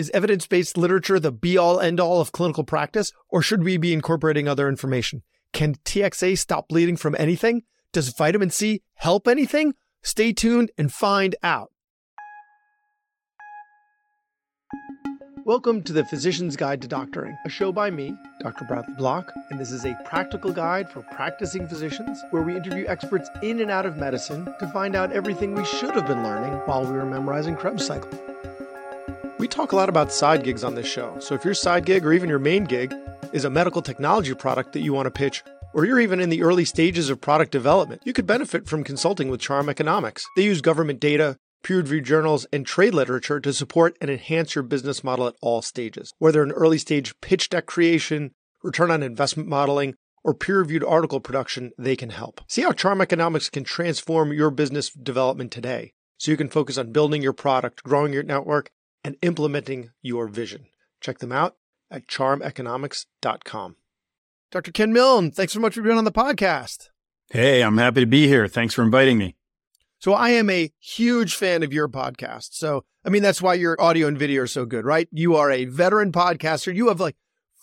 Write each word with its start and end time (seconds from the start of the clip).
Is 0.00 0.10
evidence 0.14 0.46
based 0.46 0.78
literature 0.78 1.20
the 1.20 1.30
be 1.30 1.58
all 1.58 1.78
end 1.78 2.00
all 2.00 2.22
of 2.22 2.32
clinical 2.32 2.64
practice, 2.64 3.12
or 3.28 3.42
should 3.42 3.62
we 3.62 3.76
be 3.76 3.92
incorporating 3.92 4.48
other 4.48 4.66
information? 4.66 5.22
Can 5.52 5.74
TXA 5.74 6.38
stop 6.38 6.68
bleeding 6.68 6.96
from 6.96 7.14
anything? 7.18 7.64
Does 7.92 8.08
vitamin 8.08 8.48
C 8.48 8.80
help 8.94 9.28
anything? 9.28 9.74
Stay 10.02 10.32
tuned 10.32 10.70
and 10.78 10.90
find 10.90 11.36
out. 11.42 11.70
Welcome 15.44 15.82
to 15.82 15.92
the 15.92 16.06
Physician's 16.06 16.56
Guide 16.56 16.80
to 16.80 16.88
Doctoring, 16.88 17.36
a 17.44 17.50
show 17.50 17.70
by 17.70 17.90
me, 17.90 18.14
Dr. 18.42 18.64
Bradley 18.64 18.94
Block, 18.96 19.30
and 19.50 19.60
this 19.60 19.70
is 19.70 19.84
a 19.84 19.98
practical 20.06 20.50
guide 20.50 20.90
for 20.90 21.02
practicing 21.12 21.68
physicians 21.68 22.18
where 22.30 22.42
we 22.42 22.56
interview 22.56 22.86
experts 22.88 23.28
in 23.42 23.60
and 23.60 23.70
out 23.70 23.84
of 23.84 23.98
medicine 23.98 24.46
to 24.60 24.68
find 24.68 24.96
out 24.96 25.12
everything 25.12 25.54
we 25.54 25.64
should 25.66 25.94
have 25.94 26.06
been 26.06 26.22
learning 26.22 26.54
while 26.64 26.86
we 26.86 26.92
were 26.92 27.04
memorizing 27.04 27.54
Krebs 27.54 27.84
cycle. 27.84 28.29
Talk 29.50 29.72
a 29.72 29.76
lot 29.76 29.88
about 29.88 30.12
side 30.12 30.42
gigs 30.42 30.64
on 30.64 30.74
this 30.74 30.86
show, 30.86 31.18
so 31.18 31.34
if 31.34 31.44
your 31.44 31.54
side 31.54 31.84
gig 31.84 32.06
or 32.06 32.12
even 32.12 32.30
your 32.30 32.38
main 32.38 32.64
gig 32.64 32.94
is 33.32 33.44
a 33.44 33.50
medical 33.50 33.82
technology 33.82 34.34
product 34.34 34.72
that 34.72 34.80
you 34.80 34.94
want 34.94 35.06
to 35.06 35.10
pitch, 35.10 35.42
or 35.74 35.84
you're 35.84 36.00
even 36.00 36.20
in 36.20 36.30
the 36.30 36.42
early 36.42 36.64
stages 36.64 37.10
of 37.10 37.20
product 37.20 37.52
development, 37.52 38.00
you 38.04 38.12
could 38.12 38.26
benefit 38.26 38.66
from 38.66 38.82
consulting 38.82 39.28
with 39.28 39.40
Charm 39.40 39.68
Economics. 39.68 40.24
They 40.36 40.44
use 40.44 40.60
government 40.60 40.98
data 40.98 41.36
peer 41.62 41.78
reviewed 41.78 42.04
journals, 42.04 42.46
and 42.52 42.66
trade 42.66 42.94
literature 42.94 43.40
to 43.40 43.52
support 43.52 43.96
and 44.00 44.10
enhance 44.10 44.54
your 44.54 44.64
business 44.64 45.04
model 45.04 45.26
at 45.26 45.36
all 45.40 45.62
stages. 45.62 46.12
Whether 46.18 46.42
in 46.42 46.52
early 46.52 46.78
stage 46.78 47.14
pitch 47.20 47.48
deck 47.48 47.66
creation, 47.66 48.32
return 48.62 48.90
on 48.90 49.02
investment 49.02 49.48
modeling, 49.48 49.94
or 50.22 50.34
peer 50.34 50.58
reviewed 50.58 50.84
article 50.84 51.20
production, 51.20 51.72
they 51.78 51.96
can 51.96 52.10
help. 52.10 52.40
See 52.46 52.62
how 52.62 52.72
Charm 52.72 53.00
Economics 53.00 53.50
can 53.50 53.64
transform 53.64 54.32
your 54.32 54.50
business 54.50 54.90
development 54.90 55.50
today 55.50 55.92
so 56.18 56.30
you 56.30 56.36
can 56.36 56.50
focus 56.50 56.76
on 56.76 56.92
building 56.92 57.22
your 57.22 57.32
product, 57.32 57.82
growing 57.82 58.12
your 58.12 58.22
network, 58.22 58.70
and 59.04 59.16
implementing 59.22 59.90
your 60.02 60.28
vision. 60.28 60.66
Check 61.00 61.18
them 61.18 61.32
out 61.32 61.56
at 61.90 62.06
charmeconomics.com. 62.06 63.76
Dr. 64.50 64.72
Ken 64.72 64.92
Milne, 64.92 65.30
thanks 65.30 65.52
so 65.52 65.60
much 65.60 65.74
for 65.74 65.82
being 65.82 65.98
on 65.98 66.04
the 66.04 66.12
podcast. 66.12 66.88
Hey, 67.30 67.62
I'm 67.62 67.78
happy 67.78 68.00
to 68.00 68.06
be 68.06 68.26
here. 68.26 68.48
Thanks 68.48 68.74
for 68.74 68.82
inviting 68.82 69.16
me. 69.16 69.36
So 69.98 70.14
I 70.14 70.30
am 70.30 70.50
a 70.50 70.72
huge 70.80 71.34
fan 71.34 71.62
of 71.62 71.72
your 71.72 71.88
podcast. 71.88 72.54
So, 72.54 72.84
I 73.04 73.10
mean, 73.10 73.22
that's 73.22 73.42
why 73.42 73.54
your 73.54 73.80
audio 73.80 74.08
and 74.08 74.18
video 74.18 74.42
are 74.42 74.46
so 74.46 74.64
good, 74.64 74.84
right? 74.84 75.08
You 75.12 75.36
are 75.36 75.50
a 75.50 75.66
veteran 75.66 76.10
podcaster. 76.10 76.74
You 76.74 76.88
have 76.88 77.00
like 77.00 77.16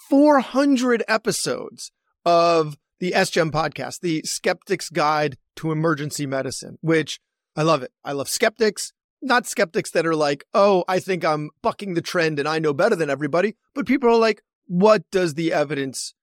400 0.10 1.04
episodes 1.08 1.92
of 2.26 2.78
the 3.00 3.12
SGEM 3.12 3.52
podcast, 3.52 4.00
the 4.00 4.22
Skeptic's 4.24 4.90
Guide 4.90 5.38
to 5.58 5.72
Emergency 5.72 6.26
Medicine, 6.26 6.78
which 6.82 7.20
I 7.56 7.64
love 7.64 7.84
it. 7.84 7.92
I 8.06 8.12
love 8.12 8.30
skeptics, 8.30 8.94
not 9.22 9.48
skeptics 9.48 9.92
that 9.92 10.06
are 10.06 10.16
like, 10.16 10.46
oh, 10.54 10.84
I 10.88 11.00
think 11.00 11.26
I'm 11.26 11.50
bucking 11.62 11.94
the 11.94 12.02
trend 12.02 12.40
and 12.40 12.48
I 12.48 12.60
know 12.60 12.74
better 12.74 12.96
than 12.96 13.10
everybody, 13.10 13.56
but 13.74 13.88
people 13.88 14.10
are 14.10 14.18
like, 14.18 14.42
what 14.68 15.10
does 15.12 15.34
the 15.34 15.54
evidence 15.54 16.14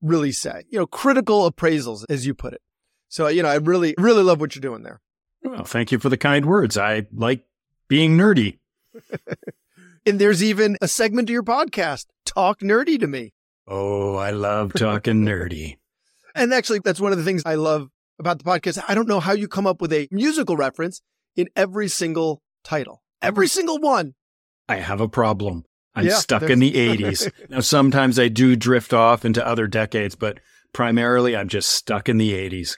really 0.00 0.32
say? 0.32 0.64
You 0.70 0.78
know, 0.78 0.86
critical 0.86 1.50
appraisals, 1.50 2.04
as 2.08 2.26
you 2.26 2.34
put 2.34 2.54
it. 2.54 2.62
So, 3.08 3.28
you 3.28 3.42
know, 3.42 3.48
I 3.48 3.56
really, 3.56 3.94
really 3.98 4.22
love 4.22 4.40
what 4.40 4.54
you're 4.54 4.60
doing 4.60 4.82
there. 4.82 5.00
Well, 5.42 5.64
thank 5.64 5.92
you 5.92 5.98
for 5.98 6.08
the 6.08 6.16
kind 6.16 6.46
words. 6.46 6.76
I 6.76 7.06
like 7.12 7.44
being 7.88 8.16
nerdy. 8.16 8.58
and 10.06 10.18
there's 10.18 10.42
even 10.42 10.76
a 10.80 10.88
segment 10.88 11.28
to 11.28 11.32
your 11.32 11.42
podcast, 11.42 12.06
Talk 12.24 12.60
Nerdy 12.60 12.98
to 13.00 13.06
Me. 13.06 13.32
Oh, 13.66 14.16
I 14.16 14.30
love 14.30 14.72
talking 14.72 15.24
nerdy. 15.24 15.76
And 16.34 16.54
actually, 16.54 16.78
that's 16.84 17.00
one 17.00 17.10
of 17.10 17.18
the 17.18 17.24
things 17.24 17.42
I 17.44 17.56
love 17.56 17.90
about 18.20 18.38
the 18.38 18.44
podcast. 18.44 18.80
I 18.86 18.94
don't 18.94 19.08
know 19.08 19.18
how 19.18 19.32
you 19.32 19.48
come 19.48 19.66
up 19.66 19.80
with 19.80 19.92
a 19.92 20.06
musical 20.12 20.56
reference 20.56 21.02
in 21.38 21.48
every 21.54 21.86
single 21.86 22.42
title, 22.64 23.00
every 23.22 23.46
single 23.46 23.78
one. 23.78 24.14
I 24.68 24.76
have 24.76 25.00
a 25.00 25.08
problem. 25.08 25.64
I'm 25.94 26.06
yeah, 26.06 26.16
stuck 26.16 26.42
in 26.42 26.58
the 26.58 26.72
80s. 26.72 27.30
now, 27.48 27.60
sometimes 27.60 28.18
I 28.18 28.28
do 28.28 28.56
drift 28.56 28.92
off 28.92 29.24
into 29.24 29.46
other 29.46 29.66
decades, 29.66 30.16
but 30.16 30.40
primarily 30.72 31.36
I'm 31.36 31.48
just 31.48 31.70
stuck 31.70 32.08
in 32.08 32.18
the 32.18 32.32
80s. 32.32 32.76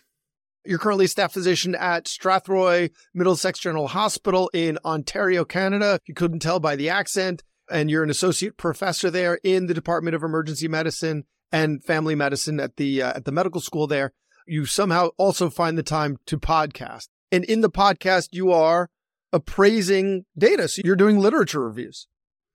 You're 0.65 0.79
currently 0.79 1.07
staff 1.07 1.33
physician 1.33 1.75
at 1.75 2.05
Strathroy 2.05 2.91
Middlesex 3.15 3.59
General 3.59 3.89
Hospital 3.89 4.51
in 4.53 4.79
Ontario, 4.85 5.45
Canada. 5.45 5.95
If 5.95 6.09
you 6.09 6.15
couldn't 6.15 6.41
tell 6.41 6.61
by 6.61 6.77
the 6.77 6.91
accent, 6.91 7.43
and 7.71 7.91
you're 7.91 8.05
an 8.05 8.11
associate 8.11 8.59
professor 8.59 9.11
there 9.11 9.39
in 9.43 9.69
the 9.69 9.75
Department 9.75 10.15
of 10.15 10.23
Emergency 10.23 10.69
Medicine 10.69 11.25
and 11.51 11.83
Family 11.83 12.15
Medicine 12.15 12.61
at 12.61 12.77
the 12.77 13.03
uh, 13.03 13.13
at 13.15 13.25
the 13.25 13.33
medical 13.33 13.61
school 13.61 13.87
there. 13.87 14.13
You 14.47 14.67
somehow 14.67 15.11
also 15.17 15.49
find 15.49 15.79
the 15.79 15.83
time 15.83 16.19
to 16.27 16.39
podcast. 16.39 17.09
And 17.33 17.45
in 17.45 17.61
the 17.61 17.71
podcast, 17.71 18.29
you 18.33 18.53
are 18.53 18.91
appraising 19.33 20.25
data. 20.37 20.69
So 20.69 20.83
you're 20.85 20.97
doing 20.97 21.19
literature 21.19 21.61
reviews. 21.61 22.07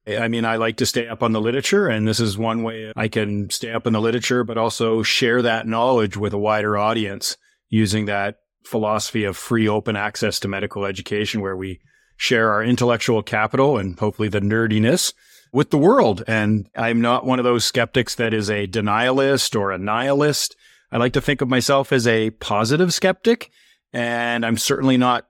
I 0.08 0.28
mean, 0.28 0.46
I 0.46 0.58
like 0.58 0.78
to 0.78 0.86
stay 0.86 1.08
up 1.08 1.24
on 1.24 1.32
the 1.32 1.42
literature, 1.42 1.88
and 1.88 2.08
this 2.08 2.20
is 2.20 2.38
one 2.38 2.62
way 2.62 2.94
I 2.96 3.08
can 3.08 3.50
stay 3.50 3.72
up 3.72 3.88
on 3.88 3.94
the 3.94 4.02
literature, 4.02 4.44
but 4.44 4.58
also 4.58 5.02
share 5.02 5.42
that 5.42 5.66
knowledge 5.66 6.16
with 6.16 6.32
a 6.32 6.38
wider 6.38 6.78
audience 6.78 7.38
using 7.70 8.06
that 8.06 8.36
philosophy 8.64 9.24
of 9.24 9.36
free 9.36 9.68
open 9.68 9.96
access 9.96 10.40
to 10.40 10.48
medical 10.48 10.86
education 10.86 11.42
where 11.42 11.58
we 11.58 11.80
share 12.18 12.52
our 12.52 12.64
intellectual 12.64 13.24
capital 13.24 13.78
and 13.78 14.00
hopefully 14.00 14.30
the 14.30 14.40
nerdiness 14.40 15.14
with 15.52 15.72
the 15.72 15.78
world. 15.78 16.24
And 16.28 16.68
I'm 16.76 17.02
not 17.02 17.26
one 17.26 17.40
of 17.40 17.46
those 17.46 17.66
skeptics 17.66 18.16
that 18.16 18.34
is 18.34 18.50
a 18.50 18.68
denialist 18.68 19.60
or 19.60 19.72
a 19.72 19.78
nihilist. 19.78 20.56
I 20.92 20.98
like 20.98 21.14
to 21.14 21.22
think 21.22 21.42
of 21.42 21.50
myself 21.50 21.92
as 21.92 22.06
a 22.06 22.30
positive 22.30 22.94
skeptic. 22.94 23.52
And 23.96 24.46
I'm 24.46 24.58
certainly 24.58 24.98
not 24.98 25.26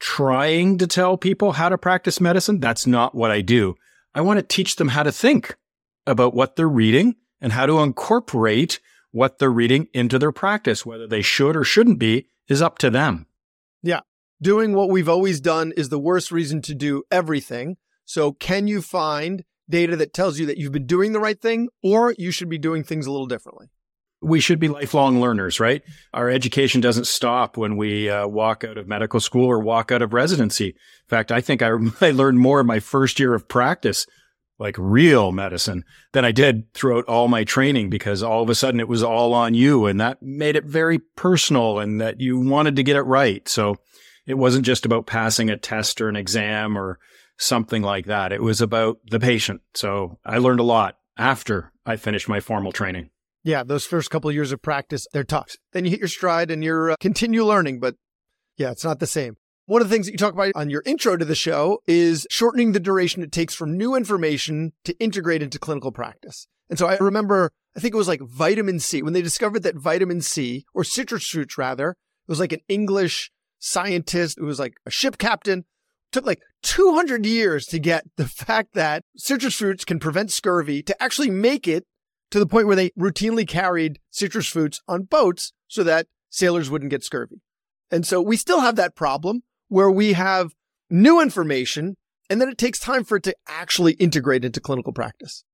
trying 0.00 0.78
to 0.78 0.86
tell 0.86 1.18
people 1.18 1.52
how 1.52 1.68
to 1.68 1.76
practice 1.76 2.18
medicine. 2.18 2.60
That's 2.60 2.86
not 2.86 3.14
what 3.14 3.30
I 3.30 3.42
do. 3.42 3.74
I 4.14 4.22
want 4.22 4.38
to 4.38 4.42
teach 4.42 4.76
them 4.76 4.88
how 4.88 5.02
to 5.02 5.12
think 5.12 5.54
about 6.06 6.32
what 6.32 6.56
they're 6.56 6.66
reading 6.66 7.16
and 7.42 7.52
how 7.52 7.66
to 7.66 7.80
incorporate 7.80 8.80
what 9.10 9.38
they're 9.38 9.50
reading 9.50 9.88
into 9.92 10.18
their 10.18 10.32
practice. 10.32 10.86
Whether 10.86 11.06
they 11.06 11.20
should 11.20 11.58
or 11.58 11.62
shouldn't 11.62 11.98
be 11.98 12.28
is 12.48 12.62
up 12.62 12.78
to 12.78 12.88
them. 12.88 13.26
Yeah. 13.82 14.00
Doing 14.40 14.72
what 14.72 14.88
we've 14.88 15.10
always 15.10 15.38
done 15.38 15.74
is 15.76 15.90
the 15.90 15.98
worst 15.98 16.32
reason 16.32 16.62
to 16.62 16.74
do 16.74 17.02
everything. 17.10 17.76
So, 18.06 18.32
can 18.32 18.66
you 18.66 18.80
find 18.80 19.44
data 19.68 19.94
that 19.96 20.14
tells 20.14 20.38
you 20.38 20.46
that 20.46 20.56
you've 20.56 20.72
been 20.72 20.86
doing 20.86 21.12
the 21.12 21.20
right 21.20 21.40
thing 21.40 21.68
or 21.82 22.14
you 22.16 22.30
should 22.30 22.48
be 22.48 22.56
doing 22.56 22.82
things 22.82 23.04
a 23.04 23.10
little 23.10 23.26
differently? 23.26 23.66
We 24.22 24.40
should 24.40 24.58
be 24.58 24.68
lifelong 24.68 25.20
learners, 25.20 25.60
right? 25.60 25.82
Our 26.14 26.30
education 26.30 26.80
doesn't 26.80 27.06
stop 27.06 27.56
when 27.56 27.76
we 27.76 28.08
uh, 28.08 28.26
walk 28.26 28.64
out 28.64 28.78
of 28.78 28.88
medical 28.88 29.20
school 29.20 29.46
or 29.46 29.60
walk 29.60 29.92
out 29.92 30.02
of 30.02 30.14
residency. 30.14 30.68
In 30.68 31.08
fact, 31.08 31.30
I 31.30 31.40
think 31.40 31.62
I, 31.62 31.70
I 32.00 32.10
learned 32.10 32.38
more 32.38 32.60
in 32.60 32.66
my 32.66 32.80
first 32.80 33.20
year 33.20 33.34
of 33.34 33.48
practice 33.48 34.06
like 34.58 34.76
real 34.78 35.32
medicine 35.32 35.84
than 36.12 36.24
I 36.24 36.32
did 36.32 36.72
throughout 36.72 37.04
all 37.04 37.28
my 37.28 37.44
training 37.44 37.90
because 37.90 38.22
all 38.22 38.42
of 38.42 38.48
a 38.48 38.54
sudden 38.54 38.80
it 38.80 38.88
was 38.88 39.02
all 39.02 39.34
on 39.34 39.54
you 39.54 39.86
and 39.86 40.00
that 40.00 40.22
made 40.22 40.56
it 40.56 40.64
very 40.64 40.98
personal 40.98 41.78
and 41.78 42.00
that 42.00 42.20
you 42.20 42.38
wanted 42.38 42.76
to 42.76 42.82
get 42.82 42.96
it 42.96 43.02
right. 43.02 43.46
So 43.48 43.76
it 44.26 44.38
wasn't 44.38 44.64
just 44.64 44.86
about 44.86 45.06
passing 45.06 45.50
a 45.50 45.56
test 45.56 46.00
or 46.00 46.08
an 46.08 46.16
exam 46.16 46.76
or 46.76 46.98
something 47.38 47.82
like 47.82 48.06
that. 48.06 48.32
It 48.32 48.42
was 48.42 48.60
about 48.60 48.98
the 49.10 49.20
patient. 49.20 49.60
So 49.74 50.18
I 50.24 50.38
learned 50.38 50.60
a 50.60 50.64
lot 50.64 50.98
after 51.18 51.72
I 51.84 51.96
finished 51.96 52.28
my 52.28 52.40
formal 52.40 52.72
training. 52.72 53.10
Yeah, 53.46 53.62
those 53.62 53.86
first 53.86 54.10
couple 54.10 54.28
of 54.28 54.34
years 54.34 54.50
of 54.50 54.60
practice, 54.60 55.06
they're 55.12 55.22
tough. 55.22 55.54
Then 55.72 55.84
you 55.84 55.92
hit 55.92 56.00
your 56.00 56.08
stride 56.08 56.50
and 56.50 56.64
you're 56.64 56.90
uh, 56.90 56.96
continue 56.98 57.44
learning, 57.44 57.78
but 57.78 57.94
yeah, 58.56 58.72
it's 58.72 58.84
not 58.84 58.98
the 58.98 59.06
same. 59.06 59.36
One 59.66 59.80
of 59.80 59.88
the 59.88 59.94
things 59.94 60.06
that 60.06 60.12
you 60.12 60.18
talk 60.18 60.32
about 60.34 60.50
on 60.56 60.68
your 60.68 60.82
intro 60.84 61.16
to 61.16 61.24
the 61.24 61.36
show 61.36 61.78
is 61.86 62.26
shortening 62.28 62.72
the 62.72 62.80
duration 62.80 63.22
it 63.22 63.30
takes 63.30 63.54
from 63.54 63.76
new 63.76 63.94
information 63.94 64.72
to 64.82 64.98
integrate 64.98 65.42
into 65.42 65.60
clinical 65.60 65.92
practice. 65.92 66.48
And 66.68 66.76
so 66.76 66.88
I 66.88 66.96
remember, 66.96 67.52
I 67.76 67.80
think 67.80 67.94
it 67.94 67.98
was 67.98 68.08
like 68.08 68.20
vitamin 68.20 68.80
C, 68.80 69.00
when 69.00 69.12
they 69.12 69.22
discovered 69.22 69.62
that 69.62 69.76
vitamin 69.76 70.22
C, 70.22 70.64
or 70.74 70.82
citrus 70.82 71.28
fruits 71.28 71.56
rather, 71.56 71.90
it 71.90 72.28
was 72.28 72.40
like 72.40 72.52
an 72.52 72.62
English 72.68 73.30
scientist, 73.60 74.38
it 74.38 74.44
was 74.44 74.58
like 74.58 74.74
a 74.84 74.90
ship 74.90 75.18
captain, 75.18 75.64
took 76.10 76.26
like 76.26 76.40
200 76.64 77.24
years 77.24 77.64
to 77.66 77.78
get 77.78 78.06
the 78.16 78.26
fact 78.26 78.74
that 78.74 79.04
citrus 79.16 79.54
fruits 79.54 79.84
can 79.84 80.00
prevent 80.00 80.32
scurvy 80.32 80.82
to 80.82 81.00
actually 81.00 81.30
make 81.30 81.68
it 81.68 81.84
to 82.30 82.38
the 82.38 82.46
point 82.46 82.66
where 82.66 82.76
they 82.76 82.90
routinely 82.90 83.46
carried 83.46 83.98
citrus 84.10 84.46
fruits 84.46 84.80
on 84.88 85.02
boats 85.02 85.52
so 85.68 85.82
that 85.84 86.06
sailors 86.30 86.70
wouldn't 86.70 86.90
get 86.90 87.04
scurvy. 87.04 87.40
And 87.90 88.06
so 88.06 88.20
we 88.20 88.36
still 88.36 88.60
have 88.60 88.76
that 88.76 88.94
problem 88.94 89.42
where 89.68 89.90
we 89.90 90.14
have 90.14 90.54
new 90.90 91.20
information 91.20 91.96
and 92.28 92.40
then 92.40 92.48
it 92.48 92.58
takes 92.58 92.78
time 92.78 93.04
for 93.04 93.16
it 93.16 93.22
to 93.24 93.36
actually 93.46 93.92
integrate 93.94 94.44
into 94.44 94.60
clinical 94.60 94.92
practice. 94.92 95.44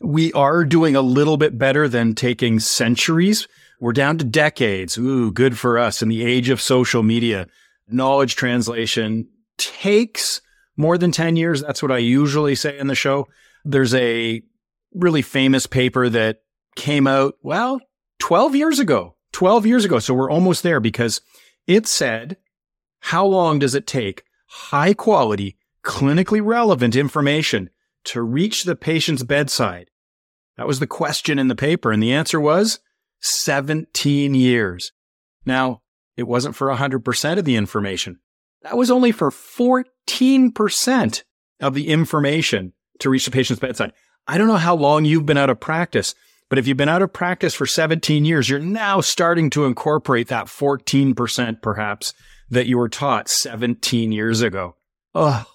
We 0.00 0.32
are 0.32 0.64
doing 0.64 0.96
a 0.96 1.02
little 1.02 1.36
bit 1.36 1.58
better 1.58 1.88
than 1.88 2.14
taking 2.14 2.58
centuries. 2.58 3.46
We're 3.78 3.92
down 3.92 4.18
to 4.18 4.24
decades. 4.24 4.96
Ooh, 4.96 5.30
good 5.30 5.58
for 5.58 5.78
us. 5.78 6.02
In 6.02 6.08
the 6.08 6.24
age 6.24 6.48
of 6.48 6.60
social 6.60 7.02
media, 7.02 7.46
knowledge 7.88 8.34
translation 8.36 9.28
takes 9.58 10.40
more 10.76 10.96
than 10.96 11.12
10 11.12 11.36
years. 11.36 11.60
That's 11.60 11.82
what 11.82 11.92
I 11.92 11.98
usually 11.98 12.54
say 12.54 12.78
in 12.78 12.86
the 12.86 12.94
show. 12.94 13.28
There's 13.64 13.94
a 13.94 14.42
really 14.94 15.22
famous 15.22 15.66
paper 15.66 16.08
that 16.08 16.38
came 16.76 17.06
out, 17.06 17.34
well, 17.42 17.80
12 18.18 18.54
years 18.54 18.78
ago, 18.78 19.16
12 19.32 19.66
years 19.66 19.84
ago. 19.84 19.98
So 19.98 20.14
we're 20.14 20.30
almost 20.30 20.62
there 20.62 20.80
because 20.80 21.20
it 21.66 21.86
said 21.86 22.36
how 23.00 23.26
long 23.26 23.58
does 23.58 23.74
it 23.74 23.86
take 23.86 24.22
high 24.46 24.94
quality, 24.94 25.56
clinically 25.84 26.40
relevant 26.44 26.94
information 26.94 27.68
to 28.04 28.22
reach 28.22 28.64
the 28.64 28.76
patient's 28.76 29.24
bedside? 29.24 29.90
That 30.56 30.68
was 30.68 30.78
the 30.78 30.86
question 30.86 31.38
in 31.38 31.48
the 31.48 31.56
paper. 31.56 31.90
And 31.90 32.02
the 32.02 32.12
answer 32.12 32.40
was 32.40 32.78
17 33.20 34.34
years. 34.34 34.92
Now, 35.44 35.82
it 36.16 36.24
wasn't 36.24 36.54
for 36.54 36.68
100% 36.68 37.38
of 37.38 37.44
the 37.44 37.56
information. 37.56 38.20
That 38.62 38.76
was 38.76 38.90
only 38.90 39.12
for 39.12 39.30
14% 39.30 41.22
of 41.60 41.74
the 41.74 41.88
information 41.88 42.72
to 43.00 43.10
reach 43.10 43.24
the 43.24 43.30
patient's 43.30 43.60
bedside. 43.60 43.92
I 44.26 44.38
don't 44.38 44.46
know 44.46 44.56
how 44.56 44.76
long 44.76 45.04
you've 45.04 45.26
been 45.26 45.38
out 45.38 45.50
of 45.50 45.60
practice, 45.60 46.14
but 46.48 46.58
if 46.58 46.66
you've 46.66 46.76
been 46.76 46.88
out 46.88 47.02
of 47.02 47.12
practice 47.12 47.54
for 47.54 47.66
17 47.66 48.24
years, 48.24 48.48
you're 48.48 48.60
now 48.60 49.00
starting 49.00 49.50
to 49.50 49.64
incorporate 49.64 50.28
that 50.28 50.46
14% 50.46 51.62
perhaps 51.62 52.14
that 52.50 52.66
you 52.66 52.78
were 52.78 52.88
taught 52.88 53.28
17 53.28 54.12
years 54.12 54.42
ago. 54.42 54.76
Ugh, 55.14 55.46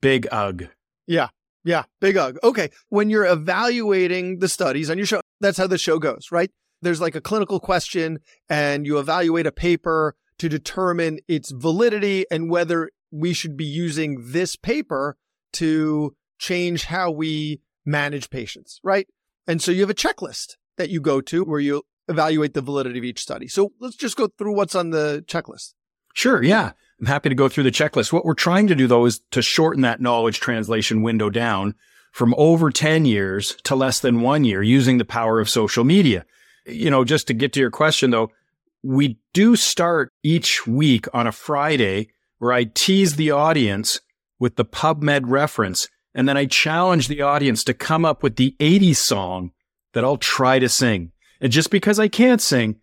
big 0.00 0.26
ugh. 0.30 0.68
Yeah. 1.06 1.28
Yeah. 1.64 1.84
Big 2.00 2.16
ugh. 2.16 2.38
Okay. 2.42 2.70
When 2.88 3.10
you're 3.10 3.26
evaluating 3.26 4.38
the 4.38 4.48
studies 4.48 4.90
on 4.90 4.96
your 4.96 5.06
show, 5.06 5.20
that's 5.40 5.58
how 5.58 5.66
the 5.66 5.78
show 5.78 5.98
goes, 5.98 6.28
right? 6.32 6.50
There's 6.82 7.00
like 7.00 7.14
a 7.14 7.20
clinical 7.20 7.60
question 7.60 8.18
and 8.48 8.86
you 8.86 8.98
evaluate 8.98 9.46
a 9.46 9.52
paper 9.52 10.14
to 10.38 10.48
determine 10.48 11.18
its 11.28 11.50
validity 11.50 12.24
and 12.30 12.50
whether 12.50 12.90
we 13.10 13.32
should 13.32 13.56
be 13.56 13.64
using 13.64 14.32
this 14.32 14.56
paper 14.56 15.16
to 15.52 16.14
change 16.38 16.84
how 16.84 17.10
we 17.10 17.60
manage 17.84 18.30
patients, 18.30 18.80
right? 18.82 19.06
And 19.46 19.60
so 19.62 19.70
you 19.72 19.80
have 19.80 19.90
a 19.90 19.94
checklist 19.94 20.56
that 20.76 20.90
you 20.90 21.00
go 21.00 21.20
to 21.22 21.44
where 21.44 21.60
you 21.60 21.82
evaluate 22.08 22.54
the 22.54 22.60
validity 22.60 22.98
of 22.98 23.04
each 23.04 23.20
study. 23.20 23.48
So 23.48 23.72
let's 23.80 23.96
just 23.96 24.16
go 24.16 24.28
through 24.38 24.54
what's 24.54 24.74
on 24.74 24.90
the 24.90 25.24
checklist. 25.26 25.74
Sure. 26.14 26.42
Yeah. 26.42 26.72
I'm 27.00 27.06
happy 27.06 27.28
to 27.28 27.34
go 27.34 27.48
through 27.48 27.64
the 27.64 27.70
checklist. 27.70 28.12
What 28.12 28.24
we're 28.24 28.34
trying 28.34 28.66
to 28.66 28.74
do 28.74 28.86
though 28.86 29.06
is 29.06 29.20
to 29.30 29.42
shorten 29.42 29.82
that 29.82 30.00
knowledge 30.00 30.40
translation 30.40 31.02
window 31.02 31.30
down 31.30 31.74
from 32.12 32.34
over 32.36 32.70
10 32.70 33.04
years 33.04 33.56
to 33.64 33.74
less 33.74 34.00
than 34.00 34.20
one 34.20 34.44
year 34.44 34.62
using 34.62 34.98
the 34.98 35.04
power 35.04 35.40
of 35.40 35.48
social 35.48 35.84
media. 35.84 36.26
You 36.66 36.90
know, 36.90 37.04
just 37.04 37.26
to 37.28 37.34
get 37.34 37.52
to 37.54 37.60
your 37.60 37.70
question 37.70 38.10
though, 38.10 38.30
we 38.82 39.18
do 39.32 39.56
start 39.56 40.12
each 40.22 40.66
week 40.66 41.06
on 41.14 41.26
a 41.26 41.32
Friday 41.32 42.08
where 42.38 42.52
I 42.52 42.64
tease 42.64 43.16
the 43.16 43.30
audience 43.30 44.00
with 44.38 44.56
the 44.56 44.64
PubMed 44.64 45.24
reference. 45.26 45.88
And 46.14 46.28
then 46.28 46.36
I 46.36 46.46
challenge 46.46 47.08
the 47.08 47.22
audience 47.22 47.64
to 47.64 47.74
come 47.74 48.04
up 48.04 48.22
with 48.22 48.36
the 48.36 48.56
80s 48.58 48.96
song 48.96 49.52
that 49.92 50.04
I'll 50.04 50.16
try 50.16 50.58
to 50.58 50.68
sing. 50.68 51.12
And 51.40 51.52
just 51.52 51.70
because 51.70 51.98
I 51.98 52.08
can't 52.08 52.40
sing 52.40 52.76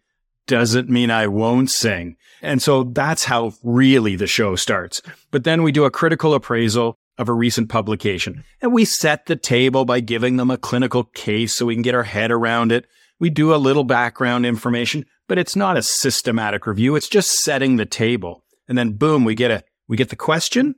doesn't 0.48 0.90
mean 0.90 1.12
I 1.12 1.28
won't 1.28 1.70
sing. 1.70 2.16
And 2.42 2.62
so 2.62 2.84
that's 2.84 3.26
how 3.26 3.54
really 3.64 4.16
the 4.16 4.28
show 4.28 4.56
starts. 4.56 5.02
But 5.32 5.44
then 5.44 5.64
we 5.64 5.72
do 5.72 5.86
a 5.86 5.92
critical 5.92 6.34
appraisal 6.34 6.98
of 7.18 7.30
a 7.30 7.34
recent 7.34 7.68
publication 7.68 8.44
and 8.62 8.72
we 8.72 8.86
set 8.86 9.26
the 9.26 9.36
table 9.36 9.86
by 9.86 10.00
giving 10.00 10.38
them 10.38 10.52
a 10.52 10.58
clinical 10.58 11.04
case 11.04 11.54
so 11.54 11.66
we 11.66 11.76
can 11.76 11.82
get 11.82 11.96
our 11.96 12.04
head 12.04 12.32
around 12.32 12.72
it. 12.72 12.86
We 13.20 13.30
do 13.32 13.54
a 13.54 13.58
little 13.58 13.84
background 13.84 14.46
information, 14.46 15.06
but 15.28 15.40
it's 15.40 15.56
not 15.56 15.78
a 15.78 15.82
systematic 15.82 16.68
review. 16.68 16.96
It's 16.96 17.10
just 17.10 17.44
setting 17.44 17.76
the 17.76 17.88
table. 17.88 18.44
And 18.68 18.78
then 18.78 18.94
boom, 18.94 19.26
we 19.26 19.34
get 19.34 19.50
a, 19.50 19.64
we 19.88 19.98
get 19.98 20.10
the 20.10 20.16
question 20.16 20.76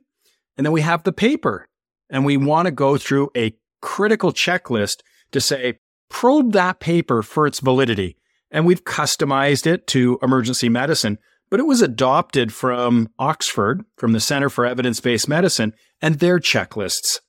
and 0.56 0.64
then 0.64 0.72
we 0.72 0.80
have 0.80 1.04
the 1.04 1.12
paper 1.12 1.68
and 2.10 2.24
we 2.24 2.36
want 2.36 2.66
to 2.66 2.72
go 2.72 2.98
through 2.98 3.30
a 3.36 3.54
critical 3.80 4.32
checklist 4.32 5.00
to 5.32 5.40
say, 5.40 5.78
probe 6.08 6.52
that 6.52 6.80
paper 6.80 7.22
for 7.22 7.46
its 7.46 7.60
validity. 7.60 8.16
And 8.50 8.66
we've 8.66 8.84
customized 8.84 9.66
it 9.66 9.86
to 9.88 10.18
emergency 10.22 10.68
medicine, 10.68 11.18
but 11.50 11.60
it 11.60 11.66
was 11.66 11.82
adopted 11.82 12.52
from 12.52 13.08
Oxford, 13.18 13.84
from 13.96 14.12
the 14.12 14.20
Center 14.20 14.50
for 14.50 14.66
Evidence-Based 14.66 15.28
Medicine 15.28 15.72
and 16.02 16.16
their 16.16 16.38
checklists. 16.38 17.20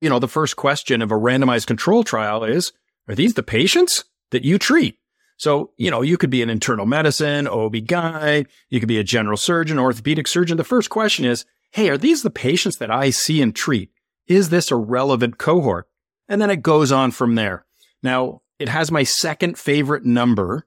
You 0.00 0.10
know, 0.10 0.18
the 0.18 0.28
first 0.28 0.56
question 0.56 1.00
of 1.00 1.10
a 1.10 1.14
randomized 1.14 1.66
control 1.66 2.04
trial 2.04 2.44
is, 2.44 2.72
are 3.08 3.14
these 3.14 3.34
the 3.34 3.42
patients 3.42 4.04
that 4.30 4.44
you 4.44 4.58
treat? 4.58 4.98
So, 5.38 5.72
you 5.76 5.90
know, 5.90 6.02
you 6.02 6.16
could 6.16 6.30
be 6.30 6.42
an 6.42 6.50
internal 6.50 6.86
medicine, 6.86 7.46
OB 7.46 7.86
guy, 7.86 8.46
you 8.70 8.80
could 8.80 8.88
be 8.88 8.98
a 8.98 9.04
general 9.04 9.36
surgeon, 9.36 9.78
orthopedic 9.78 10.26
surgeon. 10.26 10.56
The 10.56 10.64
first 10.64 10.90
question 10.90 11.24
is, 11.24 11.44
hey, 11.72 11.88
are 11.90 11.98
these 11.98 12.22
the 12.22 12.30
patients 12.30 12.76
that 12.78 12.90
I 12.90 13.10
see 13.10 13.42
and 13.42 13.54
treat? 13.54 13.90
Is 14.26 14.48
this 14.48 14.70
a 14.70 14.76
relevant 14.76 15.38
cohort? 15.38 15.88
And 16.28 16.40
then 16.40 16.50
it 16.50 16.62
goes 16.62 16.90
on 16.90 17.12
from 17.12 17.34
there. 17.34 17.64
Now, 18.02 18.42
it 18.58 18.68
has 18.68 18.90
my 18.90 19.02
second 19.02 19.58
favorite 19.58 20.04
number 20.04 20.66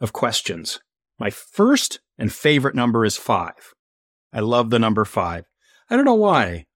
of 0.00 0.12
questions. 0.12 0.80
My 1.18 1.30
first 1.30 2.00
and 2.18 2.32
favorite 2.32 2.74
number 2.74 3.04
is 3.04 3.16
five. 3.16 3.74
I 4.32 4.40
love 4.40 4.70
the 4.70 4.78
number 4.78 5.04
five. 5.04 5.44
I 5.88 5.96
don't 5.96 6.04
know 6.04 6.14
why. 6.14 6.44
I 6.44 6.66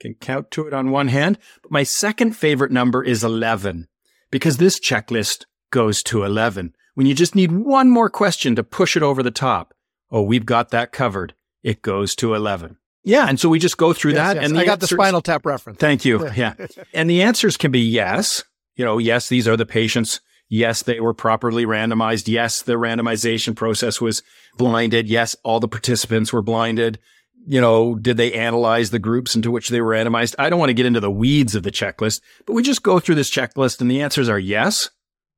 can 0.00 0.14
count 0.14 0.50
to 0.52 0.66
it 0.66 0.72
on 0.74 0.90
one 0.90 1.08
hand, 1.08 1.38
but 1.62 1.70
my 1.70 1.82
second 1.82 2.36
favorite 2.36 2.72
number 2.72 3.02
is 3.02 3.22
11 3.22 3.88
because 4.30 4.56
this 4.56 4.80
checklist 4.80 5.44
goes 5.70 6.02
to 6.04 6.24
11. 6.24 6.74
When 6.94 7.06
you 7.06 7.14
just 7.14 7.34
need 7.34 7.52
one 7.52 7.90
more 7.90 8.10
question 8.10 8.56
to 8.56 8.64
push 8.64 8.96
it 8.96 9.02
over 9.02 9.22
the 9.22 9.30
top. 9.30 9.74
Oh, 10.10 10.22
we've 10.22 10.46
got 10.46 10.70
that 10.70 10.92
covered. 10.92 11.34
It 11.62 11.82
goes 11.82 12.14
to 12.16 12.34
11. 12.34 12.76
Yeah. 13.04 13.26
And 13.28 13.40
so 13.40 13.48
we 13.48 13.58
just 13.58 13.76
go 13.78 13.92
through 13.92 14.12
Yes, 14.12 14.18
that. 14.34 14.36
yes. 14.42 14.50
And 14.50 14.58
I 14.58 14.64
got 14.64 14.80
the 14.80 14.86
spinal 14.86 15.20
tap 15.22 15.46
reference. 15.46 15.78
Thank 15.78 16.04
you. 16.04 16.28
Yeah. 16.32 16.54
and 16.94 17.08
the 17.08 17.22
answers 17.22 17.56
can 17.56 17.70
be 17.70 17.80
yes. 17.80 18.44
You 18.76 18.84
know, 18.84 18.98
yes, 18.98 19.28
these 19.28 19.48
are 19.48 19.56
the 19.56 19.66
patients. 19.66 20.20
Yes, 20.48 20.82
they 20.82 21.00
were 21.00 21.14
properly 21.14 21.64
randomized. 21.64 22.26
Yes, 22.28 22.62
the 22.62 22.72
randomization 22.74 23.54
process 23.54 24.00
was 24.00 24.22
blinded. 24.56 25.08
Yes, 25.08 25.36
all 25.44 25.60
the 25.60 25.68
participants 25.68 26.32
were 26.32 26.42
blinded. 26.42 26.98
You 27.46 27.60
know, 27.60 27.94
did 27.94 28.16
they 28.16 28.32
analyze 28.32 28.90
the 28.90 28.98
groups 28.98 29.34
into 29.34 29.50
which 29.50 29.68
they 29.68 29.80
were 29.80 29.94
randomized? 29.94 30.34
I 30.38 30.50
don't 30.50 30.58
want 30.58 30.68
to 30.70 30.74
get 30.74 30.86
into 30.86 31.00
the 31.00 31.10
weeds 31.10 31.54
of 31.54 31.62
the 31.62 31.70
checklist, 31.70 32.20
but 32.46 32.52
we 32.52 32.62
just 32.62 32.82
go 32.82 32.98
through 32.98 33.14
this 33.14 33.30
checklist 33.30 33.80
and 33.80 33.90
the 33.90 34.02
answers 34.02 34.28
are 34.28 34.38
yes, 34.38 34.90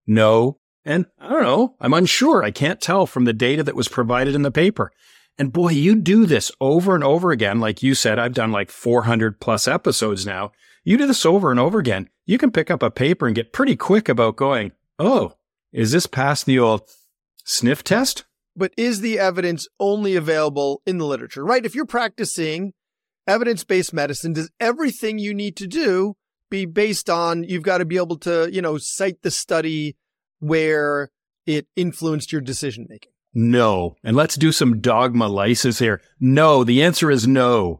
no, 0.07 0.59
and 0.85 1.07
I 1.21 1.29
don't 1.29 1.43
know. 1.43 1.77
I'm 1.81 1.95
unsure. 1.95 2.43
I 2.43 2.51
can't 2.51 2.81
tell 2.81 3.07
from 3.07 3.25
the 3.25 3.33
data 3.33 3.63
that 3.63 3.77
was 3.77 3.89
provided 3.89 4.35
in 4.35 4.43
the 4.43 4.51
paper. 4.51 4.91
And 5.39 5.53
boy, 5.53 5.71
you 5.71 5.97
do 5.97 6.27
this 6.27 6.51
over 6.61 6.95
and 6.95 7.03
over 7.03 7.31
again. 7.31 7.59
Like 7.59 7.83
you 7.83 7.95
said, 7.95 8.19
I've 8.19 8.35
done 8.35 8.53
like 8.53 8.71
400 8.71 9.41
plus 9.41 9.67
episodes 9.67 10.27
now. 10.27 10.53
You 10.85 10.99
do 10.99 11.07
this 11.07 11.25
over 11.25 11.51
and 11.51 11.59
over 11.59 11.79
again. 11.79 12.09
You 12.27 12.39
can 12.39 12.51
pick 12.51 12.71
up 12.71 12.83
a 12.83 12.91
paper 12.91 13.27
and 13.27 13.35
get 13.35 13.53
pretty 13.53 13.77
quick 13.77 14.09
about 14.09 14.37
going, 14.37 14.73
Oh, 14.99 15.35
is 15.73 15.93
this 15.93 16.07
past 16.07 16.45
the 16.47 16.59
old 16.59 16.83
sniff 17.45 17.83
test? 17.83 18.25
but 18.55 18.73
is 18.77 19.01
the 19.01 19.19
evidence 19.19 19.67
only 19.81 20.17
available 20.17 20.83
in 20.87 20.99
the 20.99 21.07
literature, 21.07 21.45
right? 21.45 21.65
If 21.65 21.75
you're 21.75 21.87
practicing 21.87 22.73
evidence 23.27 23.65
based 23.65 23.93
medicine, 23.93 24.33
does 24.33 24.51
everything 24.61 25.19
you 25.19 25.35
need 25.35 25.57
to 25.57 25.67
do 25.67 26.15
be 26.51 26.67
based 26.67 27.09
on 27.09 27.45
you've 27.45 27.63
got 27.63 27.79
to 27.79 27.85
be 27.85 27.97
able 27.97 28.19
to, 28.19 28.51
you 28.53 28.61
know, 28.61 28.77
cite 28.79 29.23
the 29.23 29.31
study 29.31 29.97
where 30.39 31.11
it 31.47 31.67
influenced 31.77 32.33
your 32.33 32.41
decision 32.41 32.87
making? 32.89 33.13
No. 33.35 33.97
And 34.05 34.17
let's 34.17 34.37
do 34.37 34.53
some 34.53 34.81
dogma 34.81 35.29
lysis 35.29 35.79
here. 35.79 36.01
No. 36.21 36.65
The 36.65 36.83
answer 36.83 37.11
is 37.11 37.27
no. 37.27 37.79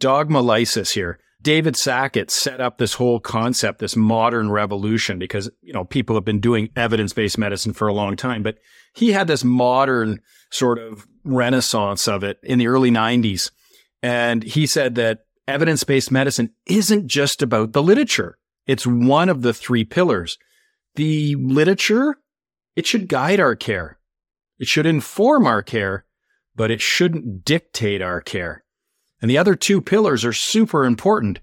Dogma 0.00 0.40
lysis 0.40 0.92
here. 0.92 1.18
David 1.42 1.76
Sackett 1.76 2.30
set 2.30 2.60
up 2.60 2.78
this 2.78 2.94
whole 2.94 3.20
concept, 3.20 3.78
this 3.78 3.94
modern 3.94 4.50
revolution, 4.50 5.18
because, 5.18 5.48
you 5.60 5.72
know, 5.72 5.84
people 5.84 6.16
have 6.16 6.24
been 6.24 6.40
doing 6.40 6.70
evidence 6.74 7.12
based 7.12 7.38
medicine 7.38 7.72
for 7.72 7.86
a 7.86 7.92
long 7.92 8.16
time, 8.16 8.42
but 8.42 8.58
he 8.94 9.12
had 9.12 9.28
this 9.28 9.44
modern 9.44 10.20
sort 10.50 10.78
of 10.78 11.06
renaissance 11.24 12.08
of 12.08 12.24
it 12.24 12.38
in 12.42 12.58
the 12.58 12.66
early 12.66 12.90
90s. 12.90 13.50
And 14.02 14.42
he 14.42 14.66
said 14.66 14.96
that 14.96 15.20
evidence 15.46 15.84
based 15.84 16.10
medicine 16.10 16.50
isn't 16.66 17.06
just 17.06 17.42
about 17.42 17.72
the 17.72 17.82
literature. 17.82 18.38
It's 18.66 18.86
one 18.86 19.28
of 19.28 19.42
the 19.42 19.54
three 19.54 19.84
pillars. 19.84 20.38
The 20.96 21.36
literature, 21.36 22.16
it 22.74 22.86
should 22.86 23.08
guide 23.08 23.38
our 23.38 23.54
care. 23.54 23.98
It 24.58 24.68
should 24.68 24.86
inform 24.86 25.46
our 25.46 25.62
care, 25.62 26.04
but 26.54 26.70
it 26.70 26.80
shouldn't 26.80 27.44
dictate 27.44 28.00
our 28.00 28.20
care. 28.20 28.64
And 29.20 29.30
the 29.30 29.38
other 29.38 29.54
two 29.54 29.80
pillars 29.80 30.24
are 30.24 30.32
super 30.32 30.84
important. 30.84 31.40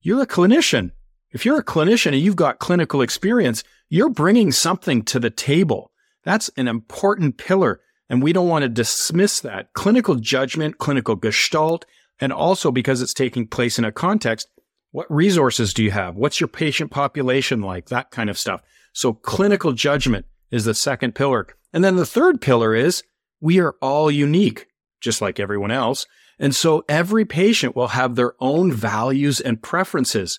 You're 0.00 0.22
a 0.22 0.26
clinician. 0.26 0.92
If 1.30 1.44
you're 1.44 1.58
a 1.58 1.64
clinician 1.64 2.12
and 2.12 2.20
you've 2.20 2.36
got 2.36 2.58
clinical 2.58 3.02
experience, 3.02 3.62
you're 3.88 4.08
bringing 4.08 4.52
something 4.52 5.02
to 5.04 5.20
the 5.20 5.30
table. 5.30 5.90
That's 6.24 6.48
an 6.56 6.68
important 6.68 7.38
pillar. 7.38 7.80
And 8.08 8.22
we 8.22 8.32
don't 8.32 8.48
want 8.48 8.62
to 8.62 8.68
dismiss 8.68 9.40
that. 9.40 9.72
Clinical 9.74 10.14
judgment, 10.14 10.78
clinical 10.78 11.14
gestalt, 11.14 11.84
and 12.20 12.32
also 12.32 12.70
because 12.70 13.02
it's 13.02 13.14
taking 13.14 13.46
place 13.46 13.78
in 13.78 13.84
a 13.84 13.92
context, 13.92 14.48
what 14.90 15.10
resources 15.10 15.74
do 15.74 15.84
you 15.84 15.90
have? 15.90 16.16
What's 16.16 16.40
your 16.40 16.48
patient 16.48 16.90
population 16.90 17.60
like? 17.60 17.86
That 17.88 18.10
kind 18.10 18.30
of 18.30 18.38
stuff. 18.38 18.62
So 18.92 19.12
clinical 19.12 19.72
judgment 19.72 20.26
is 20.50 20.64
the 20.64 20.74
second 20.74 21.14
pillar. 21.14 21.46
And 21.72 21.84
then 21.84 21.96
the 21.96 22.06
third 22.06 22.40
pillar 22.40 22.74
is 22.74 23.02
we 23.40 23.60
are 23.60 23.74
all 23.80 24.10
unique, 24.10 24.66
just 25.00 25.20
like 25.20 25.38
everyone 25.38 25.70
else. 25.70 26.06
And 26.38 26.54
so 26.54 26.84
every 26.88 27.24
patient 27.24 27.74
will 27.74 27.88
have 27.88 28.14
their 28.14 28.34
own 28.40 28.72
values 28.72 29.40
and 29.40 29.62
preferences. 29.62 30.38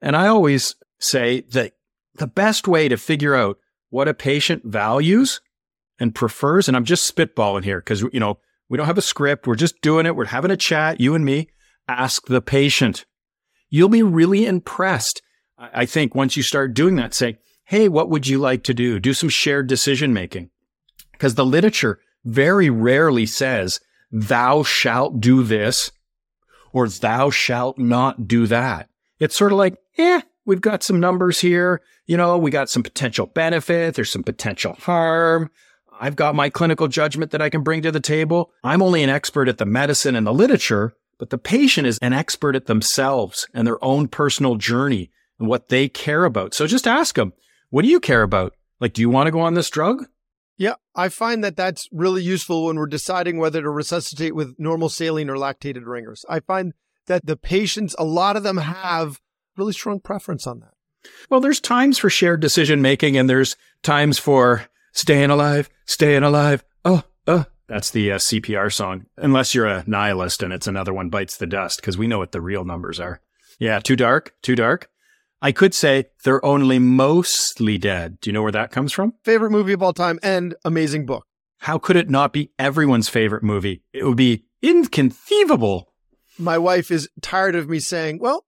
And 0.00 0.16
I 0.16 0.26
always 0.26 0.76
say 0.98 1.42
that 1.52 1.72
the 2.14 2.26
best 2.26 2.68
way 2.68 2.88
to 2.88 2.96
figure 2.96 3.34
out 3.34 3.58
what 3.88 4.08
a 4.08 4.14
patient 4.14 4.64
values 4.64 5.40
and 5.98 6.14
prefers, 6.14 6.68
and 6.68 6.76
I'm 6.76 6.84
just 6.84 7.14
spitballing 7.14 7.64
here 7.64 7.80
because, 7.80 8.02
you 8.02 8.20
know, 8.20 8.38
we 8.68 8.76
don't 8.76 8.86
have 8.86 8.98
a 8.98 9.02
script. 9.02 9.46
We're 9.46 9.56
just 9.56 9.80
doing 9.80 10.06
it. 10.06 10.14
We're 10.14 10.26
having 10.26 10.50
a 10.50 10.56
chat, 10.56 11.00
you 11.00 11.14
and 11.14 11.24
me. 11.24 11.48
Ask 11.88 12.26
the 12.26 12.40
patient. 12.40 13.04
You'll 13.68 13.88
be 13.88 14.02
really 14.02 14.46
impressed 14.46 15.22
I 15.60 15.84
think 15.84 16.14
once 16.14 16.36
you 16.36 16.42
start 16.42 16.72
doing 16.72 16.96
that, 16.96 17.12
say, 17.12 17.38
Hey, 17.64 17.88
what 17.88 18.08
would 18.08 18.26
you 18.26 18.38
like 18.38 18.64
to 18.64 18.74
do? 18.74 18.98
Do 18.98 19.12
some 19.12 19.28
shared 19.28 19.66
decision 19.66 20.12
making 20.12 20.50
because 21.20 21.34
the 21.34 21.44
literature 21.44 21.98
very 22.24 22.70
rarely 22.70 23.26
says 23.26 23.78
thou 24.10 24.62
shalt 24.62 25.20
do 25.20 25.42
this 25.42 25.92
or 26.72 26.88
thou 26.88 27.28
shalt 27.28 27.76
not 27.76 28.26
do 28.26 28.46
that. 28.46 28.88
It's 29.18 29.36
sort 29.36 29.52
of 29.52 29.58
like, 29.58 29.76
eh, 29.98 30.22
we've 30.46 30.62
got 30.62 30.82
some 30.82 30.98
numbers 30.98 31.38
here. 31.38 31.82
You 32.06 32.16
know, 32.16 32.38
we 32.38 32.50
got 32.50 32.70
some 32.70 32.82
potential 32.82 33.26
benefit. 33.26 33.94
There's 33.96 34.10
some 34.10 34.22
potential 34.22 34.72
harm. 34.72 35.50
I've 36.00 36.16
got 36.16 36.34
my 36.34 36.48
clinical 36.48 36.88
judgment 36.88 37.32
that 37.32 37.42
I 37.42 37.50
can 37.50 37.62
bring 37.62 37.82
to 37.82 37.92
the 37.92 38.00
table. 38.00 38.50
I'm 38.64 38.80
only 38.80 39.02
an 39.02 39.10
expert 39.10 39.46
at 39.46 39.58
the 39.58 39.66
medicine 39.66 40.16
and 40.16 40.26
the 40.26 40.32
literature, 40.32 40.94
but 41.18 41.28
the 41.28 41.36
patient 41.36 41.86
is 41.86 41.98
an 42.00 42.14
expert 42.14 42.56
at 42.56 42.64
themselves 42.64 43.46
and 43.52 43.66
their 43.66 43.84
own 43.84 44.08
personal 44.08 44.54
journey 44.54 45.10
and 45.38 45.48
what 45.48 45.68
they 45.68 45.86
care 45.86 46.24
about. 46.24 46.54
So 46.54 46.66
just 46.66 46.86
ask 46.86 47.16
them, 47.16 47.34
what 47.68 47.82
do 47.82 47.88
you 47.88 48.00
care 48.00 48.22
about? 48.22 48.54
Like, 48.80 48.94
do 48.94 49.02
you 49.02 49.10
want 49.10 49.26
to 49.26 49.32
go 49.32 49.40
on 49.40 49.52
this 49.52 49.68
drug? 49.68 50.06
Yeah, 50.60 50.74
I 50.94 51.08
find 51.08 51.42
that 51.42 51.56
that's 51.56 51.88
really 51.90 52.22
useful 52.22 52.66
when 52.66 52.76
we're 52.76 52.86
deciding 52.86 53.38
whether 53.38 53.62
to 53.62 53.70
resuscitate 53.70 54.34
with 54.34 54.56
normal 54.58 54.90
saline 54.90 55.30
or 55.30 55.36
lactated 55.36 55.86
ringers. 55.86 56.22
I 56.28 56.40
find 56.40 56.74
that 57.06 57.24
the 57.24 57.38
patients, 57.38 57.96
a 57.98 58.04
lot 58.04 58.36
of 58.36 58.42
them 58.42 58.58
have 58.58 59.22
really 59.56 59.72
strong 59.72 60.00
preference 60.00 60.46
on 60.46 60.60
that. 60.60 60.74
Well, 61.30 61.40
there's 61.40 61.60
times 61.60 61.96
for 61.96 62.10
shared 62.10 62.40
decision 62.40 62.82
making 62.82 63.16
and 63.16 63.26
there's 63.26 63.56
times 63.82 64.18
for 64.18 64.66
staying 64.92 65.30
alive, 65.30 65.70
staying 65.86 66.24
alive. 66.24 66.62
Oh, 66.84 67.04
oh, 67.26 67.46
that's 67.66 67.90
the 67.90 68.12
uh, 68.12 68.18
CPR 68.18 68.70
song. 68.70 69.06
Unless 69.16 69.54
you're 69.54 69.66
a 69.66 69.84
nihilist 69.86 70.42
and 70.42 70.52
it's 70.52 70.66
another 70.66 70.92
one 70.92 71.08
bites 71.08 71.38
the 71.38 71.46
dust 71.46 71.80
because 71.80 71.96
we 71.96 72.06
know 72.06 72.18
what 72.18 72.32
the 72.32 72.42
real 72.42 72.66
numbers 72.66 73.00
are. 73.00 73.22
Yeah, 73.58 73.78
too 73.78 73.96
dark, 73.96 74.34
too 74.42 74.56
dark. 74.56 74.90
I 75.42 75.52
could 75.52 75.74
say 75.74 76.04
they're 76.22 76.44
only 76.44 76.78
mostly 76.78 77.78
dead. 77.78 78.20
Do 78.20 78.28
you 78.28 78.34
know 78.34 78.42
where 78.42 78.52
that 78.52 78.70
comes 78.70 78.92
from? 78.92 79.14
Favorite 79.24 79.50
movie 79.50 79.72
of 79.72 79.82
all 79.82 79.94
time 79.94 80.18
and 80.22 80.54
amazing 80.64 81.06
book. 81.06 81.26
How 81.60 81.78
could 81.78 81.96
it 81.96 82.10
not 82.10 82.32
be 82.32 82.52
everyone's 82.58 83.08
favorite 83.08 83.42
movie? 83.42 83.82
It 83.92 84.04
would 84.04 84.16
be 84.16 84.44
inconceivable. 84.62 85.92
My 86.38 86.58
wife 86.58 86.90
is 86.90 87.08
tired 87.22 87.54
of 87.54 87.68
me 87.68 87.80
saying, 87.80 88.18
well, 88.20 88.44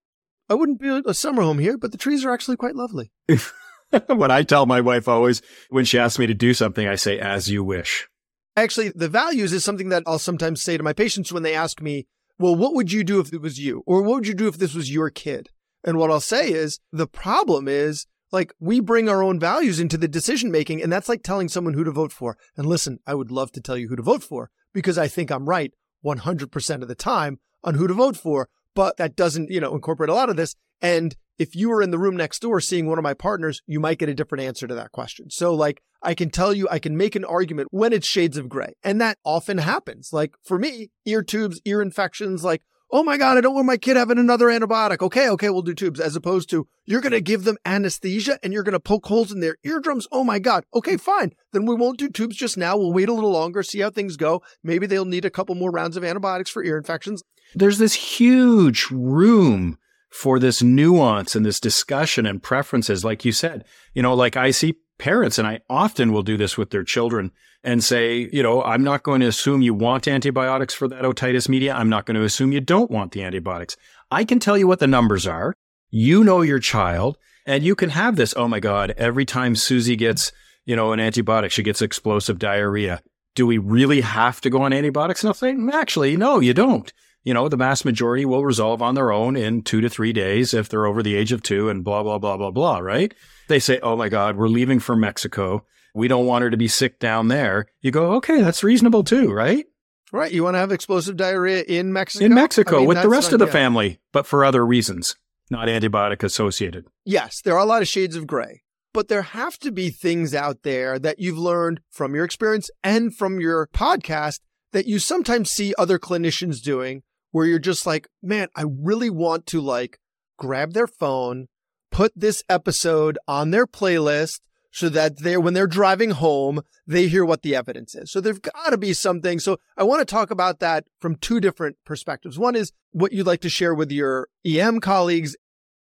I 0.51 0.55
wouldn't 0.55 0.81
build 0.81 1.07
a 1.07 1.15
summer 1.15 1.43
home 1.43 1.59
here, 1.59 1.79
but 1.79 1.93
the 1.93 1.99
trees 1.99 2.25
are 2.25 2.33
actually 2.33 2.57
quite 2.57 2.77
lovely. 2.77 3.11
what 4.07 4.31
I 4.31 4.43
tell 4.43 4.67
my 4.67 4.81
wife 4.83 5.09
always 5.09 5.41
when 5.71 5.87
she 5.87 5.99
asks 5.99 6.19
me 6.19 6.27
to 6.27 6.35
do 6.35 6.53
something, 6.53 6.87
I 6.87 6.97
say, 6.97 7.19
as 7.19 7.49
you 7.49 7.65
wish. 7.65 8.07
Actually, 8.55 8.91
the 8.91 9.09
values 9.09 9.53
is 9.55 9.65
something 9.65 9.89
that 9.89 10.03
I'll 10.07 10.19
sometimes 10.19 10.63
say 10.63 10.77
to 10.77 10.83
my 10.83 10.93
patients 10.93 11.33
when 11.33 11.43
they 11.43 11.55
ask 11.55 11.81
me, 11.81 12.07
well, 12.39 12.55
what 12.55 12.75
would 12.75 12.93
you 12.93 13.03
do 13.03 13.21
if 13.21 13.33
it 13.33 13.41
was 13.41 13.59
you? 13.59 13.83
Or 13.87 14.03
what 14.03 14.17
would 14.17 14.27
you 14.27 14.35
do 14.35 14.49
if 14.49 14.59
this 14.59 14.75
was 14.75 14.93
your 14.93 15.09
kid? 15.09 15.49
And 15.85 15.99
what 15.99 16.11
I'll 16.11 16.21
say 16.21 16.51
is 16.51 16.81
the 16.93 17.07
problem 17.07 17.69
is 17.69 18.07
like 18.33 18.55
we 18.59 18.81
bring 18.81 19.09
our 19.09 19.23
own 19.23 19.39
values 19.39 19.79
into 19.79 19.99
the 19.99 20.09
decision 20.09 20.51
making. 20.51 20.83
And 20.83 20.93
that's 20.93 21.09
like 21.09 21.23
telling 21.23 21.49
someone 21.49 21.75
who 21.75 21.85
to 21.85 21.91
vote 21.91 22.13
for. 22.13 22.37
And 22.57 22.67
listen, 22.67 22.99
I 23.07 23.15
would 23.15 23.31
love 23.31 23.53
to 23.53 23.61
tell 23.61 23.77
you 23.77 23.89
who 23.89 23.97
to 23.97 24.03
vote 24.03 24.23
for 24.23 24.51
because 24.73 24.99
I 24.99 25.07
think 25.09 25.31
I'm 25.31 25.49
right 25.49 25.73
100% 26.05 26.83
of 26.83 26.89
the 26.89 26.95
time 26.95 27.39
on 27.63 27.75
who 27.75 27.87
to 27.87 27.95
vote 27.95 28.17
for. 28.17 28.49
But 28.75 28.97
that 28.97 29.17
doesn't, 29.17 29.51
you 29.51 29.61
know, 29.61 29.75
incorporate 29.75 30.09
a 30.09 30.15
lot 30.15 30.31
of 30.31 30.37
this. 30.37 30.57
And 30.81 31.15
if 31.39 31.55
you 31.55 31.69
were 31.69 31.83
in 31.83 31.91
the 31.91 31.99
room 31.99 32.17
next 32.17 32.41
door 32.41 32.61
seeing 32.61 32.87
one 32.87 32.99
of 32.99 33.03
my 33.03 33.15
partners, 33.15 33.61
you 33.67 33.81
might 33.81 33.99
get 33.99 34.09
a 34.09 34.15
different 34.15 34.45
answer 34.45 34.67
to 34.67 34.75
that 34.75 34.93
question. 34.93 35.29
So 35.31 35.55
like 35.55 35.83
I 36.03 36.15
can 36.15 36.31
tell 36.31 36.55
you, 36.55 36.69
I 36.71 36.79
can 36.79 36.97
make 36.97 37.15
an 37.15 37.25
argument 37.25 37.69
when 37.71 37.93
it's 37.93 38.07
shades 38.07 38.37
of 38.37 38.49
gray. 38.49 38.75
And 38.83 39.01
that 39.01 39.19
often 39.25 39.59
happens. 39.59 40.11
Like 40.13 40.35
for 40.43 40.59
me, 40.59 40.91
ear 41.05 41.23
tubes, 41.23 41.61
ear 41.65 41.83
infections, 41.83 42.43
like 42.43 42.63
oh 42.93 43.03
my 43.03 43.17
God, 43.17 43.39
I 43.39 43.41
don't 43.41 43.55
want 43.55 43.67
my 43.67 43.79
kid 43.79 43.97
having 43.97 44.19
another 44.19 44.47
antibiotic. 44.47 45.01
Okay, 45.01 45.29
okay, 45.31 45.49
we'll 45.49 45.63
do 45.63 45.75
tubes, 45.75 45.99
as 45.99 46.15
opposed 46.15 46.51
to 46.51 46.69
you're 46.85 47.01
going 47.01 47.13
to 47.13 47.21
give 47.21 47.45
them 47.45 47.57
anesthesia 47.65 48.39
and 48.43 48.53
you're 48.53 48.63
going 48.63 48.75
to 48.75 48.81
poke 48.81 49.07
holes 49.07 49.33
in 49.33 49.41
their 49.41 49.57
eardrums. 49.65 50.07
Oh 50.13 50.23
my 50.23 50.39
God. 50.39 50.65
Okay, 50.75 50.99
fine. 50.99 51.33
Then 51.53 51.65
we 51.65 51.75
won't 51.75 51.99
do 51.99 52.11
tubes 52.11 52.37
just 52.37 52.57
now. 52.57 52.77
We'll 52.77 52.93
wait 52.93 53.09
a 53.09 53.15
little 53.15 53.33
longer, 53.33 53.63
see 53.63 53.81
how 53.81 53.91
things 53.91 54.17
go. 54.17 54.43
Maybe 54.63 54.87
they'll 54.87 55.05
need 55.07 55.25
a 55.25 55.31
couple 55.31 55.55
more 55.55 55.71
rounds 55.71 55.97
of 55.97 56.05
antibiotics 56.05 56.51
for 56.51 56.63
ear 56.63 56.77
infections. 56.77 57.23
There's 57.55 57.79
this 57.79 57.95
huge 57.95 58.89
room 58.91 59.79
for 60.11 60.39
this 60.39 60.63
nuance 60.63 61.35
and 61.35 61.45
this 61.45 61.59
discussion 61.59 62.27
and 62.27 62.43
preferences. 62.43 63.05
Like 63.05 63.25
you 63.25 63.33
said, 63.33 63.65
you 63.95 64.03
know, 64.03 64.15
like 64.15 64.37
I 64.37 64.51
see 64.51 64.75
parents, 65.03 65.37
and 65.37 65.49
I 65.49 65.59
often 65.69 66.13
will 66.13 66.23
do 66.23 66.37
this 66.37 66.57
with 66.57 66.71
their 66.71 66.85
children 66.85 67.33
and 67.65 67.83
say, 67.83 68.31
you 68.33 68.41
know, 68.41 68.63
I'm 68.63 68.85
not 68.85 69.03
going 69.03 69.21
to 69.21 69.27
assume 69.27 69.61
you 69.61 69.75
want 69.75 70.07
antibiotics 70.07 70.75
for 70.75 70.87
that 70.87 71.03
otitis 71.03 71.49
media. 71.49 71.75
I'm 71.75 71.89
not 71.89 72.07
going 72.07 72.15
to 72.15 72.23
assume 72.23 72.53
you 72.53 72.61
don't 72.61 72.89
want 72.89 73.11
the 73.11 73.25
antibiotics. 73.25 73.77
I 74.13 74.25
can 74.25 74.39
tell 74.39 74.57
you 74.57 74.69
what 74.69 74.79
the 74.79 74.87
numbers 74.87 75.27
are. 75.27 75.55
You 75.91 76.23
know 76.23 76.43
your 76.43 76.61
child 76.61 77.19
and 77.47 77.65
you 77.65 77.75
can 77.75 77.91
have 77.91 78.15
this. 78.15 78.33
Oh 78.37 78.47
my 78.47 78.61
God. 78.61 78.95
Every 78.97 79.25
time 79.25 79.57
Susie 79.57 79.97
gets, 79.97 80.31
you 80.67 80.77
know, 80.77 80.93
an 80.93 81.01
antibiotic, 81.01 81.51
she 81.51 81.65
gets 81.65 81.83
explosive 81.83 82.39
diarrhea. 82.39 83.03
Do 83.35 83.45
we 83.45 83.59
really 83.59 84.03
have 84.03 84.41
to 84.43 84.51
go 84.51 84.63
on 84.63 84.73
antibiotics? 84.73 85.25
And 85.25 85.29
I'll 85.29 85.35
say, 85.35 85.57
actually, 85.73 86.17
no, 86.17 86.39
you 86.39 86.55
don't. 86.55 86.93
You 87.25 87.35
know, 87.35 87.49
the 87.49 87.57
vast 87.57 87.85
majority 87.85 88.25
will 88.25 88.45
resolve 88.45 88.83
on 88.83 88.95
their 88.95 89.13
own 89.13 89.37
in 89.37 89.63
two 89.63 89.81
to 89.81 89.89
three 89.89 90.13
days 90.13 90.53
if 90.53 90.69
they're 90.69 90.87
over 90.87 91.03
the 91.03 91.15
age 91.15 91.33
of 91.33 91.43
two 91.43 91.69
and 91.69 91.85
blah, 91.85 92.03
blah, 92.03 92.19
blah, 92.19 92.37
blah, 92.37 92.51
blah, 92.51 92.79
right? 92.79 93.15
they 93.49 93.59
say, 93.59 93.79
Oh 93.83 93.97
my 93.97 94.09
God, 94.09 94.37
we're 94.37 94.49
leaving 94.49 94.81
for 94.81 94.97
Mexico. 94.97 95.65
We 95.95 96.09
don't 96.09 96.27
want 96.27 96.43
her 96.43 96.51
to 96.51 96.57
be 96.57 96.69
sick 96.69 96.99
down 96.99 97.29
there. 97.29 97.67
You 97.83 97.91
go, 97.91 98.13
okay, 98.15 98.41
that's 98.41 98.65
reasonable 98.65 99.05
too, 99.05 99.31
right? 99.31 99.67
Right. 100.11 100.33
You 100.33 100.43
want 100.43 100.55
to 100.55 100.59
have 100.59 100.73
explosive 100.73 101.17
diarrhea 101.17 101.63
in 101.63 101.93
Mexico? 101.93 102.25
In 102.25 102.35
Mexico 102.35 102.77
I 102.77 102.79
mean, 102.81 102.89
with 102.89 103.03
the 103.03 103.09
rest 103.09 103.33
of 103.33 103.39
the 103.39 103.47
family, 103.47 104.01
but 104.13 104.27
for 104.27 104.45
other 104.45 104.65
reasons, 104.65 105.17
not 105.51 105.69
antibiotic 105.69 106.23
associated. 106.23 106.87
Yes, 107.05 107.41
there 107.43 107.55
are 107.55 107.63
a 107.63 107.67
lot 107.67 107.83
of 107.83 107.89
shades 107.89 108.17
of 108.17 108.27
gray, 108.27 108.63
but 108.93 109.09
there 109.09 109.23
have 109.23 109.59
to 109.61 109.71
be 109.71 109.91
things 109.91 110.35
out 110.35 110.63
there 110.63 110.99
that 110.99 111.19
you've 111.19 111.39
learned 111.39 111.81
from 111.91 112.15
your 112.15 112.25
experience 112.25 112.71
and 112.83 113.15
from 113.15 113.41
your 113.41 113.69
podcast 113.69 114.41
that 114.73 114.87
you 114.87 114.99
sometimes 114.99 115.51
see 115.51 115.75
other 115.77 115.99
clinicians 115.99 116.63
doing 116.63 117.03
where 117.33 117.47
you're 117.47 117.59
just 117.59 117.87
like, 117.87 118.09
man, 118.23 118.49
I 118.55 118.65
really 118.67 119.11
want 119.11 119.47
to 119.47 119.61
like 119.61 119.99
grab 120.39 120.73
their 120.73 120.87
phone, 120.87 121.49
put 121.91 122.13
this 122.15 122.43
episode 122.49 123.19
on 123.27 123.51
their 123.51 123.67
playlist 123.67 124.41
so 124.71 124.89
that 124.89 125.19
they 125.19 125.37
when 125.37 125.55
they're 125.55 125.67
driving 125.67 126.11
home, 126.11 126.63
they 126.87 127.07
hear 127.07 127.25
what 127.25 127.43
the 127.43 127.55
evidence 127.55 127.95
is. 127.95 128.11
So 128.11 128.21
there's 128.21 128.39
got 128.39 128.71
to 128.71 128.79
be 128.79 128.93
something. 128.95 129.39
So 129.39 129.59
I 129.77 129.85
want 129.85 130.01
to 130.01 130.07
talk 130.07 130.31
about 130.31 130.61
that 130.61 130.85
from 130.99 131.17
two 131.17 131.41
different 131.41 131.77
perspectives. 131.85 132.39
One 132.39 132.57
is 132.57 132.73
what 132.93 133.13
you'd 133.13 133.27
like 133.27 133.43
to 133.43 133.51
share 133.51 133.75
with 133.75 133.93
your 133.93 134.29
EM 134.47 134.81
colleagues, 134.81 135.37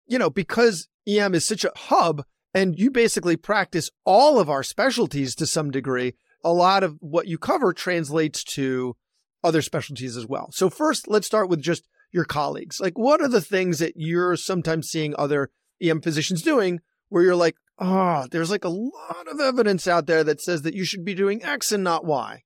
you 0.05 0.19
know, 0.19 0.29
because 0.29 0.89
EM 1.07 1.33
is 1.33 1.47
such 1.47 1.63
a 1.63 1.71
hub 1.75 2.25
and 2.53 2.77
you 2.77 2.91
basically 2.91 3.37
practice 3.37 3.89
all 4.05 4.37
of 4.37 4.49
our 4.49 4.63
specialties 4.63 5.33
to 5.35 5.47
some 5.47 5.71
degree. 5.71 6.13
A 6.43 6.51
lot 6.51 6.83
of 6.83 6.97
what 6.99 7.27
you 7.27 7.37
cover 7.37 7.71
translates 7.71 8.43
to 8.43 8.97
other 9.43 9.61
specialties 9.61 10.17
as 10.17 10.25
well. 10.25 10.49
So 10.51 10.69
first, 10.69 11.07
let's 11.07 11.27
start 11.27 11.49
with 11.49 11.61
just 11.61 11.87
your 12.11 12.25
colleagues. 12.25 12.79
Like 12.79 12.97
what 12.97 13.21
are 13.21 13.27
the 13.27 13.41
things 13.41 13.79
that 13.79 13.93
you're 13.95 14.35
sometimes 14.35 14.89
seeing 14.89 15.13
other 15.17 15.49
EM 15.81 16.01
physicians 16.01 16.41
doing 16.41 16.79
where 17.09 17.23
you're 17.23 17.35
like, 17.35 17.55
oh, 17.79 18.27
there's 18.31 18.51
like 18.51 18.63
a 18.63 18.69
lot 18.69 19.27
of 19.29 19.39
evidence 19.39 19.87
out 19.87 20.05
there 20.05 20.23
that 20.23 20.41
says 20.41 20.61
that 20.61 20.75
you 20.75 20.85
should 20.85 21.03
be 21.03 21.15
doing 21.15 21.43
X 21.43 21.71
and 21.71 21.83
not 21.83 22.05
Y. 22.05 22.43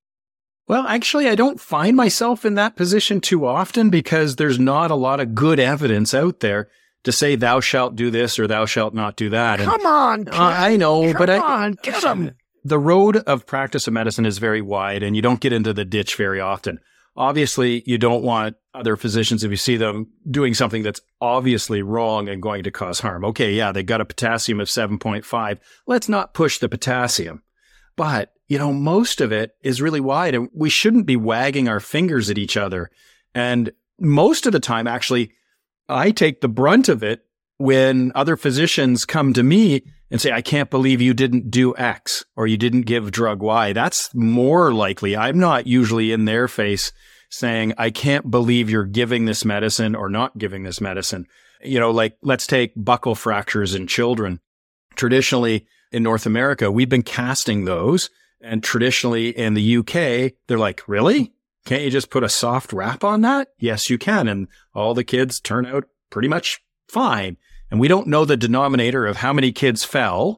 Well, 0.67 0.85
actually, 0.85 1.29
I 1.29 1.35
don't 1.35 1.61
find 1.61 1.95
myself 1.95 2.43
in 2.43 2.55
that 2.55 2.75
position 2.75 3.21
too 3.21 3.45
often 3.45 3.89
because 3.89 4.35
there's 4.35 4.59
not 4.59 4.91
a 4.91 4.95
lot 4.95 5.21
of 5.21 5.33
good 5.33 5.59
evidence 5.59 6.13
out 6.13 6.41
there 6.41 6.67
to 7.05 7.11
say 7.13 7.35
thou 7.37 7.61
shalt 7.61 7.95
do 7.95 8.11
this 8.11 8.37
or 8.37 8.47
thou 8.47 8.65
shalt 8.65 8.93
not 8.93 9.15
do 9.15 9.29
that. 9.29 9.59
Come 9.59 9.85
on, 9.85 10.27
uh, 10.27 10.33
I 10.33 10.75
know, 10.75 11.13
come 11.13 11.17
but 11.17 11.29
I, 11.29 11.37
come 11.37 11.51
on, 11.51 11.77
get 11.81 12.01
them. 12.01 12.31
The 12.67 12.77
road 12.77 13.15
of 13.15 13.45
practice 13.45 13.87
of 13.87 13.93
medicine 13.93 14.25
is 14.25 14.39
very 14.39 14.61
wide, 14.61 15.01
and 15.01 15.15
you 15.15 15.21
don't 15.21 15.39
get 15.39 15.53
into 15.53 15.71
the 15.71 15.85
ditch 15.85 16.15
very 16.15 16.41
often. 16.41 16.81
Obviously, 17.15 17.81
you 17.85 17.97
don't 17.97 18.23
want 18.23 18.57
other 18.73 18.97
physicians, 18.97 19.41
if 19.45 19.51
you 19.51 19.55
see 19.55 19.77
them 19.77 20.07
doing 20.29 20.53
something 20.53 20.83
that's 20.83 20.99
obviously 21.21 21.81
wrong 21.81 22.27
and 22.27 22.41
going 22.41 22.63
to 22.63 22.71
cause 22.71 22.99
harm. 22.99 23.23
Okay, 23.23 23.53
yeah, 23.53 23.71
they 23.71 23.83
got 23.83 24.01
a 24.01 24.05
potassium 24.05 24.59
of 24.59 24.67
7.5. 24.67 25.59
Let's 25.85 26.09
not 26.09 26.33
push 26.33 26.57
the 26.57 26.67
potassium. 26.67 27.41
But, 27.95 28.33
you 28.49 28.59
know, 28.59 28.73
most 28.73 29.21
of 29.21 29.31
it 29.31 29.55
is 29.63 29.81
really 29.81 30.01
wide 30.01 30.35
and 30.35 30.49
we 30.53 30.69
shouldn't 30.69 31.05
be 31.05 31.15
wagging 31.15 31.69
our 31.69 31.79
fingers 31.79 32.29
at 32.29 32.37
each 32.37 32.57
other. 32.57 32.91
And 33.33 33.71
most 33.97 34.45
of 34.45 34.51
the 34.51 34.59
time, 34.59 34.87
actually, 34.87 35.31
I 35.87 36.11
take 36.11 36.41
the 36.41 36.49
brunt 36.49 36.89
of 36.89 37.01
it 37.01 37.21
when 37.59 38.11
other 38.13 38.35
physicians 38.35 39.05
come 39.05 39.31
to 39.33 39.41
me 39.41 39.83
and 40.09 40.21
say, 40.21 40.31
I 40.31 40.41
can't 40.41 40.69
believe 40.69 41.01
you 41.01 41.13
didn't 41.13 41.51
do 41.51 41.75
X 41.75 42.23
or 42.35 42.47
you 42.47 42.57
didn't 42.57 42.83
give 42.83 43.11
drug 43.11 43.41
Y. 43.41 43.73
That's 43.73 44.13
more 44.13 44.73
likely. 44.73 45.17
I'm 45.17 45.39
not 45.39 45.67
usually 45.67 46.11
in 46.11 46.25
their 46.25 46.47
face 46.47 46.91
saying, 47.29 47.73
I 47.77 47.89
can't 47.89 48.31
believe 48.31 48.69
you're 48.69 48.85
giving 48.85 49.25
this 49.25 49.43
medicine 49.43 49.95
or 49.95 50.09
not 50.09 50.37
giving 50.37 50.63
this 50.63 50.79
medicine. 50.79 51.27
You 51.61 51.79
know, 51.79 51.91
like 51.91 52.17
let's 52.21 52.47
take 52.47 52.73
buckle 52.75 53.15
fractures 53.15 53.75
in 53.75 53.87
children. 53.87 54.39
Traditionally 54.95 55.67
in 55.91 56.03
North 56.03 56.25
America, 56.25 56.71
we've 56.71 56.89
been 56.89 57.03
casting 57.03 57.65
those. 57.65 58.09
And 58.39 58.63
traditionally 58.63 59.29
in 59.29 59.55
the 59.55 59.77
UK, 59.77 60.33
they're 60.47 60.59
like, 60.59 60.87
really? 60.87 61.33
Can't 61.65 61.83
you 61.83 61.89
just 61.89 62.09
put 62.09 62.23
a 62.23 62.29
soft 62.29 62.71
wrap 62.71 63.03
on 63.03 63.21
that? 63.21 63.49
Yes, 63.59 63.89
you 63.89 63.97
can. 63.97 64.27
And 64.27 64.47
all 64.73 64.93
the 64.93 65.03
kids 65.03 65.39
turn 65.39 65.65
out 65.65 65.85
pretty 66.09 66.29
much 66.29 66.61
fine. 66.87 67.37
And 67.69 67.79
we 67.79 67.87
don't 67.87 68.07
know 68.07 68.25
the 68.25 68.37
denominator 68.37 69.05
of 69.05 69.17
how 69.17 69.33
many 69.33 69.51
kids 69.51 69.83
fell 69.83 70.37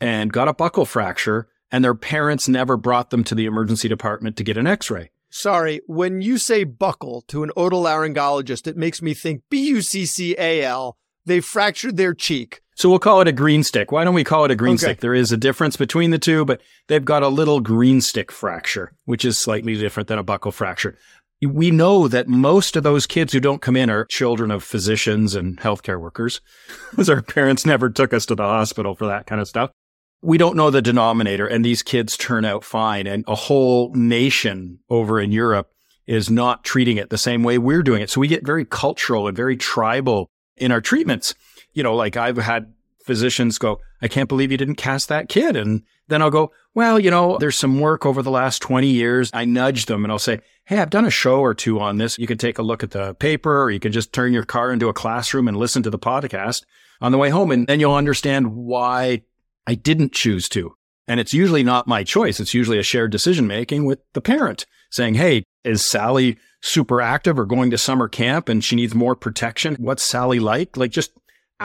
and 0.00 0.32
got 0.32 0.48
a 0.48 0.54
buckle 0.54 0.84
fracture 0.84 1.48
and 1.70 1.84
their 1.84 1.94
parents 1.94 2.48
never 2.48 2.76
brought 2.76 3.10
them 3.10 3.24
to 3.24 3.34
the 3.34 3.46
emergency 3.46 3.88
department 3.88 4.36
to 4.36 4.44
get 4.44 4.56
an 4.56 4.66
x-ray. 4.66 5.10
Sorry, 5.30 5.80
when 5.86 6.20
you 6.20 6.36
say 6.36 6.64
buckle 6.64 7.22
to 7.28 7.42
an 7.42 7.50
otolaryngologist, 7.56 8.66
it 8.66 8.76
makes 8.76 9.00
me 9.00 9.14
think 9.14 9.42
B 9.50 9.68
U 9.68 9.80
C 9.80 10.04
C 10.04 10.36
A 10.38 10.62
L. 10.62 10.96
They 11.24 11.40
fractured 11.40 11.96
their 11.96 12.12
cheek. 12.14 12.60
So 12.74 12.90
we'll 12.90 12.98
call 12.98 13.20
it 13.20 13.28
a 13.28 13.32
green 13.32 13.62
stick. 13.62 13.92
Why 13.92 14.02
don't 14.04 14.14
we 14.14 14.24
call 14.24 14.44
it 14.44 14.50
a 14.50 14.56
green 14.56 14.74
Okay. 14.74 14.82
stick? 14.86 15.00
There 15.00 15.14
is 15.14 15.30
a 15.30 15.36
difference 15.36 15.76
between 15.76 16.10
the 16.10 16.18
two, 16.18 16.44
but 16.44 16.60
they've 16.88 17.04
got 17.04 17.22
a 17.22 17.28
little 17.28 17.60
green 17.60 18.00
stick 18.00 18.32
fracture, 18.32 18.92
which 19.04 19.24
is 19.24 19.38
slightly 19.38 19.76
different 19.76 20.08
than 20.08 20.18
a 20.18 20.22
buckle 20.22 20.52
fracture. 20.52 20.96
We 21.42 21.70
know 21.70 22.08
that 22.08 22.28
most 22.28 22.76
of 22.76 22.84
those 22.84 23.06
kids 23.06 23.32
who 23.32 23.40
don't 23.40 23.60
come 23.60 23.76
in 23.76 23.90
are 23.90 24.04
children 24.04 24.50
of 24.50 24.62
physicians 24.62 25.34
and 25.34 25.58
healthcare 25.58 26.00
workers, 26.00 26.40
because 26.90 27.10
our 27.10 27.22
parents 27.22 27.66
never 27.66 27.90
took 27.90 28.14
us 28.14 28.26
to 28.26 28.34
the 28.34 28.44
hospital 28.44 28.94
for 28.94 29.06
that 29.06 29.26
kind 29.26 29.40
of 29.40 29.48
stuff. 29.48 29.70
We 30.22 30.38
don't 30.38 30.56
know 30.56 30.70
the 30.70 30.80
denominator, 30.80 31.46
and 31.46 31.64
these 31.64 31.82
kids 31.82 32.16
turn 32.16 32.44
out 32.44 32.62
fine. 32.62 33.08
And 33.08 33.24
a 33.26 33.34
whole 33.34 33.92
nation 33.94 34.78
over 34.88 35.20
in 35.20 35.32
Europe 35.32 35.68
is 36.06 36.30
not 36.30 36.64
treating 36.64 36.96
it 36.96 37.10
the 37.10 37.18
same 37.18 37.42
way 37.42 37.58
we're 37.58 37.82
doing 37.82 38.02
it. 38.02 38.10
So 38.10 38.20
we 38.20 38.28
get 38.28 38.46
very 38.46 38.64
cultural 38.64 39.26
and 39.26 39.36
very 39.36 39.56
tribal 39.56 40.30
in 40.56 40.70
our 40.70 40.80
treatments. 40.80 41.34
You 41.72 41.82
know, 41.82 41.94
like 41.94 42.16
I've 42.16 42.36
had 42.36 42.71
physicians 43.04 43.58
go, 43.58 43.80
I 44.00 44.08
can't 44.08 44.28
believe 44.28 44.50
you 44.50 44.58
didn't 44.58 44.76
cast 44.76 45.08
that 45.08 45.28
kid. 45.28 45.56
And 45.56 45.82
then 46.08 46.22
I'll 46.22 46.30
go, 46.30 46.52
well, 46.74 46.98
you 46.98 47.10
know, 47.10 47.38
there's 47.38 47.56
some 47.56 47.80
work 47.80 48.06
over 48.06 48.22
the 48.22 48.30
last 48.30 48.62
20 48.62 48.88
years. 48.88 49.30
I 49.32 49.44
nudge 49.44 49.86
them 49.86 50.04
and 50.04 50.12
I'll 50.12 50.18
say, 50.18 50.40
Hey, 50.64 50.78
I've 50.78 50.90
done 50.90 51.04
a 51.04 51.10
show 51.10 51.40
or 51.40 51.54
two 51.54 51.80
on 51.80 51.98
this. 51.98 52.18
You 52.18 52.26
can 52.26 52.38
take 52.38 52.58
a 52.58 52.62
look 52.62 52.82
at 52.82 52.92
the 52.92 53.14
paper 53.14 53.62
or 53.62 53.70
you 53.70 53.80
can 53.80 53.92
just 53.92 54.12
turn 54.12 54.32
your 54.32 54.44
car 54.44 54.72
into 54.72 54.88
a 54.88 54.94
classroom 54.94 55.48
and 55.48 55.56
listen 55.56 55.82
to 55.82 55.90
the 55.90 55.98
podcast 55.98 56.62
on 57.00 57.12
the 57.12 57.18
way 57.18 57.30
home. 57.30 57.50
And 57.50 57.66
then 57.66 57.80
you'll 57.80 57.94
understand 57.94 58.54
why 58.54 59.22
I 59.66 59.74
didn't 59.74 60.12
choose 60.12 60.48
to. 60.50 60.74
And 61.08 61.18
it's 61.18 61.34
usually 61.34 61.64
not 61.64 61.88
my 61.88 62.04
choice. 62.04 62.38
It's 62.38 62.54
usually 62.54 62.78
a 62.78 62.84
shared 62.84 63.10
decision 63.10 63.46
making 63.46 63.84
with 63.84 63.98
the 64.12 64.20
parent 64.20 64.66
saying, 64.90 65.14
Hey, 65.14 65.44
is 65.64 65.84
Sally 65.84 66.38
super 66.62 67.00
active 67.00 67.38
or 67.38 67.44
going 67.44 67.70
to 67.70 67.78
summer 67.78 68.08
camp 68.08 68.48
and 68.48 68.62
she 68.64 68.76
needs 68.76 68.94
more 68.94 69.16
protection? 69.16 69.74
What's 69.76 70.02
Sally 70.02 70.38
like? 70.38 70.76
Like 70.76 70.92
just 70.92 71.12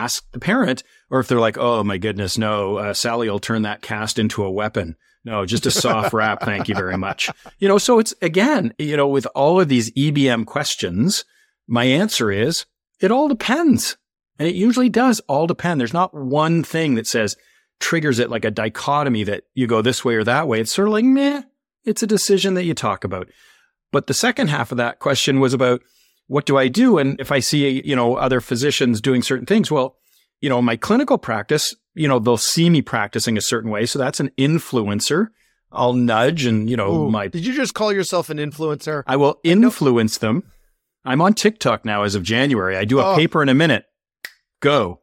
ask 0.03 0.29
the 0.31 0.39
parent. 0.39 0.83
Or 1.09 1.19
if 1.19 1.27
they're 1.27 1.39
like, 1.39 1.57
Oh 1.57 1.83
my 1.83 1.97
goodness, 1.97 2.37
no, 2.37 2.77
uh, 2.77 2.93
Sally 2.93 3.29
will 3.29 3.39
turn 3.39 3.63
that 3.63 3.81
cast 3.81 4.19
into 4.19 4.43
a 4.43 4.51
weapon. 4.51 4.95
No, 5.25 5.45
just 5.45 5.65
a 5.65 5.71
soft 5.71 6.13
wrap. 6.13 6.41
Thank 6.41 6.69
you 6.69 6.75
very 6.75 6.97
much. 6.97 7.29
You 7.59 7.67
know, 7.67 7.77
so 7.77 7.99
it's 7.99 8.13
again, 8.21 8.73
you 8.77 8.95
know, 8.95 9.07
with 9.07 9.27
all 9.35 9.59
of 9.59 9.67
these 9.67 9.91
EBM 9.91 10.45
questions, 10.45 11.25
my 11.67 11.83
answer 11.83 12.31
is 12.31 12.65
it 13.01 13.11
all 13.11 13.27
depends. 13.27 13.97
And 14.39 14.47
it 14.47 14.55
usually 14.55 14.89
does 14.89 15.19
all 15.21 15.47
depend. 15.47 15.79
There's 15.79 15.93
not 15.93 16.13
one 16.13 16.63
thing 16.63 16.95
that 16.95 17.07
says 17.07 17.35
triggers 17.79 18.19
it 18.19 18.29
like 18.29 18.45
a 18.45 18.51
dichotomy 18.51 19.23
that 19.23 19.43
you 19.53 19.67
go 19.67 19.81
this 19.81 20.05
way 20.05 20.15
or 20.15 20.23
that 20.23 20.47
way. 20.47 20.61
It's 20.61 20.71
sort 20.71 20.87
of 20.87 20.93
like, 20.93 21.05
meh, 21.05 21.41
it's 21.85 22.03
a 22.03 22.07
decision 22.07 22.53
that 22.53 22.63
you 22.63 22.73
talk 22.73 23.03
about. 23.03 23.27
But 23.91 24.07
the 24.07 24.13
second 24.13 24.49
half 24.49 24.71
of 24.71 24.77
that 24.77 24.99
question 24.99 25.39
was 25.39 25.53
about 25.53 25.81
what 26.27 26.45
do 26.45 26.57
I 26.57 26.67
do? 26.67 26.97
And 26.97 27.19
if 27.19 27.31
I 27.31 27.39
see, 27.39 27.81
you 27.85 27.95
know, 27.95 28.15
other 28.15 28.39
physicians 28.41 29.01
doing 29.01 29.21
certain 29.21 29.45
things, 29.45 29.71
well, 29.71 29.97
you 30.41 30.49
know, 30.49 30.61
my 30.61 30.75
clinical 30.75 31.17
practice, 31.17 31.73
you 31.95 32.07
know, 32.07 32.19
they'll 32.19 32.37
see 32.37 32.69
me 32.69 32.81
practicing 32.81 33.37
a 33.37 33.41
certain 33.41 33.71
way. 33.71 33.85
So 33.85 33.97
that's 33.97 34.19
an 34.19 34.29
influencer. 34.37 35.27
I'll 35.71 35.93
nudge 35.93 36.45
and, 36.45 36.69
you 36.69 36.77
know, 36.77 37.05
Ooh, 37.07 37.11
my 37.11 37.27
Did 37.27 37.45
you 37.45 37.53
just 37.53 37.73
call 37.73 37.91
yourself 37.91 38.29
an 38.29 38.37
influencer? 38.37 39.03
I 39.07 39.15
will 39.17 39.39
influence 39.43 40.17
them. 40.17 40.43
I'm 41.03 41.21
on 41.21 41.33
TikTok 41.33 41.85
now 41.85 42.03
as 42.03 42.15
of 42.15 42.23
January. 42.23 42.77
I 42.77 42.85
do 42.85 42.99
a 42.99 43.13
Oh. 43.13 43.15
paper 43.15 43.41
in 43.41 43.49
a 43.49 43.53
minute. 43.53 43.85
Go. 44.61 45.01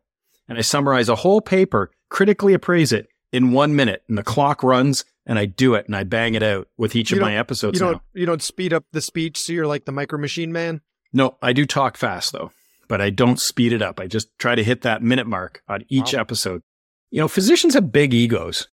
And 0.49 0.59
I 0.59 0.61
summarize 0.61 1.09
a 1.09 1.15
whole 1.17 1.41
paper, 1.41 1.91
critically 2.11 2.55
appraise 2.55 2.93
it 2.93 3.09
in 3.33 3.53
one 3.53 3.75
minute. 3.75 4.03
And 4.09 4.19
the 4.19 4.23
clock 4.23 4.63
runs 4.63 5.05
and 5.27 5.39
I 5.39 5.47
do 5.47 5.75
it 5.75 5.87
and 5.87 5.97
I 5.97 6.05
bang 6.05 6.35
it 6.35 6.43
out 6.43 6.69
with 6.77 6.95
each 6.95 7.11
You 7.11 7.17
of 7.17 7.23
my 7.23 7.37
episodes 7.37 7.81
You 7.81 7.87
now. 7.87 7.93
don't 7.93 8.03
you 8.15 8.27
don't 8.27 8.43
speed 8.43 8.73
up 8.73 8.85
the 8.93 9.01
speech 9.01 9.39
so 9.41 9.53
you're 9.53 9.67
like 9.67 9.85
the 9.87 9.93
micro 9.93 10.19
machine 10.19 10.53
man? 10.53 10.81
No, 11.15 11.37
I 11.41 11.53
do 11.55 11.65
talk 11.65 11.97
fast 11.97 12.33
though, 12.33 12.51
but 12.89 13.01
I 13.01 13.09
don't 13.11 13.41
speed 13.41 13.73
it 13.73 13.81
up. 13.81 14.01
I 14.01 14.07
just 14.07 14.29
try 14.39 14.55
to 14.55 14.65
hit 14.65 14.83
that 14.83 15.03
minute 15.03 15.27
mark 15.27 15.63
on 15.69 15.85
each 15.89 16.13
Wow. 16.13 16.21
episode. 16.21 16.63
You 17.11 17.21
know, 17.21 17.29
physicians 17.29 17.75
have 17.75 17.93
big 17.93 18.13
egos. 18.13 18.69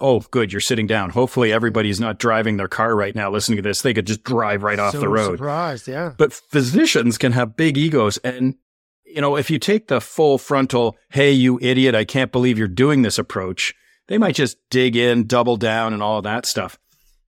Oh, 0.00 0.20
good. 0.32 0.52
You're 0.52 0.60
sitting 0.60 0.88
down. 0.88 1.10
Hopefully 1.10 1.52
everybody's 1.52 2.00
not 2.00 2.18
driving 2.18 2.56
their 2.56 2.66
car 2.66 2.96
right 2.96 3.14
now 3.14 3.30
listening 3.30 3.56
to 3.58 3.62
this. 3.62 3.80
They 3.82 3.94
could 3.94 4.08
just 4.08 4.24
drive 4.24 4.64
right 4.64 4.78
off 4.80 4.92
the 4.92 5.08
road. 5.08 5.38
Surprised, 5.38 5.86
yeah. 5.86 6.12
But 6.18 6.32
physicians 6.32 7.16
can 7.16 7.30
have 7.30 7.56
big 7.56 7.78
egos. 7.78 8.18
And, 8.18 8.56
you 9.06 9.20
know, 9.20 9.36
if 9.36 9.50
you 9.50 9.60
take 9.60 9.86
the 9.86 10.00
full 10.00 10.36
frontal, 10.36 10.96
hey, 11.10 11.30
you 11.30 11.60
idiot, 11.62 11.94
I 11.94 12.04
can't 12.04 12.32
believe 12.32 12.58
you're 12.58 12.66
doing 12.66 13.02
this 13.02 13.18
approach, 13.20 13.72
they 14.08 14.18
might 14.18 14.34
just 14.34 14.56
dig 14.68 14.96
in, 14.96 15.28
double 15.28 15.56
down, 15.56 15.92
and 15.92 16.02
all 16.02 16.20
that 16.22 16.44
stuff. 16.44 16.76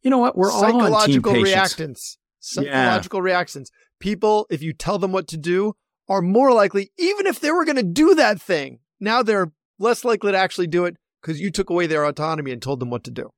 You 0.03 0.11
know 0.11 0.19
what? 0.19 0.37
We're 0.37 0.51
all 0.51 0.65
on 0.65 0.71
team 0.73 0.81
psychological 1.23 1.33
patients. 1.35 1.75
reactance. 1.77 2.17
Psychological 2.41 3.23
reactions. 3.23 3.71
People, 3.99 4.47
if 4.51 4.63
you 4.63 4.73
tell 4.73 4.99
them 4.99 5.13
what 5.13 5.29
to 5.29 5.37
do, 5.37 5.75
are 6.09 6.23
more 6.23 6.53
likely, 6.53 6.93
even 6.99 7.27
if 7.27 7.41
they 7.41 7.51
were 7.51 7.65
going 7.65 7.77
to 7.77 7.83
do 7.83 8.15
that 8.15 8.41
thing, 8.41 8.79
now 9.01 9.23
they're 9.23 9.53
less 9.79 10.05
likely 10.05 10.33
to 10.33 10.39
actually 10.39 10.67
do 10.67 10.85
it 10.85 10.97
because 11.21 11.41
you 11.41 11.51
took 11.51 11.71
away 11.71 11.87
their 11.87 12.05
autonomy 12.05 12.53
and 12.53 12.63
told 12.63 12.81
them 12.81 12.91
what 12.91 13.05
to 13.05 13.11
do. 13.11 13.31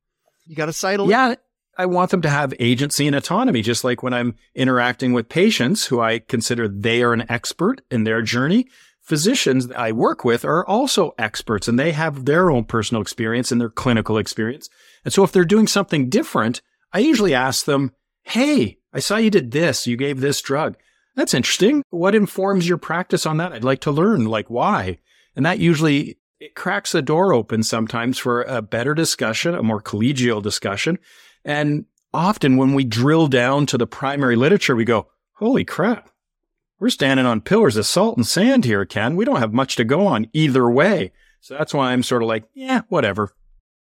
You 0.46 0.56
got 0.56 0.66
to 0.66 0.72
cite 0.72 0.92
sidle. 0.92 1.10
Yeah, 1.10 1.34
I 1.76 1.86
want 1.86 2.10
them 2.10 2.22
to 2.22 2.28
have 2.28 2.52
agency 2.58 3.06
and 3.06 3.14
autonomy, 3.14 3.62
just 3.62 3.84
like 3.84 4.02
when 4.02 4.12
I'm 4.12 4.34
interacting 4.54 5.12
with 5.12 5.28
patients 5.28 5.86
who 5.86 6.00
I 6.00 6.18
consider 6.18 6.66
they 6.66 7.02
are 7.02 7.12
an 7.12 7.30
expert 7.30 7.82
in 7.90 8.04
their 8.04 8.20
journey. 8.20 8.66
Physicians 9.00 9.68
that 9.68 9.78
I 9.78 9.92
work 9.92 10.24
with 10.24 10.44
are 10.44 10.66
also 10.66 11.14
experts 11.18 11.68
and 11.68 11.78
they 11.78 11.92
have 11.92 12.24
their 12.24 12.50
own 12.50 12.64
personal 12.64 13.00
experience 13.00 13.52
and 13.52 13.60
their 13.60 13.70
clinical 13.70 14.18
experience. 14.18 14.68
And 15.04 15.14
so 15.14 15.22
if 15.22 15.32
they're 15.32 15.44
doing 15.44 15.66
something 15.66 16.10
different, 16.10 16.60
I 16.92 16.98
usually 16.98 17.32
ask 17.32 17.64
them, 17.64 17.92
Hey, 18.22 18.77
I 18.92 19.00
saw 19.00 19.16
you 19.16 19.30
did 19.30 19.50
this. 19.50 19.86
You 19.86 19.96
gave 19.96 20.20
this 20.20 20.40
drug. 20.40 20.76
That's 21.14 21.34
interesting. 21.34 21.82
What 21.90 22.14
informs 22.14 22.68
your 22.68 22.78
practice 22.78 23.26
on 23.26 23.38
that? 23.38 23.52
I'd 23.52 23.64
like 23.64 23.80
to 23.80 23.90
learn, 23.90 24.26
like 24.26 24.48
why? 24.48 24.98
And 25.34 25.44
that 25.44 25.58
usually 25.58 26.18
it 26.40 26.54
cracks 26.54 26.92
the 26.92 27.02
door 27.02 27.32
open 27.32 27.62
sometimes 27.62 28.18
for 28.18 28.42
a 28.42 28.62
better 28.62 28.94
discussion, 28.94 29.54
a 29.54 29.62
more 29.62 29.82
collegial 29.82 30.42
discussion. 30.42 30.98
And 31.44 31.86
often 32.14 32.56
when 32.56 32.74
we 32.74 32.84
drill 32.84 33.26
down 33.26 33.66
to 33.66 33.78
the 33.78 33.86
primary 33.86 34.36
literature, 34.36 34.76
we 34.76 34.84
go, 34.84 35.08
holy 35.34 35.64
crap. 35.64 36.10
We're 36.78 36.90
standing 36.90 37.26
on 37.26 37.40
pillars 37.40 37.76
of 37.76 37.86
salt 37.86 38.16
and 38.16 38.26
sand 38.26 38.64
here, 38.64 38.84
Ken. 38.84 39.16
We 39.16 39.24
don't 39.24 39.40
have 39.40 39.52
much 39.52 39.74
to 39.76 39.84
go 39.84 40.06
on 40.06 40.28
either 40.32 40.70
way. 40.70 41.12
So 41.40 41.56
that's 41.56 41.74
why 41.74 41.92
I'm 41.92 42.04
sort 42.04 42.22
of 42.22 42.28
like, 42.28 42.44
yeah, 42.54 42.82
whatever. 42.88 43.34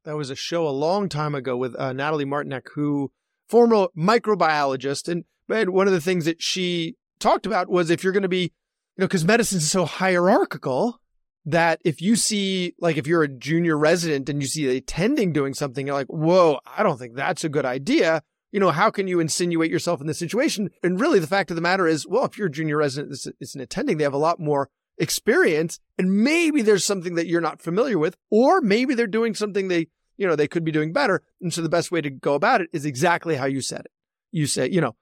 That 0.05 0.17
was 0.17 0.29
a 0.29 0.35
show 0.35 0.67
a 0.67 0.69
long 0.69 1.09
time 1.09 1.33
ago 1.33 1.57
with 1.57 1.75
uh, 1.75 1.93
Natalie 1.93 2.25
Martinek, 2.25 2.67
who 2.75 3.11
former 3.53 3.85
microbiologist, 3.95 5.07
and 5.07 5.25
one 5.71 5.85
of 5.85 5.93
the 5.93 6.01
things 6.01 6.25
that 6.25 6.41
she 6.41 6.95
talked 7.19 7.45
about 7.45 7.69
was 7.69 7.91
if 7.91 8.03
you're 8.03 8.11
going 8.11 8.23
to 8.23 8.27
be, 8.27 8.41
you 8.45 8.49
know, 8.97 9.05
because 9.05 9.23
medicine 9.23 9.59
is 9.59 9.69
so 9.69 9.85
hierarchical 9.85 10.99
that 11.45 11.79
if 11.85 12.01
you 12.01 12.15
see, 12.15 12.73
like, 12.79 12.97
if 12.97 13.05
you're 13.05 13.21
a 13.21 13.27
junior 13.27 13.77
resident 13.77 14.27
and 14.27 14.41
you 14.41 14.47
see 14.47 14.67
a 14.69 14.77
attending 14.77 15.33
doing 15.33 15.53
something, 15.53 15.85
you're 15.85 15.95
like, 15.95 16.07
whoa, 16.07 16.57
I 16.65 16.81
don't 16.81 16.97
think 16.97 17.13
that's 17.13 17.43
a 17.43 17.49
good 17.49 17.63
idea. 17.63 18.23
You 18.51 18.59
know, 18.59 18.71
how 18.71 18.89
can 18.89 19.07
you 19.07 19.19
insinuate 19.19 19.69
yourself 19.69 20.01
in 20.01 20.07
this 20.07 20.17
situation? 20.17 20.71
And 20.81 20.99
really, 20.99 21.19
the 21.19 21.27
fact 21.27 21.51
of 21.51 21.55
the 21.55 21.61
matter 21.61 21.85
is, 21.85 22.07
well, 22.07 22.25
if 22.25 22.39
you're 22.39 22.47
a 22.47 22.51
junior 22.51 22.77
resident, 22.77 23.11
this 23.11 23.27
is 23.39 23.53
an 23.53 23.61
attending, 23.61 23.97
they 23.97 24.03
have 24.03 24.13
a 24.13 24.17
lot 24.17 24.39
more 24.39 24.71
experience, 24.97 25.79
and 25.99 26.23
maybe 26.23 26.63
there's 26.63 26.85
something 26.85 27.13
that 27.13 27.27
you're 27.27 27.39
not 27.39 27.61
familiar 27.61 27.99
with, 27.99 28.17
or 28.31 28.61
maybe 28.61 28.95
they're 28.95 29.05
doing 29.05 29.35
something 29.35 29.67
they, 29.67 29.89
you 30.17 30.27
know, 30.27 30.35
they 30.35 30.47
could 30.47 30.63
be 30.63 30.71
doing 30.71 30.93
better. 30.93 31.21
And 31.41 31.53
so 31.53 31.61
the 31.61 31.69
best 31.69 31.91
way 31.91 32.01
to 32.01 32.09
go 32.09 32.33
about 32.33 32.61
it 32.61 32.69
is 32.73 32.85
exactly 32.85 33.35
how 33.35 33.45
you 33.45 33.61
said 33.61 33.81
it. 33.81 33.91
You 34.31 34.47
say, 34.47 34.69
you 34.69 34.81
know, 34.81 34.95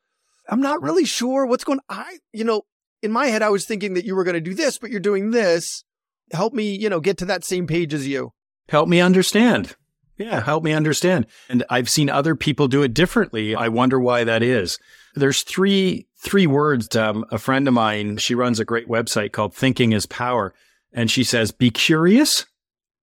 I'm 0.50 0.62
not 0.62 0.82
really 0.82 1.06
sure 1.06 1.45
what's 1.45 1.63
going. 1.63 1.80
I, 1.89 2.17
you 2.34 2.43
know, 2.43 2.63
in 3.02 3.12
my 3.12 3.28
head, 3.28 3.41
I 3.41 3.50
was 3.50 3.65
thinking 3.65 3.93
that 3.93 4.06
you 4.06 4.15
were 4.15 4.24
going 4.24 4.36
to 4.36 4.41
do 4.41 4.54
this, 4.54 4.78
but 4.78 4.91
you're 4.91 5.00
doing 5.00 5.32
this. 5.32 5.84
Help 6.32 6.54
me, 6.54 6.76
you 6.76 6.89
know, 6.89 7.00
get 7.00 7.17
to 7.17 7.26
that 7.26 7.43
same 7.43 7.67
page 7.67 7.93
as 7.93 8.08
you. 8.08 8.34
Help 8.69 8.88
me 8.88 9.02
understand. 9.02 9.76
Yeah, 10.17 10.41
help 10.41 10.63
me 10.63 10.74
understand. 10.74 11.26
And 11.50 11.63
I've 11.69 11.89
seen 11.89 12.10
other 12.10 12.36
people 12.36 12.67
do 12.67 12.84
it 12.84 12.93
differently. 12.93 13.56
I 13.56 13.69
wonder 13.69 14.00
why 14.00 14.24
that 14.24 14.43
is. 14.43 14.78
There's 15.15 15.41
three 15.41 16.08
three 16.19 16.45
words. 16.45 16.95
Um, 16.95 17.26
a 17.32 17.39
friend 17.39 17.67
of 17.67 17.74
mine, 17.74 18.17
she 18.17 18.36
runs 18.36 18.60
a 18.60 18.65
great 18.65 18.88
website 18.88 19.32
called 19.32 19.56
Thinking 19.56 19.93
is 19.93 20.06
Power, 20.06 20.54
and 20.93 21.10
she 21.10 21.24
says, 21.24 21.52
"Be 21.52 21.71
curious." 21.71 22.45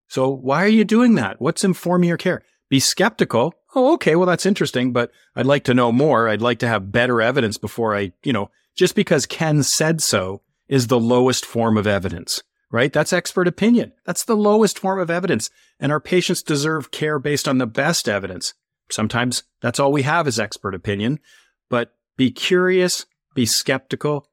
So 0.08 0.28
why 0.30 0.64
are 0.64 0.68
you 0.68 0.84
doing 0.84 1.14
that? 1.14 1.40
What's 1.40 1.64
informing 1.64 2.08
your 2.08 2.16
care? 2.16 2.42
Be 2.68 2.80
skeptical. 2.80 3.54
Oh, 3.74 3.94
okay. 3.94 4.16
Well, 4.16 4.26
that's 4.26 4.46
interesting, 4.46 4.92
but 4.92 5.10
I'd 5.36 5.46
like 5.46 5.64
to 5.64 5.74
know 5.74 5.92
more. 5.92 6.28
I'd 6.28 6.42
like 6.42 6.58
to 6.60 6.68
have 6.68 6.92
better 6.92 7.20
evidence 7.22 7.56
before 7.58 7.94
I, 7.94 8.12
you 8.22 8.32
know, 8.32 8.50
just 8.76 8.94
because 8.94 9.26
Ken 9.26 9.62
said 9.62 10.00
so 10.02 10.42
is 10.68 10.86
the 10.86 11.00
lowest 11.00 11.46
form 11.46 11.76
of 11.76 11.86
evidence 11.86 12.42
right? 12.70 12.92
That's 12.92 13.12
expert 13.12 13.48
opinion. 13.48 13.92
That's 14.04 14.24
the 14.24 14.36
lowest 14.36 14.78
form 14.78 15.00
of 15.00 15.10
evidence. 15.10 15.50
And 15.80 15.92
our 15.92 16.00
patients 16.00 16.42
deserve 16.42 16.90
care 16.90 17.18
based 17.18 17.48
on 17.48 17.58
the 17.58 17.66
best 17.66 18.08
evidence. 18.08 18.54
Sometimes 18.90 19.42
that's 19.60 19.78
all 19.78 19.92
we 19.92 20.02
have 20.02 20.26
is 20.26 20.38
expert 20.38 20.74
opinion, 20.74 21.18
but 21.68 21.92
be 22.16 22.30
curious, 22.30 23.06
be 23.34 23.46
skeptical, 23.46 24.28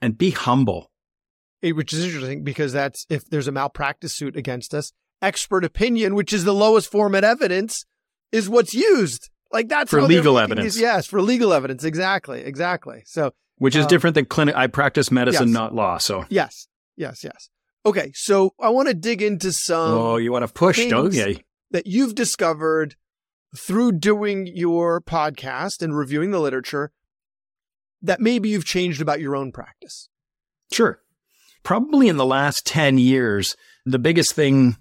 and 0.00 0.18
be 0.18 0.30
humble. 0.30 0.90
eh, 1.62 1.70
which 1.70 1.92
is 1.92 2.04
interesting 2.04 2.42
because 2.42 2.72
that's 2.72 3.06
if 3.08 3.28
there's 3.28 3.48
a 3.48 3.52
malpractice 3.52 4.14
suit 4.14 4.36
against 4.36 4.74
us, 4.74 4.92
expert 5.22 5.64
opinion, 5.64 6.14
which 6.14 6.32
is 6.32 6.44
the 6.44 6.54
lowest 6.54 6.90
form 6.90 7.14
of 7.14 7.24
evidence, 7.24 7.84
is 8.32 8.48
what's 8.48 8.74
used. 8.74 9.30
Like 9.52 9.68
that's 9.68 9.90
for 9.90 10.02
legal 10.02 10.38
evidence. 10.38 10.74
These, 10.74 10.80
yes, 10.80 11.06
for 11.06 11.20
legal 11.20 11.52
evidence. 11.52 11.84
Exactly. 11.84 12.42
Exactly. 12.42 13.02
So, 13.06 13.32
which 13.58 13.74
is 13.74 13.84
um, 13.84 13.88
different 13.88 14.14
than 14.14 14.26
clinic. 14.26 14.54
I 14.54 14.68
practice 14.68 15.10
medicine, 15.10 15.48
yes. 15.48 15.54
not 15.54 15.74
law. 15.74 15.98
So, 15.98 16.24
yes, 16.28 16.68
yes, 16.96 17.24
yes. 17.24 17.50
Okay. 17.84 18.12
So 18.14 18.54
I 18.60 18.68
want 18.68 18.88
to 18.88 18.94
dig 18.94 19.22
into 19.22 19.52
some. 19.52 19.92
Oh, 19.92 20.16
you 20.16 20.32
want 20.32 20.46
to 20.46 20.52
push, 20.52 20.86
don't 20.86 21.12
you? 21.12 21.38
That 21.72 21.86
you've 21.86 22.14
discovered 22.14 22.96
through 23.56 23.92
doing 23.92 24.46
your 24.46 25.00
podcast 25.00 25.82
and 25.82 25.96
reviewing 25.96 26.30
the 26.30 26.40
literature 26.40 26.92
that 28.02 28.20
maybe 28.20 28.48
you've 28.48 28.64
changed 28.64 29.00
about 29.00 29.20
your 29.20 29.36
own 29.36 29.52
practice. 29.52 30.08
Sure. 30.72 31.00
Probably 31.62 32.08
in 32.08 32.16
the 32.16 32.24
last 32.24 32.64
10 32.66 32.98
years, 32.98 33.56
the 33.84 33.98
biggest 33.98 34.34
thing 34.34 34.76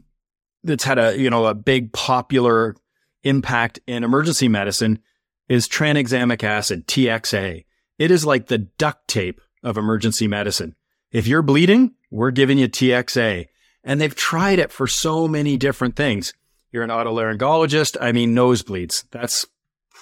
that's 0.63 0.83
had 0.83 0.99
a, 0.99 1.17
you 1.17 1.29
know, 1.29 1.45
a 1.45 1.53
big 1.53 1.93
popular 1.93 2.75
impact 3.23 3.79
in 3.87 4.03
emergency 4.03 4.47
medicine 4.47 4.99
is 5.47 5.67
tranexamic 5.67 6.43
acid, 6.43 6.87
TXA. 6.87 7.65
It 7.97 8.11
is 8.11 8.25
like 8.25 8.47
the 8.47 8.57
duct 8.59 9.07
tape 9.07 9.41
of 9.63 9.77
emergency 9.77 10.27
medicine. 10.27 10.75
If 11.11 11.27
you're 11.27 11.41
bleeding, 11.41 11.95
we're 12.11 12.31
giving 12.31 12.57
you 12.57 12.69
TXA. 12.69 13.47
And 13.83 13.99
they've 13.99 14.15
tried 14.15 14.59
it 14.59 14.71
for 14.71 14.87
so 14.87 15.27
many 15.27 15.57
different 15.57 15.95
things. 15.95 16.33
You're 16.71 16.83
an 16.83 16.89
otolaryngologist. 16.89 17.97
I 17.99 18.11
mean, 18.11 18.35
nosebleeds. 18.35 19.05
That's, 19.09 19.45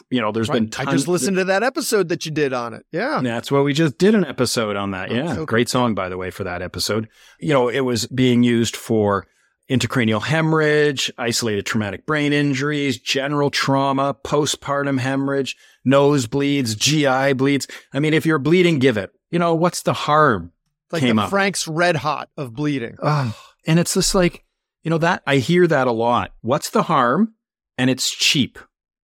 you 0.09 0.19
know, 0.19 0.31
there's 0.31 0.49
right. 0.49 0.55
been 0.55 0.69
tons. 0.69 0.87
I 0.89 0.91
just 0.91 1.07
listened 1.07 1.37
to 1.37 1.45
that 1.45 1.63
episode 1.63 2.09
that 2.09 2.25
you 2.25 2.31
did 2.31 2.53
on 2.53 2.73
it. 2.73 2.85
Yeah. 2.91 3.21
That's 3.23 3.51
what 3.51 3.63
we 3.63 3.73
just 3.73 3.97
did 3.97 4.15
an 4.15 4.25
episode 4.25 4.75
on 4.75 4.91
that. 4.91 5.11
Yeah. 5.11 5.33
Okay. 5.33 5.45
Great 5.45 5.69
song, 5.69 5.95
by 5.95 6.09
the 6.09 6.17
way, 6.17 6.29
for 6.29 6.43
that 6.43 6.61
episode. 6.61 7.07
You 7.39 7.53
know, 7.53 7.69
it 7.69 7.81
was 7.81 8.05
being 8.07 8.43
used 8.43 8.75
for 8.75 9.25
intracranial 9.69 10.21
hemorrhage, 10.21 11.11
isolated 11.17 11.65
traumatic 11.65 12.05
brain 12.05 12.33
injuries, 12.33 12.97
general 12.99 13.49
trauma, 13.49 14.15
postpartum 14.23 14.99
hemorrhage, 14.99 15.55
nosebleeds, 15.85 16.77
GI 16.77 17.33
bleeds. 17.33 17.67
I 17.93 17.99
mean, 17.99 18.13
if 18.13 18.25
you're 18.25 18.39
bleeding, 18.39 18.79
give 18.79 18.97
it. 18.97 19.11
You 19.29 19.39
know, 19.39 19.55
what's 19.55 19.81
the 19.81 19.93
harm? 19.93 20.51
Like 20.91 21.01
Came 21.01 21.17
the 21.17 21.23
up. 21.23 21.29
Frank's 21.29 21.67
red 21.67 21.97
hot 21.97 22.29
of 22.37 22.53
bleeding. 22.53 22.97
Oh, 23.01 23.35
and 23.65 23.79
it's 23.79 23.93
just 23.93 24.15
like, 24.15 24.45
you 24.83 24.89
know, 24.89 24.97
that 24.99 25.21
I 25.27 25.37
hear 25.37 25.67
that 25.67 25.87
a 25.87 25.91
lot. 25.91 26.33
What's 26.41 26.69
the 26.69 26.83
harm? 26.83 27.33
And 27.77 27.89
it's 27.89 28.09
cheap. 28.09 28.57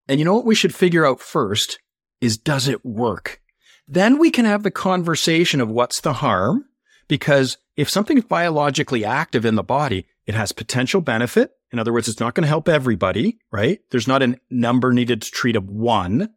And 0.08 0.20
you 0.20 0.26
know 0.26 0.34
what 0.34 0.46
we 0.46 0.56
should 0.56 0.74
figure 0.74 1.06
out 1.06 1.20
first 1.20 1.80
is 2.22 2.38
does 2.38 2.68
it 2.68 2.86
work? 2.86 3.42
Then 3.88 4.18
we 4.18 4.32
can 4.32 4.46
have 4.46 4.64
the 4.64 4.72
conversation 4.72 5.60
of 5.60 5.70
what's 5.70 6.00
the 6.00 6.14
harm? 6.14 6.66
Because 7.10 7.58
if 7.76 7.90
something's 7.90 8.24
biologically 8.24 9.04
active 9.04 9.46
in 9.46 9.56
the 9.56 9.64
body, 9.64 10.08
it 10.26 10.36
has 10.36 10.52
potential 10.52 11.02
benefit. 11.02 11.52
In 11.72 11.80
other 11.80 11.92
words, 11.92 12.08
it's 12.08 12.20
not 12.20 12.36
going 12.36 12.44
to 12.44 12.50
help 12.50 12.70
everybody, 12.70 13.40
right? 13.52 13.80
There's 13.92 14.08
not 14.08 14.22
a 14.22 14.40
number 14.50 14.94
needed 14.94 15.22
to 15.22 15.32
treat 15.32 15.56
of 15.56 15.70
one, 15.70 16.30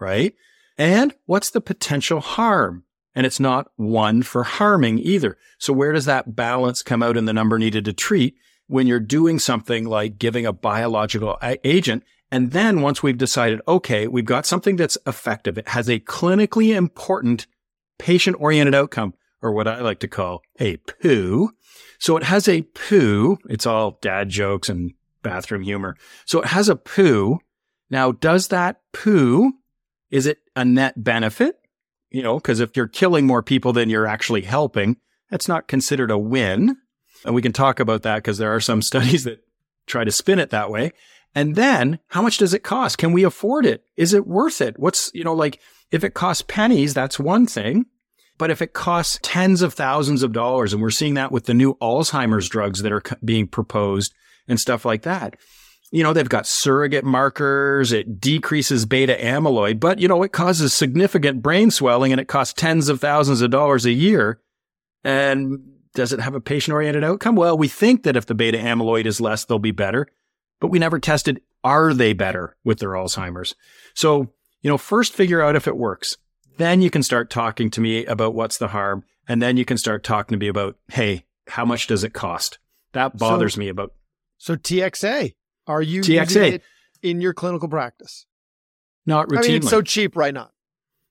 right? 0.00 0.34
And 0.78 1.14
what's 1.26 1.50
the 1.50 1.60
potential 1.60 2.20
harm? 2.20 2.84
And 3.14 3.26
it's 3.26 3.40
not 3.40 3.70
one 3.76 4.22
for 4.22 4.42
harming 4.42 4.98
either. 4.98 5.36
So 5.58 5.72
where 5.72 5.92
does 5.92 6.06
that 6.06 6.34
balance 6.34 6.82
come 6.82 7.02
out 7.02 7.16
in 7.16 7.26
the 7.26 7.32
number 7.32 7.58
needed 7.58 7.84
to 7.86 7.92
treat 7.92 8.36
when 8.68 8.86
you're 8.86 9.00
doing 9.00 9.38
something 9.38 9.84
like 9.84 10.18
giving 10.18 10.46
a 10.46 10.52
biological 10.52 11.38
agent? 11.64 12.04
And 12.30 12.52
then 12.52 12.80
once 12.80 13.02
we've 13.02 13.18
decided, 13.18 13.60
okay, 13.68 14.08
we've 14.08 14.24
got 14.24 14.46
something 14.46 14.76
that's 14.76 14.96
effective. 15.06 15.58
It 15.58 15.68
has 15.68 15.88
a 15.90 16.00
clinically 16.00 16.74
important 16.74 17.46
patient 17.98 18.36
oriented 18.40 18.74
outcome 18.74 19.14
or 19.42 19.52
what 19.52 19.68
I 19.68 19.80
like 19.80 19.98
to 20.00 20.08
call 20.08 20.42
a 20.58 20.76
poo. 20.76 21.50
So 21.98 22.16
it 22.16 22.22
has 22.22 22.48
a 22.48 22.62
poo. 22.62 23.38
It's 23.48 23.66
all 23.66 23.98
dad 24.00 24.28
jokes 24.28 24.68
and 24.68 24.92
bathroom 25.22 25.62
humor. 25.62 25.96
So 26.24 26.40
it 26.40 26.48
has 26.48 26.68
a 26.68 26.76
poo. 26.76 27.38
Now, 27.90 28.12
does 28.12 28.48
that 28.48 28.80
poo, 28.92 29.52
is 30.10 30.26
it 30.26 30.38
a 30.56 30.64
net 30.64 31.02
benefit? 31.02 31.58
You 32.10 32.22
know, 32.22 32.36
because 32.36 32.60
if 32.60 32.76
you're 32.76 32.88
killing 32.88 33.26
more 33.26 33.42
people 33.42 33.72
than 33.72 33.90
you're 33.90 34.06
actually 34.06 34.42
helping, 34.42 34.96
that's 35.30 35.48
not 35.48 35.68
considered 35.68 36.10
a 36.10 36.18
win. 36.18 36.76
And 37.24 37.34
we 37.34 37.42
can 37.42 37.52
talk 37.52 37.80
about 37.80 38.02
that 38.02 38.16
because 38.16 38.38
there 38.38 38.54
are 38.54 38.60
some 38.60 38.82
studies 38.82 39.24
that 39.24 39.44
try 39.86 40.04
to 40.04 40.12
spin 40.12 40.38
it 40.38 40.50
that 40.50 40.70
way. 40.70 40.92
And 41.34 41.56
then 41.56 41.98
how 42.08 42.20
much 42.20 42.36
does 42.38 42.52
it 42.52 42.62
cost? 42.62 42.98
Can 42.98 43.12
we 43.12 43.24
afford 43.24 43.64
it? 43.64 43.84
Is 43.96 44.12
it 44.12 44.26
worth 44.26 44.60
it? 44.60 44.78
What's, 44.78 45.10
you 45.14 45.24
know, 45.24 45.34
like 45.34 45.60
if 45.90 46.04
it 46.04 46.14
costs 46.14 46.44
pennies, 46.46 46.94
that's 46.94 47.18
one 47.18 47.46
thing. 47.46 47.86
But 48.38 48.50
if 48.50 48.62
it 48.62 48.72
costs 48.72 49.18
tens 49.22 49.62
of 49.62 49.74
thousands 49.74 50.22
of 50.22 50.32
dollars, 50.32 50.72
and 50.72 50.82
we're 50.82 50.90
seeing 50.90 51.14
that 51.14 51.32
with 51.32 51.44
the 51.44 51.54
new 51.54 51.74
Alzheimer's 51.74 52.48
drugs 52.48 52.82
that 52.82 52.92
are 52.92 53.02
being 53.24 53.46
proposed 53.46 54.12
and 54.48 54.58
stuff 54.58 54.84
like 54.84 55.02
that, 55.02 55.36
you 55.92 56.02
know, 56.02 56.14
they've 56.14 56.28
got 56.28 56.46
surrogate 56.46 57.04
markers. 57.04 57.92
It 57.92 58.18
decreases 58.18 58.86
beta 58.86 59.14
amyloid, 59.14 59.78
but 59.78 59.98
you 59.98 60.08
know, 60.08 60.22
it 60.22 60.32
causes 60.32 60.72
significant 60.72 61.42
brain 61.42 61.70
swelling 61.70 62.12
and 62.12 62.20
it 62.20 62.28
costs 62.28 62.54
tens 62.54 62.88
of 62.88 63.00
thousands 63.00 63.42
of 63.42 63.50
dollars 63.50 63.84
a 63.84 63.92
year. 63.92 64.40
And 65.04 65.60
does 65.94 66.12
it 66.12 66.20
have 66.20 66.34
a 66.34 66.40
patient 66.40 66.72
oriented 66.72 67.04
outcome? 67.04 67.36
Well, 67.36 67.58
we 67.58 67.68
think 67.68 68.04
that 68.04 68.16
if 68.16 68.24
the 68.24 68.34
beta 68.34 68.56
amyloid 68.56 69.04
is 69.04 69.20
less, 69.20 69.44
they'll 69.44 69.58
be 69.58 69.70
better, 69.70 70.08
but 70.60 70.68
we 70.68 70.78
never 70.78 70.98
tested 70.98 71.42
are 71.62 71.92
they 71.94 72.12
better 72.12 72.56
with 72.64 72.78
their 72.78 72.90
Alzheimer's? 72.90 73.54
So, 73.94 74.32
you 74.62 74.70
know, 74.70 74.78
first 74.78 75.12
figure 75.12 75.42
out 75.42 75.56
if 75.56 75.68
it 75.68 75.76
works. 75.76 76.16
Then 76.56 76.82
you 76.82 76.90
can 76.90 77.02
start 77.02 77.30
talking 77.30 77.70
to 77.70 77.80
me 77.80 78.04
about 78.06 78.34
what's 78.34 78.58
the 78.58 78.68
harm. 78.68 79.04
And 79.28 79.40
then 79.40 79.56
you 79.56 79.64
can 79.64 79.78
start 79.78 80.04
talking 80.04 80.36
to 80.38 80.40
me 80.40 80.48
about, 80.48 80.76
hey, 80.88 81.24
how 81.48 81.64
much 81.64 81.86
does 81.86 82.04
it 82.04 82.12
cost? 82.12 82.58
That 82.92 83.16
bothers 83.16 83.54
so, 83.54 83.60
me 83.60 83.68
about. 83.68 83.94
So 84.38 84.56
TXA, 84.56 85.34
are 85.66 85.82
you 85.82 86.02
TXA 86.02 86.60
in 87.02 87.20
your 87.20 87.32
clinical 87.32 87.68
practice? 87.68 88.26
Not 89.06 89.28
routinely. 89.28 89.38
I 89.38 89.48
mean, 89.48 89.56
it's 89.56 89.70
so 89.70 89.82
cheap 89.82 90.16
right 90.16 90.34
now. 90.34 90.50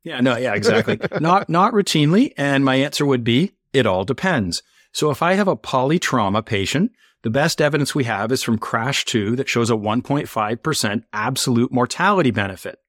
Yeah, 0.04 0.20
no, 0.20 0.36
yeah, 0.36 0.54
exactly. 0.54 1.00
not 1.20 1.50
not 1.50 1.74
routinely. 1.74 2.34
And 2.38 2.66
my 2.66 2.76
answer 2.76 3.06
would 3.06 3.24
be, 3.24 3.54
it 3.74 3.86
all 3.86 4.04
depends. 4.04 4.64
So 4.92 5.10
if 5.12 5.22
I 5.22 5.34
have 5.34 5.48
a 5.48 5.56
polytrauma 5.56 6.46
patient, 6.46 6.92
the 7.24 7.30
best 7.30 7.62
evidence 7.62 7.94
we 7.94 8.06
have 8.06 8.32
is 8.32 8.44
from 8.44 8.58
CRASH 8.58 9.06
2 9.06 9.36
that 9.36 9.48
shows 9.48 9.70
a 9.70 9.76
1.5% 9.76 11.04
absolute 11.14 11.72
mortality 11.72 12.32
benefit. 12.32 12.80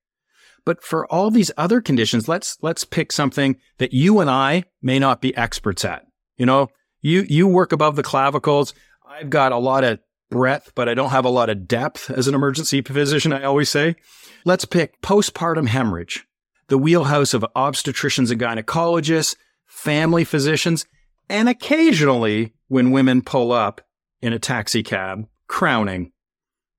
But 0.65 0.83
for 0.83 1.07
all 1.13 1.31
these 1.31 1.51
other 1.57 1.81
conditions, 1.81 2.29
let's, 2.29 2.57
let's 2.63 2.85
pick 2.85 3.11
something 3.11 3.57
that 3.79 3.93
you 3.93 4.21
and 4.21 4.31
I 4.31 4.65
may 4.81 4.99
not 4.99 5.21
be 5.21 5.37
experts 5.37 5.85
at. 5.85 6.07
You 6.37 6.47
know, 6.47 6.69
you, 7.01 7.27
you 7.29 7.49
work 7.49 7.73
above 7.73 7.97
the 7.97 8.03
clavicles. 8.03 8.75
I've 9.07 9.31
got 9.31 9.53
a 9.53 9.59
lot 9.59 9.85
of 9.85 9.99
breadth, 10.31 10.73
but 10.75 10.89
I 10.89 10.95
don't 10.95 11.11
have 11.11 11.25
a 11.25 11.31
lot 11.31 11.51
of 11.51 11.69
depth 11.69 12.11
as 12.11 12.29
an 12.29 12.35
emergency 12.35 12.81
physician, 12.81 13.33
I 13.33 13.43
always 13.43 13.69
say. 13.69 13.97
Let's 14.45 14.65
pick 14.65 15.01
postpartum 15.03 15.69
hemorrhage, 15.69 16.27
the 16.69 16.79
wheelhouse 16.79 17.35
of 17.35 17.45
obstetricians 17.55 18.31
and 18.31 18.41
gynecologists, 18.41 19.37
family 19.67 20.25
physicians, 20.25 20.87
and 21.29 21.49
occasionally 21.49 22.55
when 22.69 22.91
women 22.91 23.23
pull 23.23 23.53
up 23.53 23.81
in 24.21 24.33
a 24.33 24.39
taxi 24.39 24.83
cab, 24.83 25.27
crowning 25.49 26.13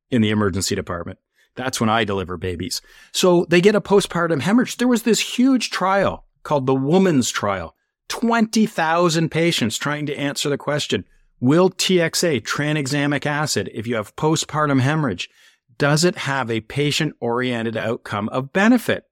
in 0.10 0.22
the 0.22 0.30
emergency 0.30 0.76
department. 0.76 1.20
That's 1.56 1.80
when 1.80 1.90
I 1.90 2.04
deliver 2.04 2.38
babies. 2.38 2.82
So 3.12 3.46
they 3.50 3.62
get 3.62 3.76
a 3.76 3.82
postpartum 3.82 4.42
hemorrhage. 4.42 4.78
There 4.78 4.88
was 4.88 5.04
this 5.04 5.38
huge 5.38 5.70
trial 5.70 6.26
called 6.44 6.66
the 6.66 6.76
Woman's 6.76 7.30
Trial. 7.30 7.76
20,000 8.10 9.30
patients 9.30 9.78
trying 9.78 10.06
to 10.06 10.16
answer 10.16 10.50
the 10.50 10.58
question, 10.58 11.06
will 11.40 11.70
TXA, 11.70 12.42
tranexamic 12.42 13.26
acid, 13.26 13.70
if 13.74 13.88
you 13.88 13.96
have 13.96 14.16
postpartum 14.16 14.82
hemorrhage, 14.82 15.30
does 15.78 16.04
it 16.04 16.16
have 16.18 16.52
a 16.52 16.62
patient 16.62 17.16
oriented 17.20 17.78
outcome 17.78 18.30
of 18.30 18.54
benefit? 18.54 19.06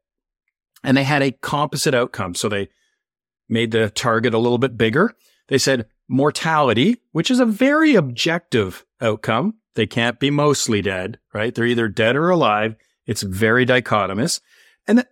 And 0.84 0.97
they 0.97 1.04
had 1.04 1.21
a 1.21 1.32
composite 1.32 1.93
outcome. 1.93 2.36
So 2.36 2.49
they 2.49 2.69
made 3.49 3.71
the 3.71 3.89
target 3.89 4.34
a 4.34 4.39
little 4.39 4.58
bit 4.58 4.77
bigger. 4.77 5.13
They 5.47 5.58
said 5.58 5.88
mortality, 6.08 6.97
which 7.12 7.32
is 7.32 7.39
a 7.39 7.45
very 7.45 7.95
objective 7.95 8.86
outcome. 8.99 9.56
They 9.76 9.88
can't 9.88 10.20
be 10.20 10.30
mostly 10.30 10.82
dead, 10.82 11.20
right? 11.34 11.54
They're 11.54 11.66
either 11.66 11.88
dead 11.88 12.16
or 12.16 12.30
alive. 12.30 12.76
It's 13.06 13.22
very 13.22 13.66
dichotomous. 13.66 14.42
And 14.88 15.06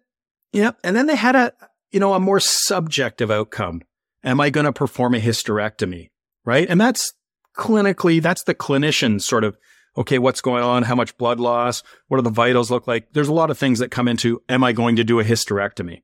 yeah, 0.52 0.72
and 0.84 0.95
then 0.95 1.08
they 1.08 1.15
had 1.15 1.36
a, 1.36 1.54
you 1.91 2.00
know, 2.00 2.13
a 2.13 2.19
more 2.19 2.39
subjective 2.39 3.32
outcome. 3.32 3.82
Am 4.24 4.41
I 4.41 4.50
going 4.50 4.65
to 4.65 4.74
perform 4.74 5.15
a 5.15 5.19
hysterectomy? 5.19 6.10
Right. 6.45 6.69
And 6.69 6.80
that's 6.80 7.13
clinically, 7.58 8.22
that's 8.22 8.43
the 8.43 8.56
clinician 8.56 9.22
sort 9.22 9.43
of, 9.43 9.58
okay, 9.98 10.19
what's 10.19 10.41
going 10.41 10.63
on? 10.63 10.84
How 10.84 10.95
much 10.95 11.17
blood 11.17 11.39
loss? 11.39 11.84
What 12.08 12.17
do 12.17 12.24
the 12.24 12.30
vitals 12.30 12.72
look 12.72 12.88
like? 12.88 13.13
There's 13.13 13.28
a 13.28 13.34
lot 13.34 13.52
of 13.52 13.58
things 13.58 13.80
that 13.80 13.91
come 13.91 14.08
into, 14.08 14.41
am 14.50 14.63
I 14.63 14.72
going 14.72 14.95
to 14.98 15.04
do 15.04 15.19
a 15.19 15.24
hysterectomy? 15.24 16.02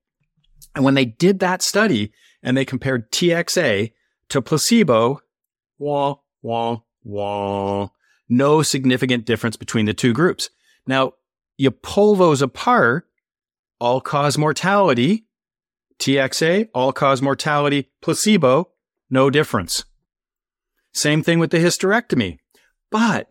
And 0.76 0.84
when 0.84 0.94
they 0.94 1.06
did 1.06 1.40
that 1.40 1.62
study 1.62 2.12
and 2.44 2.56
they 2.58 2.66
compared 2.66 3.12
TXA 3.12 3.92
to 4.30 4.42
placebo, 4.42 5.22
wah, 5.78 6.16
wah, 6.42 6.80
wah, 7.04 7.90
no 8.30 8.62
significant 8.62 9.26
difference 9.26 9.56
between 9.56 9.86
the 9.86 9.94
two 9.94 10.14
groups. 10.14 10.50
Now, 10.88 11.14
you 11.58 11.72
pull 11.72 12.16
those 12.16 12.42
apart, 12.42 13.08
all 13.80 14.02
cause 14.02 14.38
mortality, 14.38 15.26
TXA, 16.00 16.70
all 16.74 16.92
cause 16.92 17.22
mortality, 17.22 17.90
placebo, 18.02 18.70
no 19.10 19.30
difference. 19.30 19.86
Same 20.94 21.24
thing 21.24 21.40
with 21.40 21.52
the 21.52 21.58
hysterectomy. 21.58 22.38
But 22.92 23.30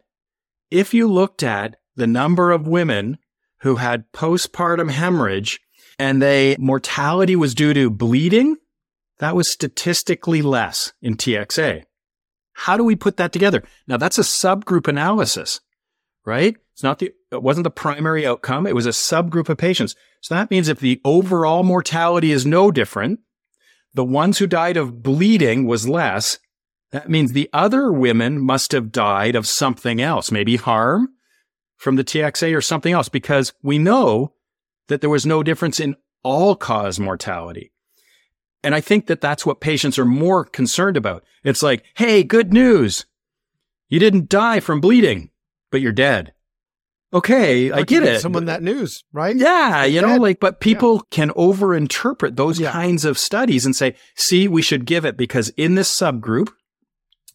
if 0.71 0.95
you 0.95 1.11
looked 1.11 1.43
at 1.43 1.77
the 1.97 2.07
number 2.07 2.51
of 2.51 2.67
women 2.67 3.19
who 3.61 3.77
had 3.77 4.11
postpartum 4.13 4.91
hemorrhage 4.91 5.61
and 5.99 6.21
they 6.21 6.57
mortality 6.59 7.37
was 7.37 7.55
due 7.55 7.73
to 7.73 7.91
bleeding, 7.91 8.57
that 9.19 9.37
was 9.37 9.51
statistically 9.51 10.43
less 10.43 10.93
in 11.01 11.17
TXA. 11.17 11.85
How 12.55 12.77
do 12.77 12.85
we 12.85 12.97
put 12.97 13.17
that 13.19 13.33
together? 13.33 13.63
Now 13.87 13.97
that's 13.97 14.19
a 14.19 14.23
subgroup 14.23 14.89
analysis, 14.89 15.61
right? 16.25 16.57
It's 16.73 16.83
not 16.83 16.99
the, 16.99 17.13
it 17.31 17.43
wasn't 17.43 17.65
the 17.65 17.71
primary 17.71 18.27
outcome. 18.27 18.67
It 18.67 18.75
was 18.75 18.87
a 18.87 18.91
subgroup 18.91 19.49
of 19.49 19.59
patients. 19.59 19.95
So 20.21 20.35
that 20.35 20.51
means 20.51 20.69
if 20.69 20.81
the 20.81 21.01
overall 21.05 21.63
mortality 21.63 22.33
is 22.33 22.47
no 22.47 22.71
different, 22.71 23.21
the 23.93 24.05
ones 24.05 24.39
who 24.39 24.47
died 24.47 24.77
of 24.77 25.03
bleeding 25.03 25.67
was 25.67 25.89
less. 25.89 26.39
That 26.91 27.09
means 27.09 27.33
the 27.33 27.51
other 27.53 27.93
women 27.93 28.41
must 28.41 28.73
have 28.73 28.93
died 28.93 29.37
of 29.37 29.47
something 29.47 30.01
else, 30.01 30.31
maybe 30.31 30.57
harm 30.57 31.09
from 31.77 31.97
the 31.97 32.05
TXA 32.05 32.57
or 32.57 32.61
something 32.61 32.93
else, 32.93 33.09
because 33.09 33.53
we 33.63 33.79
know 33.79 34.33
that 34.89 35.01
there 35.01 35.11
was 35.11 35.27
no 35.27 35.43
difference 35.43 35.79
in 35.79 35.97
all 36.23 36.57
cause 36.57 36.99
mortality. 36.99 37.73
And 38.65 38.75
I 38.75 38.81
think 38.81 39.07
that 39.07 39.21
that's 39.21 39.45
what 39.45 39.61
patients 39.61 39.99
are 39.99 40.07
more 40.07 40.45
concerned 40.45 40.97
about. 40.97 41.23
It's 41.45 41.63
like, 41.63 41.85
hey, 41.97 42.23
good 42.23 42.53
news. 42.53 43.05
You 43.89 43.99
didn't 44.01 44.31
die 44.31 44.61
from 44.61 44.81
bleeding, 44.81 45.31
but 45.71 45.81
you're 45.81 45.93
dead. 45.93 46.33
Okay, 47.13 47.71
I 47.71 47.83
get 47.83 48.03
it. 48.03 48.21
Someone 48.21 48.47
that 48.47 48.63
news, 48.63 49.05
right? 49.13 49.37
Yeah, 49.37 49.85
you 49.85 50.01
know, 50.01 50.17
like, 50.17 50.41
but 50.41 50.59
people 50.59 50.97
yeah. 50.97 51.01
can 51.13 51.31
overinterpret 51.31 52.35
those 52.35 52.59
yeah. 52.59 52.73
kinds 52.73 53.05
of 53.05 53.19
studies 53.19 53.65
and 53.65 53.77
say, 53.77 53.95
see, 54.17 54.49
we 54.49 54.63
should 54.63 54.85
give 54.85 55.05
it 55.05 55.17
because 55.17 55.51
in 55.51 55.77
this 55.77 55.89
subgroup, 55.89 56.49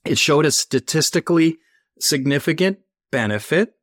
it 0.03 0.17
showed 0.17 0.45
a 0.45 0.51
statistically 0.51 1.59
significant 1.99 2.79
benefit. 3.09 3.75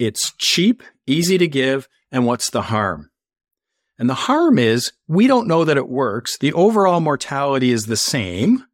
It's 0.00 0.32
cheap, 0.38 0.82
easy 1.06 1.38
to 1.38 1.46
give. 1.46 1.88
And 2.10 2.26
what's 2.26 2.50
the 2.50 2.62
harm? 2.62 3.10
And 3.98 4.10
the 4.10 4.14
harm 4.14 4.58
is 4.58 4.92
we 5.08 5.26
don't 5.26 5.48
know 5.48 5.64
that 5.64 5.76
it 5.76 5.88
works. 5.88 6.38
The 6.38 6.52
overall 6.52 7.00
mortality 7.00 7.70
is 7.70 7.86
the 7.86 7.96
same, 7.96 8.64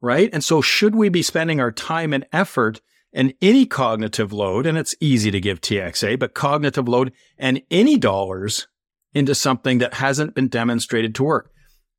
right? 0.00 0.28
And 0.32 0.44
so 0.44 0.60
should 0.60 0.94
we 0.94 1.08
be 1.08 1.22
spending 1.22 1.60
our 1.60 1.72
time 1.72 2.12
and 2.12 2.26
effort 2.32 2.80
and 3.12 3.32
any 3.40 3.64
cognitive 3.64 4.32
load, 4.32 4.66
and 4.66 4.76
it's 4.76 4.94
easy 5.00 5.30
to 5.30 5.40
give 5.40 5.60
TXA, 5.60 6.18
but 6.18 6.34
cognitive 6.34 6.88
load 6.88 7.12
and 7.38 7.62
any 7.70 7.96
dollars 7.96 8.66
into 9.14 9.34
something 9.34 9.78
that 9.78 9.94
hasn't 9.94 10.34
been 10.34 10.48
demonstrated 10.48 11.14
to 11.14 11.24
work. 11.24 11.52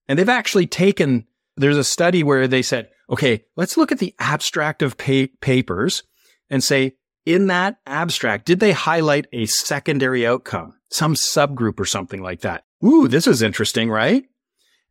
And 0.07 0.19
they've 0.19 0.29
actually 0.29 0.67
taken, 0.67 1.25
there's 1.55 1.77
a 1.77 1.83
study 1.83 2.21
where 2.21 2.47
they 2.47 2.61
said, 2.61 2.89
okay, 3.09 3.45
let's 3.55 3.77
look 3.77 3.91
at 3.91 3.99
the 3.99 4.13
abstract 4.19 4.81
of 4.81 4.97
pa- 4.97 5.27
papers 5.39 6.03
and 6.49 6.63
say, 6.63 6.97
in 7.25 7.47
that 7.47 7.77
abstract, 7.87 8.45
did 8.45 8.59
they 8.59 8.73
highlight 8.73 9.25
a 9.31 9.45
secondary 9.45 10.27
outcome, 10.27 10.73
some 10.95 11.13
subgroup 11.13 11.79
or 11.79 11.85
something 11.85 12.21
like 12.21 12.41
that? 12.41 12.63
Ooh, 12.83 13.07
this 13.07 13.27
is 13.27 13.41
interesting, 13.41 13.89
right? 13.89 14.23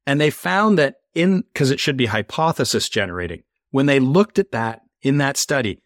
And 0.07 0.21
they 0.21 0.31
found 0.31 0.79
that 0.79 0.97
in, 1.15 1.45
cause 1.55 1.71
it 1.71 1.81
should 1.81 1.97
be 1.97 2.07
hypothesis 2.07 2.89
generating. 2.89 3.43
When 3.71 3.87
they 3.87 4.01
looked 4.01 4.39
at 4.39 4.53
that 4.53 4.83
in 5.03 5.19
that 5.19 5.37
study, 5.37 5.81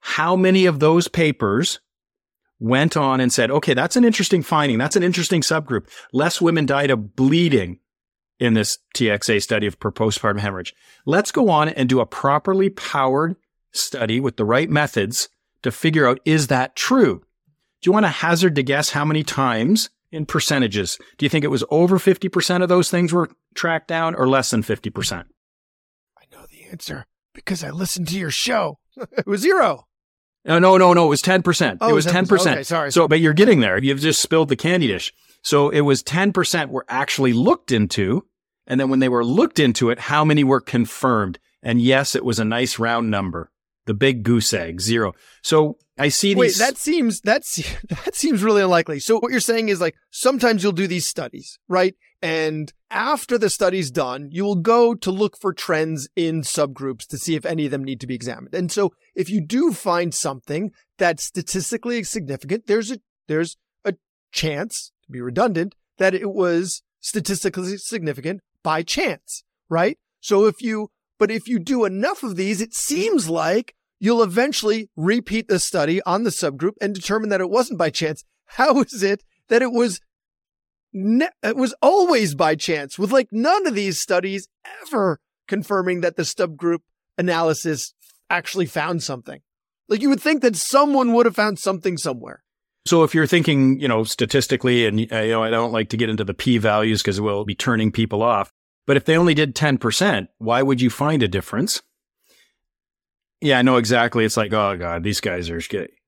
how 0.00 0.34
many 0.34 0.66
of 0.66 0.80
those 0.80 1.08
papers 1.08 1.80
went 2.58 2.96
on 2.96 3.20
and 3.20 3.32
said, 3.32 3.50
okay, 3.50 3.74
that's 3.74 3.96
an 3.96 4.04
interesting 4.04 4.42
finding. 4.42 4.78
That's 4.78 4.96
an 4.96 5.02
interesting 5.02 5.40
subgroup. 5.40 5.88
Less 6.12 6.40
women 6.40 6.66
died 6.66 6.90
of 6.90 7.16
bleeding 7.16 7.78
in 8.38 8.54
this 8.54 8.78
TXA 8.96 9.42
study 9.42 9.66
of 9.66 9.78
postpartum 9.78 10.40
hemorrhage. 10.40 10.74
Let's 11.06 11.32
go 11.32 11.48
on 11.50 11.68
and 11.68 11.88
do 11.88 12.00
a 12.00 12.06
properly 12.06 12.70
powered 12.70 13.36
study 13.72 14.20
with 14.20 14.36
the 14.36 14.44
right 14.44 14.70
methods 14.70 15.28
to 15.62 15.70
figure 15.70 16.06
out, 16.06 16.20
is 16.24 16.48
that 16.48 16.74
true? 16.76 17.22
Do 17.82 17.88
you 17.88 17.92
want 17.92 18.06
to 18.06 18.10
hazard 18.10 18.54
to 18.54 18.62
guess 18.62 18.90
how 18.90 19.04
many 19.04 19.24
times 19.24 19.90
in 20.12 20.24
percentages? 20.24 20.98
Do 21.18 21.26
you 21.26 21.30
think 21.30 21.44
it 21.44 21.48
was 21.48 21.64
over 21.68 21.98
50% 21.98 22.62
of 22.62 22.68
those 22.68 22.90
things 22.90 23.12
were 23.12 23.28
tracked 23.54 23.88
down 23.88 24.14
or 24.14 24.28
less 24.28 24.50
than 24.50 24.62
50%? 24.62 25.24
I 26.16 26.24
know 26.30 26.46
the 26.48 26.70
answer 26.70 27.06
because 27.34 27.64
I 27.64 27.70
listened 27.70 28.06
to 28.08 28.18
your 28.18 28.30
show. 28.30 28.78
it 28.96 29.26
was 29.26 29.40
zero. 29.40 29.88
No, 30.44 30.58
no, 30.58 30.76
no, 30.76 30.92
no. 30.92 31.06
It 31.06 31.10
was 31.10 31.22
10%. 31.22 31.78
Oh, 31.80 31.88
it 31.88 31.92
was 31.92 32.06
10%. 32.06 32.26
10%. 32.26 32.52
Okay, 32.52 32.62
sorry. 32.62 32.92
So, 32.92 33.06
but 33.08 33.20
you're 33.20 33.32
getting 33.32 33.60
there. 33.60 33.78
You've 33.78 34.00
just 34.00 34.22
spilled 34.22 34.48
the 34.48 34.56
candy 34.56 34.88
dish. 34.88 35.12
So 35.42 35.68
it 35.70 35.80
was 35.80 36.02
10% 36.02 36.68
were 36.68 36.86
actually 36.88 37.32
looked 37.32 37.72
into. 37.72 38.26
And 38.66 38.78
then 38.78 38.90
when 38.90 39.00
they 39.00 39.08
were 39.08 39.24
looked 39.24 39.58
into 39.58 39.90
it, 39.90 39.98
how 39.98 40.24
many 40.24 40.44
were 40.44 40.60
confirmed? 40.60 41.38
And 41.62 41.80
yes, 41.80 42.14
it 42.14 42.24
was 42.24 42.38
a 42.38 42.44
nice 42.44 42.78
round 42.78 43.10
number. 43.10 43.51
The 43.86 43.94
big 43.94 44.22
goose 44.22 44.52
egg, 44.52 44.80
zero. 44.80 45.12
So 45.42 45.76
I 45.98 46.08
see 46.08 46.34
these. 46.34 46.38
Wait, 46.38 46.56
that 46.58 46.76
seems, 46.76 47.20
that's, 47.20 47.56
that 48.04 48.14
seems 48.14 48.42
really 48.42 48.62
unlikely. 48.62 49.00
So 49.00 49.18
what 49.18 49.32
you're 49.32 49.40
saying 49.40 49.68
is 49.68 49.80
like, 49.80 49.96
sometimes 50.10 50.62
you'll 50.62 50.72
do 50.72 50.86
these 50.86 51.06
studies, 51.06 51.58
right? 51.68 51.94
And 52.22 52.72
after 52.90 53.36
the 53.36 53.50
study's 53.50 53.90
done, 53.90 54.28
you 54.30 54.44
will 54.44 54.56
go 54.56 54.94
to 54.94 55.10
look 55.10 55.36
for 55.36 55.52
trends 55.52 56.08
in 56.14 56.42
subgroups 56.42 57.06
to 57.08 57.18
see 57.18 57.34
if 57.34 57.44
any 57.44 57.64
of 57.64 57.72
them 57.72 57.82
need 57.82 58.00
to 58.00 58.06
be 58.06 58.14
examined. 58.14 58.54
And 58.54 58.70
so 58.70 58.92
if 59.16 59.28
you 59.28 59.40
do 59.40 59.72
find 59.72 60.14
something 60.14 60.70
that's 60.98 61.24
statistically 61.24 62.04
significant, 62.04 62.68
there's 62.68 62.92
a, 62.92 62.98
there's 63.26 63.56
a 63.84 63.94
chance 64.30 64.92
to 65.04 65.10
be 65.10 65.20
redundant 65.20 65.74
that 65.98 66.14
it 66.14 66.30
was 66.30 66.82
statistically 67.00 67.76
significant 67.76 68.40
by 68.62 68.82
chance, 68.82 69.42
right? 69.68 69.98
So 70.20 70.46
if 70.46 70.62
you, 70.62 70.90
but 71.22 71.30
if 71.30 71.46
you 71.46 71.60
do 71.60 71.84
enough 71.84 72.24
of 72.24 72.34
these, 72.34 72.60
it 72.60 72.74
seems 72.74 73.28
like 73.28 73.76
you'll 74.00 74.24
eventually 74.24 74.90
repeat 74.96 75.46
the 75.46 75.60
study 75.60 76.02
on 76.02 76.24
the 76.24 76.30
subgroup 76.30 76.72
and 76.80 76.92
determine 76.92 77.28
that 77.28 77.40
it 77.40 77.48
wasn't 77.48 77.78
by 77.78 77.90
chance. 77.90 78.24
How 78.44 78.80
is 78.80 79.04
it 79.04 79.22
that 79.46 79.62
it 79.62 79.70
was 79.70 80.00
ne- 80.92 81.28
it 81.44 81.54
was 81.54 81.76
always 81.80 82.34
by 82.34 82.56
chance 82.56 82.98
with 82.98 83.12
like 83.12 83.28
none 83.30 83.68
of 83.68 83.76
these 83.76 84.00
studies 84.00 84.48
ever 84.84 85.20
confirming 85.46 86.00
that 86.00 86.16
the 86.16 86.24
subgroup 86.24 86.80
analysis 87.16 87.94
actually 88.28 88.66
found 88.66 89.04
something. 89.04 89.42
Like 89.88 90.02
you 90.02 90.08
would 90.08 90.20
think 90.20 90.42
that 90.42 90.56
someone 90.56 91.12
would 91.12 91.26
have 91.26 91.36
found 91.36 91.60
something 91.60 91.98
somewhere. 91.98 92.42
So 92.84 93.04
if 93.04 93.14
you're 93.14 93.28
thinking, 93.28 93.78
you 93.78 93.86
know, 93.86 94.02
statistically, 94.02 94.86
and 94.86 94.98
you 94.98 95.06
know, 95.06 95.44
I 95.44 95.50
don't 95.50 95.70
like 95.70 95.90
to 95.90 95.96
get 95.96 96.10
into 96.10 96.24
the 96.24 96.34
p 96.34 96.58
values 96.58 97.00
because 97.00 97.20
we'll 97.20 97.44
be 97.44 97.54
turning 97.54 97.92
people 97.92 98.24
off. 98.24 98.50
But 98.86 98.96
if 98.96 99.04
they 99.04 99.16
only 99.16 99.34
did 99.34 99.54
10%, 99.54 100.28
why 100.38 100.62
would 100.62 100.80
you 100.80 100.90
find 100.90 101.22
a 101.22 101.28
difference? 101.28 101.82
Yeah, 103.40 103.58
I 103.58 103.62
know 103.62 103.76
exactly. 103.76 104.24
It's 104.24 104.36
like, 104.36 104.52
oh 104.52 104.76
God, 104.76 105.02
these 105.02 105.20
guys 105.20 105.50
are 105.50 105.60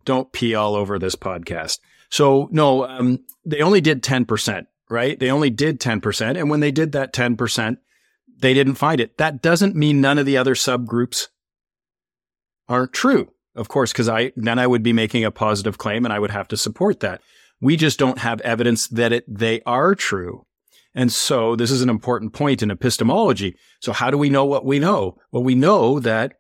don't 0.05 0.33
pee 0.33 0.55
all 0.55 0.75
over 0.75 0.99
this 0.99 1.17
podcast. 1.17 1.79
So 2.11 2.49
no, 2.53 2.87
um, 2.87 3.21
they 3.45 3.61
only 3.61 3.81
did 3.81 4.03
10% 4.03 4.67
right? 4.89 5.19
They 5.19 5.31
only 5.31 5.51
did 5.51 5.81
10%. 5.81 6.39
And 6.39 6.51
when 6.51 6.61
they 6.61 6.71
did 6.71 6.93
that 6.93 7.13
10%, 7.13 7.77
they 8.39 8.55
didn't 8.55 8.75
find 8.75 9.01
it. 9.01 9.19
That 9.19 9.43
doesn't 9.43 9.77
mean 9.77 10.01
none 10.01 10.19
of 10.19 10.27
the 10.27 10.37
other 10.37 10.55
subgroups 10.55 11.29
aren't 12.69 12.93
true. 12.93 13.31
Of 13.55 13.69
course, 13.69 13.93
because 13.93 14.09
I, 14.09 14.33
then 14.37 14.59
I 14.59 14.67
would 14.67 14.83
be 14.83 14.93
making 14.93 15.25
a 15.25 15.31
positive 15.31 15.79
claim 15.79 16.05
and 16.05 16.13
I 16.13 16.19
would 16.19 16.33
have 16.33 16.49
to 16.49 16.57
support 16.57 17.01
that. 17.01 17.21
We 17.61 17.77
just 17.77 17.99
don't 17.99 18.19
have 18.19 18.41
evidence 18.41 18.89
that 18.89 19.13
it, 19.13 19.25
they 19.29 19.63
are 19.63 19.95
true. 19.95 20.45
And 20.95 21.13
so 21.13 21.57
this 21.57 21.71
is 21.71 21.83
an 21.83 21.89
important 21.89 22.33
point 22.33 22.63
in 22.63 22.71
epistemology. 22.71 23.57
So 23.81 23.93
how 23.93 24.11
do 24.11 24.19
we 24.19 24.29
know 24.29 24.45
what 24.45 24.65
we 24.65 24.79
know? 24.79 25.19
Well, 25.33 25.43
we 25.43 25.55
know 25.55 25.99
that 26.01 26.35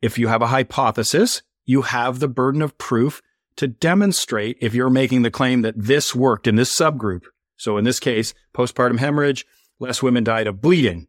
if 0.00 0.18
you 0.18 0.28
have 0.28 0.40
a 0.40 0.46
hypothesis, 0.46 1.42
you 1.66 1.82
have 1.82 2.18
the 2.18 2.28
burden 2.28 2.62
of 2.62 2.78
proof 2.78 3.20
to 3.56 3.68
demonstrate 3.68 4.56
if 4.60 4.74
you're 4.74 4.90
making 4.90 5.22
the 5.22 5.30
claim 5.30 5.62
that 5.62 5.74
this 5.76 6.14
worked 6.14 6.46
in 6.46 6.56
this 6.56 6.74
subgroup 6.74 7.24
so 7.60 7.76
in 7.76 7.84
this 7.84 8.00
case, 8.00 8.32
postpartum 8.54 8.98
hemorrhage, 8.98 9.44
less 9.78 10.02
women 10.02 10.24
died 10.24 10.46
of 10.46 10.62
bleeding. 10.62 11.08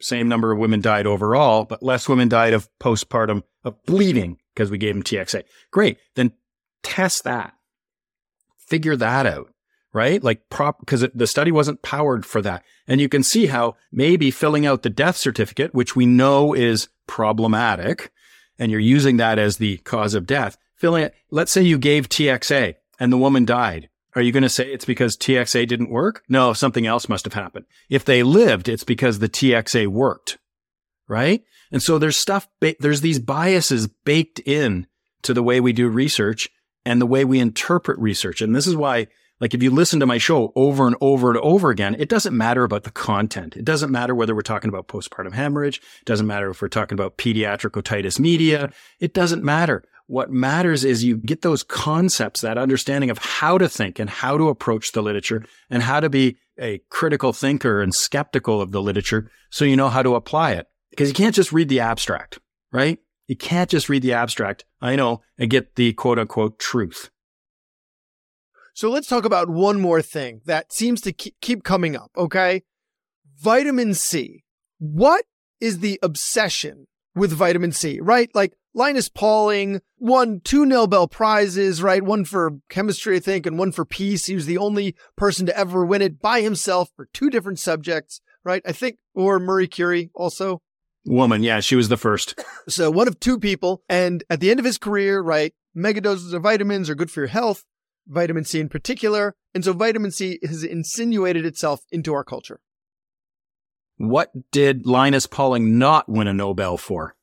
Same 0.00 0.28
number 0.28 0.52
of 0.52 0.58
women 0.58 0.80
died 0.80 1.08
overall, 1.08 1.64
but 1.64 1.82
less 1.82 2.08
women 2.08 2.28
died 2.28 2.54
of 2.54 2.68
postpartum 2.78 3.42
of 3.64 3.84
bleeding 3.84 4.38
because 4.54 4.70
we 4.70 4.78
gave 4.78 4.94
them 4.94 5.02
TXA. 5.02 5.42
Great. 5.72 5.98
Then 6.14 6.32
test 6.84 7.24
that. 7.24 7.52
Figure 8.58 8.94
that 8.94 9.26
out, 9.26 9.52
right? 9.92 10.22
Like 10.22 10.48
prop, 10.50 10.80
because 10.80 11.06
the 11.14 11.26
study 11.26 11.50
wasn't 11.50 11.82
powered 11.82 12.26
for 12.26 12.42
that. 12.42 12.62
And 12.86 13.00
you 13.00 13.08
can 13.08 13.22
see 13.22 13.46
how 13.46 13.76
maybe 13.90 14.30
filling 14.30 14.66
out 14.66 14.82
the 14.82 14.90
death 14.90 15.16
certificate, 15.16 15.74
which 15.74 15.96
we 15.96 16.06
know 16.06 16.54
is 16.54 16.88
problematic, 17.06 18.12
and 18.58 18.70
you're 18.70 18.80
using 18.80 19.16
that 19.16 19.38
as 19.38 19.56
the 19.56 19.78
cause 19.78 20.14
of 20.14 20.26
death, 20.26 20.56
filling 20.76 21.04
it, 21.04 21.14
let's 21.30 21.52
say 21.52 21.62
you 21.62 21.78
gave 21.78 22.08
TXA 22.08 22.74
and 22.98 23.12
the 23.12 23.18
woman 23.18 23.44
died. 23.44 23.88
Are 24.14 24.22
you 24.22 24.32
going 24.32 24.42
to 24.42 24.48
say 24.48 24.72
it's 24.72 24.84
because 24.84 25.16
TXA 25.16 25.68
didn't 25.68 25.90
work? 25.90 26.24
No, 26.28 26.52
something 26.52 26.86
else 26.86 27.08
must 27.08 27.24
have 27.24 27.34
happened. 27.34 27.66
If 27.88 28.04
they 28.04 28.22
lived, 28.22 28.68
it's 28.68 28.84
because 28.84 29.18
the 29.18 29.28
TXA 29.28 29.88
worked, 29.88 30.38
right? 31.06 31.44
And 31.70 31.82
so 31.82 31.98
there's 31.98 32.16
stuff, 32.16 32.48
there's 32.80 33.00
these 33.00 33.18
biases 33.18 33.86
baked 33.86 34.40
in 34.40 34.86
to 35.22 35.34
the 35.34 35.42
way 35.42 35.60
we 35.60 35.72
do 35.72 35.88
research 35.88 36.48
and 36.84 37.00
the 37.00 37.06
way 37.06 37.24
we 37.24 37.38
interpret 37.38 37.98
research. 37.98 38.40
And 38.40 38.56
this 38.56 38.66
is 38.66 38.74
why 38.74 39.08
Like 39.40 39.54
if 39.54 39.62
you 39.62 39.70
listen 39.70 40.00
to 40.00 40.06
my 40.06 40.18
show 40.18 40.52
over 40.56 40.86
and 40.86 40.96
over 41.00 41.30
and 41.30 41.38
over 41.38 41.70
again, 41.70 41.96
it 41.98 42.08
doesn't 42.08 42.36
matter 42.36 42.64
about 42.64 42.84
the 42.84 42.90
content. 42.90 43.56
It 43.56 43.64
doesn't 43.64 43.90
matter 43.90 44.14
whether 44.14 44.34
we're 44.34 44.42
talking 44.42 44.68
about 44.68 44.88
postpartum 44.88 45.32
hemorrhage. 45.32 45.78
It 45.78 46.04
doesn't 46.06 46.26
matter 46.26 46.50
if 46.50 46.60
we're 46.60 46.68
talking 46.68 46.96
about 46.96 47.18
pediatric 47.18 47.80
otitis 47.80 48.18
media. 48.18 48.72
It 48.98 49.14
doesn't 49.14 49.44
matter. 49.44 49.84
What 50.08 50.30
matters 50.30 50.84
is 50.84 51.04
you 51.04 51.18
get 51.18 51.42
those 51.42 51.62
concepts, 51.62 52.40
that 52.40 52.56
understanding 52.56 53.10
of 53.10 53.18
how 53.18 53.58
to 53.58 53.68
think 53.68 53.98
and 53.98 54.08
how 54.08 54.38
to 54.38 54.48
approach 54.48 54.92
the 54.92 55.02
literature 55.02 55.44
and 55.68 55.82
how 55.82 56.00
to 56.00 56.08
be 56.08 56.38
a 56.58 56.80
critical 56.88 57.32
thinker 57.32 57.82
and 57.82 57.94
skeptical 57.94 58.60
of 58.60 58.72
the 58.72 58.82
literature 58.82 59.30
so 59.50 59.64
you 59.64 59.76
know 59.76 59.90
how 59.90 60.02
to 60.02 60.14
apply 60.14 60.52
it. 60.52 60.66
Because 60.90 61.08
you 61.08 61.14
can't 61.14 61.34
just 61.34 61.52
read 61.52 61.68
the 61.68 61.80
abstract, 61.80 62.38
right? 62.72 62.98
You 63.26 63.36
can't 63.36 63.68
just 63.68 63.90
read 63.90 64.02
the 64.02 64.14
abstract. 64.14 64.64
I 64.80 64.96
know 64.96 65.20
and 65.36 65.50
get 65.50 65.76
the 65.76 65.92
quote 65.92 66.18
unquote 66.18 66.58
truth. 66.58 67.10
So 68.78 68.90
let's 68.90 69.08
talk 69.08 69.24
about 69.24 69.50
one 69.50 69.80
more 69.80 70.00
thing 70.00 70.40
that 70.44 70.72
seems 70.72 71.00
to 71.00 71.10
keep 71.12 71.64
coming 71.64 71.96
up, 71.96 72.12
okay? 72.16 72.62
Vitamin 73.36 73.92
C. 73.92 74.44
What 74.78 75.24
is 75.60 75.80
the 75.80 75.98
obsession 76.00 76.86
with 77.12 77.32
vitamin 77.32 77.72
C, 77.72 77.98
right? 78.00 78.30
Like 78.36 78.52
Linus 78.74 79.08
Pauling 79.08 79.80
won 79.98 80.40
two 80.44 80.64
Nobel 80.64 81.08
Prizes, 81.08 81.82
right? 81.82 82.04
One 82.04 82.24
for 82.24 82.58
chemistry, 82.68 83.16
I 83.16 83.18
think, 83.18 83.46
and 83.46 83.58
one 83.58 83.72
for 83.72 83.84
peace. 83.84 84.26
He 84.26 84.36
was 84.36 84.46
the 84.46 84.58
only 84.58 84.94
person 85.16 85.44
to 85.46 85.58
ever 85.58 85.84
win 85.84 86.00
it 86.00 86.20
by 86.20 86.42
himself 86.42 86.88
for 86.94 87.08
two 87.12 87.30
different 87.30 87.58
subjects, 87.58 88.20
right? 88.44 88.62
I 88.64 88.70
think, 88.70 88.98
or 89.12 89.40
Marie 89.40 89.66
Curie 89.66 90.12
also. 90.14 90.62
Woman, 91.04 91.42
yeah, 91.42 91.58
she 91.58 91.74
was 91.74 91.88
the 91.88 91.96
first. 91.96 92.40
So 92.68 92.92
one 92.92 93.08
of 93.08 93.18
two 93.18 93.40
people. 93.40 93.82
And 93.88 94.22
at 94.30 94.38
the 94.38 94.52
end 94.52 94.60
of 94.60 94.64
his 94.64 94.78
career, 94.78 95.20
right, 95.20 95.52
megadoses 95.76 96.32
of 96.32 96.44
vitamins 96.44 96.88
are 96.88 96.94
good 96.94 97.10
for 97.10 97.22
your 97.22 97.26
health, 97.26 97.64
vitamin 98.08 98.44
C 98.44 98.60
in 98.60 98.68
particular. 98.68 99.34
And 99.54 99.64
so 99.64 99.72
vitamin 99.72 100.10
C 100.10 100.38
has 100.42 100.64
insinuated 100.64 101.44
itself 101.46 101.80
into 101.90 102.14
our 102.14 102.24
culture. 102.24 102.60
What 103.96 104.30
did 104.52 104.86
Linus 104.86 105.26
Pauling 105.26 105.78
not 105.78 106.08
win 106.08 106.28
a 106.28 106.34
Nobel 106.34 106.76
for? 106.76 107.16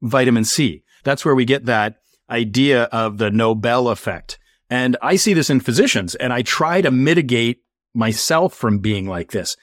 Vitamin 0.00 0.44
C. 0.44 0.82
That's 1.04 1.24
where 1.24 1.34
we 1.34 1.44
get 1.44 1.66
that 1.66 1.96
idea 2.30 2.84
of 2.84 3.18
the 3.18 3.30
Nobel 3.30 3.88
effect. 3.88 4.38
And 4.68 4.96
I 5.02 5.16
see 5.16 5.34
this 5.34 5.50
in 5.50 5.60
physicians 5.60 6.14
and 6.14 6.32
I 6.32 6.42
try 6.42 6.80
to 6.80 6.90
mitigate 6.90 7.58
myself 7.92 8.54
from 8.54 8.78
being 8.78 9.06
like 9.08 9.32
this. 9.32 9.56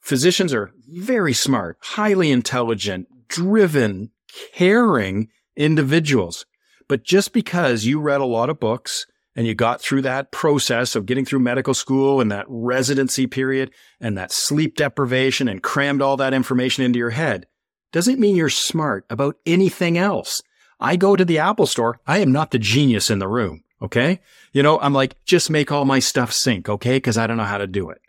Physicians 0.00 0.54
are 0.54 0.70
very 0.88 1.32
smart, 1.32 1.78
highly 1.80 2.30
intelligent, 2.30 3.08
driven, 3.28 4.10
caring 4.54 5.28
individuals. 5.56 6.46
But 6.88 7.02
just 7.04 7.32
because 7.32 7.84
you 7.84 8.00
read 8.00 8.20
a 8.20 8.26
lot 8.26 8.50
of 8.50 8.60
books 8.60 9.06
and 9.34 9.46
you 9.46 9.54
got 9.54 9.80
through 9.80 10.02
that 10.02 10.30
process 10.30 10.94
of 10.94 11.06
getting 11.06 11.24
through 11.24 11.40
medical 11.40 11.74
school 11.74 12.20
and 12.20 12.30
that 12.30 12.46
residency 12.48 13.26
period 13.26 13.70
and 14.00 14.16
that 14.18 14.32
sleep 14.32 14.76
deprivation 14.76 15.48
and 15.48 15.62
crammed 15.62 16.02
all 16.02 16.16
that 16.18 16.34
information 16.34 16.84
into 16.84 16.98
your 16.98 17.10
head 17.10 17.46
doesn't 17.92 18.18
mean 18.18 18.36
you're 18.36 18.48
smart 18.48 19.04
about 19.10 19.36
anything 19.46 19.98
else. 19.98 20.42
I 20.80 20.96
go 20.96 21.14
to 21.14 21.24
the 21.24 21.38
Apple 21.38 21.66
store. 21.66 22.00
I 22.06 22.18
am 22.18 22.32
not 22.32 22.50
the 22.50 22.58
genius 22.58 23.10
in 23.10 23.18
the 23.18 23.28
room. 23.28 23.62
Okay. 23.80 24.20
You 24.52 24.62
know, 24.62 24.78
I'm 24.80 24.92
like, 24.92 25.22
just 25.24 25.50
make 25.50 25.72
all 25.72 25.84
my 25.84 25.98
stuff 25.98 26.32
sync. 26.32 26.68
Okay. 26.68 26.98
Cause 27.00 27.16
I 27.16 27.26
don't 27.26 27.36
know 27.36 27.44
how 27.44 27.58
to 27.58 27.66
do 27.66 27.90
it. 27.90 28.00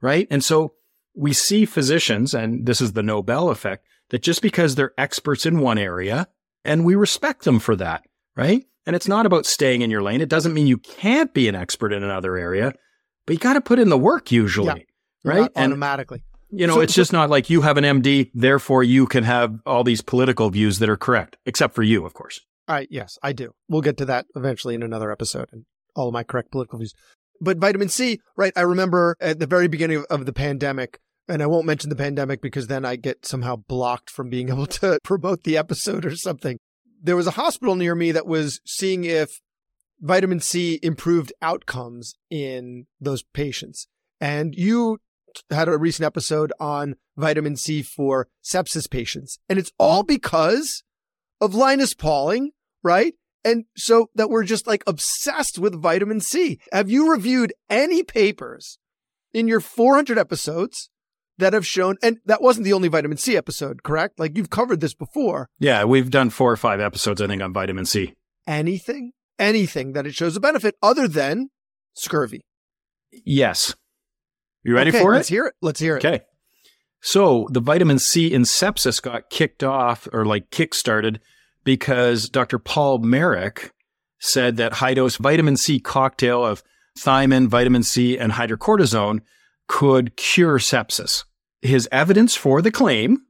Right. 0.00 0.26
And 0.30 0.42
so 0.42 0.74
we 1.14 1.32
see 1.32 1.64
physicians, 1.64 2.34
and 2.34 2.66
this 2.66 2.80
is 2.80 2.92
the 2.92 3.02
Nobel 3.02 3.50
effect, 3.50 3.86
that 4.10 4.22
just 4.22 4.42
because 4.42 4.74
they're 4.74 4.94
experts 4.98 5.46
in 5.46 5.60
one 5.60 5.78
area 5.78 6.28
and 6.64 6.84
we 6.84 6.94
respect 6.94 7.44
them 7.44 7.60
for 7.60 7.76
that. 7.76 8.04
Right. 8.36 8.64
And 8.86 8.96
it's 8.96 9.08
not 9.08 9.26
about 9.26 9.46
staying 9.46 9.82
in 9.82 9.90
your 9.90 10.02
lane. 10.02 10.20
It 10.20 10.28
doesn't 10.28 10.54
mean 10.54 10.66
you 10.66 10.78
can't 10.78 11.32
be 11.32 11.48
an 11.48 11.54
expert 11.54 11.92
in 11.92 12.02
another 12.02 12.36
area, 12.36 12.72
but 13.26 13.34
you 13.34 13.38
got 13.38 13.54
to 13.54 13.60
put 13.60 13.78
in 13.78 13.88
the 13.88 13.98
work 13.98 14.32
usually. 14.32 14.86
Yeah, 15.24 15.32
right. 15.32 15.50
And 15.54 15.72
automatically. 15.72 16.24
You 16.50 16.66
know, 16.66 16.74
so, 16.74 16.80
it's 16.80 16.94
just 16.94 17.12
not 17.12 17.30
like 17.30 17.48
you 17.48 17.62
have 17.62 17.78
an 17.78 17.84
MD, 17.84 18.30
therefore 18.34 18.82
you 18.82 19.06
can 19.06 19.24
have 19.24 19.58
all 19.64 19.84
these 19.84 20.02
political 20.02 20.50
views 20.50 20.80
that 20.80 20.90
are 20.90 20.98
correct, 20.98 21.38
except 21.46 21.74
for 21.74 21.82
you, 21.82 22.04
of 22.04 22.12
course. 22.12 22.40
I 22.68 22.86
yes, 22.90 23.18
I 23.22 23.32
do. 23.32 23.54
We'll 23.68 23.80
get 23.80 23.96
to 23.98 24.04
that 24.06 24.26
eventually 24.36 24.74
in 24.74 24.82
another 24.82 25.10
episode 25.10 25.48
and 25.50 25.64
all 25.96 26.08
of 26.08 26.12
my 26.12 26.24
correct 26.24 26.50
political 26.50 26.78
views. 26.78 26.92
But 27.40 27.56
vitamin 27.56 27.88
C, 27.88 28.20
right? 28.36 28.52
I 28.54 28.60
remember 28.60 29.16
at 29.20 29.38
the 29.38 29.46
very 29.46 29.66
beginning 29.66 29.98
of, 29.98 30.04
of 30.10 30.26
the 30.26 30.32
pandemic, 30.32 30.98
and 31.26 31.42
I 31.42 31.46
won't 31.46 31.66
mention 31.66 31.88
the 31.88 31.96
pandemic 31.96 32.42
because 32.42 32.66
then 32.66 32.84
I 32.84 32.96
get 32.96 33.24
somehow 33.24 33.56
blocked 33.56 34.10
from 34.10 34.28
being 34.28 34.48
able 34.50 34.66
to 34.66 34.98
promote 35.02 35.44
the 35.44 35.56
episode 35.56 36.04
or 36.04 36.14
something 36.16 36.58
there 37.02 37.16
was 37.16 37.26
a 37.26 37.32
hospital 37.32 37.74
near 37.74 37.94
me 37.94 38.12
that 38.12 38.26
was 38.26 38.60
seeing 38.64 39.04
if 39.04 39.40
vitamin 40.00 40.40
C 40.40 40.78
improved 40.82 41.32
outcomes 41.42 42.14
in 42.30 42.86
those 43.00 43.22
patients. 43.22 43.88
And 44.20 44.54
you 44.54 44.98
had 45.50 45.68
a 45.68 45.76
recent 45.76 46.06
episode 46.06 46.52
on 46.60 46.96
vitamin 47.16 47.56
C 47.56 47.82
for 47.82 48.28
sepsis 48.42 48.88
patients. 48.88 49.38
And 49.48 49.58
it's 49.58 49.72
all 49.78 50.02
because 50.02 50.82
of 51.40 51.54
Linus 51.54 51.94
Pauling, 51.94 52.52
right? 52.82 53.14
And 53.44 53.64
so 53.76 54.10
that 54.14 54.30
we're 54.30 54.44
just 54.44 54.66
like 54.66 54.84
obsessed 54.86 55.58
with 55.58 55.80
vitamin 55.80 56.20
C. 56.20 56.60
Have 56.72 56.90
you 56.90 57.10
reviewed 57.10 57.52
any 57.68 58.02
papers 58.02 58.78
in 59.32 59.48
your 59.48 59.60
400 59.60 60.18
episodes 60.18 60.90
that 61.42 61.52
have 61.52 61.66
shown, 61.66 61.96
and 62.02 62.18
that 62.26 62.40
wasn't 62.42 62.64
the 62.64 62.72
only 62.72 62.88
vitamin 62.88 63.18
C 63.18 63.36
episode, 63.36 63.82
correct? 63.82 64.18
Like 64.18 64.36
you've 64.36 64.50
covered 64.50 64.80
this 64.80 64.94
before. 64.94 65.48
Yeah, 65.58 65.84
we've 65.84 66.10
done 66.10 66.30
four 66.30 66.50
or 66.50 66.56
five 66.56 66.80
episodes, 66.80 67.20
I 67.20 67.26
think, 67.26 67.42
on 67.42 67.52
vitamin 67.52 67.84
C. 67.84 68.14
Anything, 68.46 69.12
anything 69.38 69.92
that 69.92 70.06
it 70.06 70.14
shows 70.14 70.36
a 70.36 70.40
benefit 70.40 70.74
other 70.82 71.06
than 71.06 71.50
scurvy. 71.94 72.40
Yes. 73.24 73.74
You 74.64 74.74
ready 74.74 74.90
okay, 74.90 75.00
for 75.00 75.12
it? 75.12 75.16
Let's 75.16 75.28
hear 75.28 75.46
it. 75.46 75.54
Let's 75.60 75.80
hear 75.80 75.96
it. 75.96 76.04
Okay. 76.04 76.24
So 77.00 77.48
the 77.50 77.60
vitamin 77.60 77.98
C 77.98 78.32
in 78.32 78.42
sepsis 78.42 79.02
got 79.02 79.28
kicked 79.28 79.64
off 79.64 80.06
or 80.12 80.24
like 80.24 80.50
kick-started 80.50 81.20
because 81.64 82.28
Dr. 82.28 82.58
Paul 82.58 82.98
Merrick 82.98 83.72
said 84.20 84.56
that 84.56 84.74
high 84.74 84.94
dose 84.94 85.16
vitamin 85.16 85.56
C 85.56 85.80
cocktail 85.80 86.44
of 86.44 86.62
thiamine, 86.98 87.48
vitamin 87.48 87.82
C, 87.82 88.16
and 88.16 88.32
hydrocortisone 88.32 89.20
could 89.66 90.16
cure 90.16 90.58
sepsis. 90.58 91.24
His 91.62 91.88
evidence 91.92 92.36
for 92.36 92.60
the 92.60 92.72
claim 92.72 93.22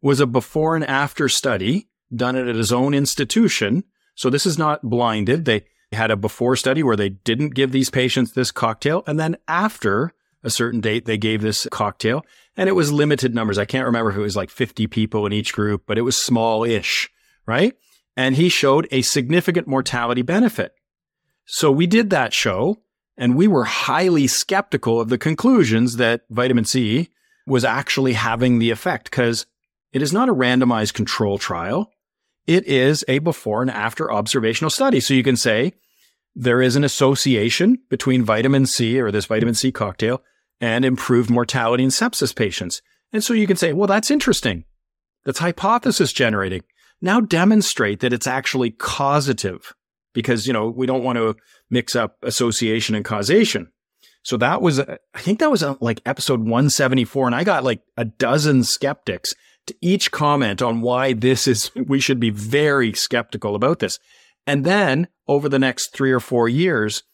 was 0.00 0.18
a 0.18 0.26
before 0.26 0.74
and 0.74 0.84
after 0.84 1.28
study 1.28 1.88
done 2.14 2.36
at 2.36 2.54
his 2.54 2.72
own 2.72 2.94
institution. 2.94 3.84
So 4.14 4.30
this 4.30 4.46
is 4.46 4.58
not 4.58 4.82
blinded. 4.82 5.44
They 5.44 5.64
had 5.92 6.10
a 6.10 6.16
before 6.16 6.56
study 6.56 6.82
where 6.82 6.96
they 6.96 7.10
didn't 7.10 7.54
give 7.54 7.72
these 7.72 7.90
patients 7.90 8.32
this 8.32 8.50
cocktail. 8.50 9.02
And 9.06 9.20
then 9.20 9.36
after 9.46 10.12
a 10.42 10.50
certain 10.50 10.80
date, 10.80 11.04
they 11.04 11.18
gave 11.18 11.42
this 11.42 11.66
cocktail 11.70 12.24
and 12.56 12.68
it 12.68 12.72
was 12.72 12.92
limited 12.92 13.34
numbers. 13.34 13.58
I 13.58 13.64
can't 13.64 13.86
remember 13.86 14.10
if 14.10 14.16
it 14.16 14.20
was 14.20 14.36
like 14.36 14.50
50 14.50 14.86
people 14.86 15.26
in 15.26 15.32
each 15.32 15.52
group, 15.52 15.82
but 15.86 15.98
it 15.98 16.02
was 16.02 16.16
small 16.16 16.64
ish, 16.64 17.10
right? 17.46 17.74
And 18.16 18.36
he 18.36 18.48
showed 18.48 18.88
a 18.90 19.02
significant 19.02 19.66
mortality 19.66 20.22
benefit. 20.22 20.72
So 21.44 21.70
we 21.70 21.86
did 21.86 22.10
that 22.10 22.32
show 22.32 22.78
and 23.16 23.36
we 23.36 23.46
were 23.46 23.64
highly 23.64 24.26
skeptical 24.26 25.00
of 25.00 25.08
the 25.08 25.18
conclusions 25.18 25.96
that 25.96 26.22
vitamin 26.30 26.64
C 26.64 27.10
was 27.46 27.64
actually 27.64 28.14
having 28.14 28.58
the 28.58 28.70
effect 28.70 29.04
because 29.04 29.46
it 29.92 30.02
is 30.02 30.12
not 30.12 30.28
a 30.28 30.34
randomized 30.34 30.94
control 30.94 31.38
trial. 31.38 31.90
It 32.46 32.66
is 32.66 33.04
a 33.08 33.18
before 33.18 33.62
and 33.62 33.70
after 33.70 34.12
observational 34.12 34.70
study. 34.70 35.00
So 35.00 35.14
you 35.14 35.22
can 35.22 35.36
say 35.36 35.74
there 36.34 36.60
is 36.60 36.76
an 36.76 36.84
association 36.84 37.78
between 37.88 38.22
vitamin 38.22 38.66
C 38.66 39.00
or 39.00 39.10
this 39.10 39.24
vitamin 39.26 39.54
C 39.54 39.72
cocktail 39.72 40.22
and 40.60 40.84
improved 40.84 41.30
mortality 41.30 41.84
in 41.84 41.90
sepsis 41.90 42.34
patients. 42.34 42.82
And 43.12 43.22
so 43.22 43.32
you 43.32 43.46
can 43.46 43.56
say, 43.56 43.72
well, 43.72 43.86
that's 43.86 44.10
interesting. 44.10 44.64
That's 45.24 45.38
hypothesis 45.38 46.12
generating. 46.12 46.62
Now 47.00 47.20
demonstrate 47.20 48.00
that 48.00 48.12
it's 48.12 48.26
actually 48.26 48.70
causative 48.70 49.74
because, 50.12 50.46
you 50.46 50.52
know, 50.52 50.68
we 50.68 50.86
don't 50.86 51.04
want 51.04 51.16
to 51.16 51.36
mix 51.70 51.94
up 51.96 52.16
association 52.22 52.94
and 52.94 53.04
causation. 53.04 53.70
So 54.26 54.36
that 54.38 54.60
was, 54.60 54.80
I 54.80 54.98
think 55.18 55.38
that 55.38 55.52
was 55.52 55.62
uh, 55.62 55.76
like 55.78 56.02
episode 56.04 56.40
174. 56.40 57.28
And 57.28 57.34
I 57.36 57.44
got 57.44 57.62
like 57.62 57.82
a 57.96 58.04
dozen 58.04 58.64
skeptics 58.64 59.32
to 59.68 59.74
each 59.80 60.10
comment 60.10 60.60
on 60.60 60.80
why 60.80 61.12
this 61.12 61.46
is, 61.46 61.70
we 61.86 62.00
should 62.00 62.18
be 62.18 62.30
very 62.30 62.92
skeptical 62.92 63.54
about 63.54 63.78
this. 63.78 64.00
And 64.44 64.64
then 64.64 65.06
over 65.28 65.48
the 65.48 65.60
next 65.60 65.92
three 65.92 66.10
or 66.10 66.18
four 66.18 66.48
years, 66.48 67.04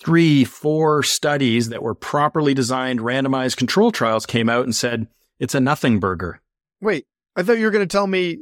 three, 0.00 0.42
four 0.42 1.02
studies 1.02 1.68
that 1.68 1.82
were 1.82 1.94
properly 1.94 2.54
designed 2.54 3.00
randomized 3.00 3.58
control 3.58 3.92
trials 3.92 4.24
came 4.24 4.48
out 4.48 4.64
and 4.64 4.74
said 4.74 5.06
it's 5.38 5.54
a 5.54 5.60
nothing 5.60 6.00
burger. 6.00 6.40
Wait, 6.80 7.04
I 7.36 7.42
thought 7.42 7.58
you 7.58 7.66
were 7.66 7.70
going 7.70 7.86
to 7.86 7.92
tell 7.92 8.06
me 8.06 8.38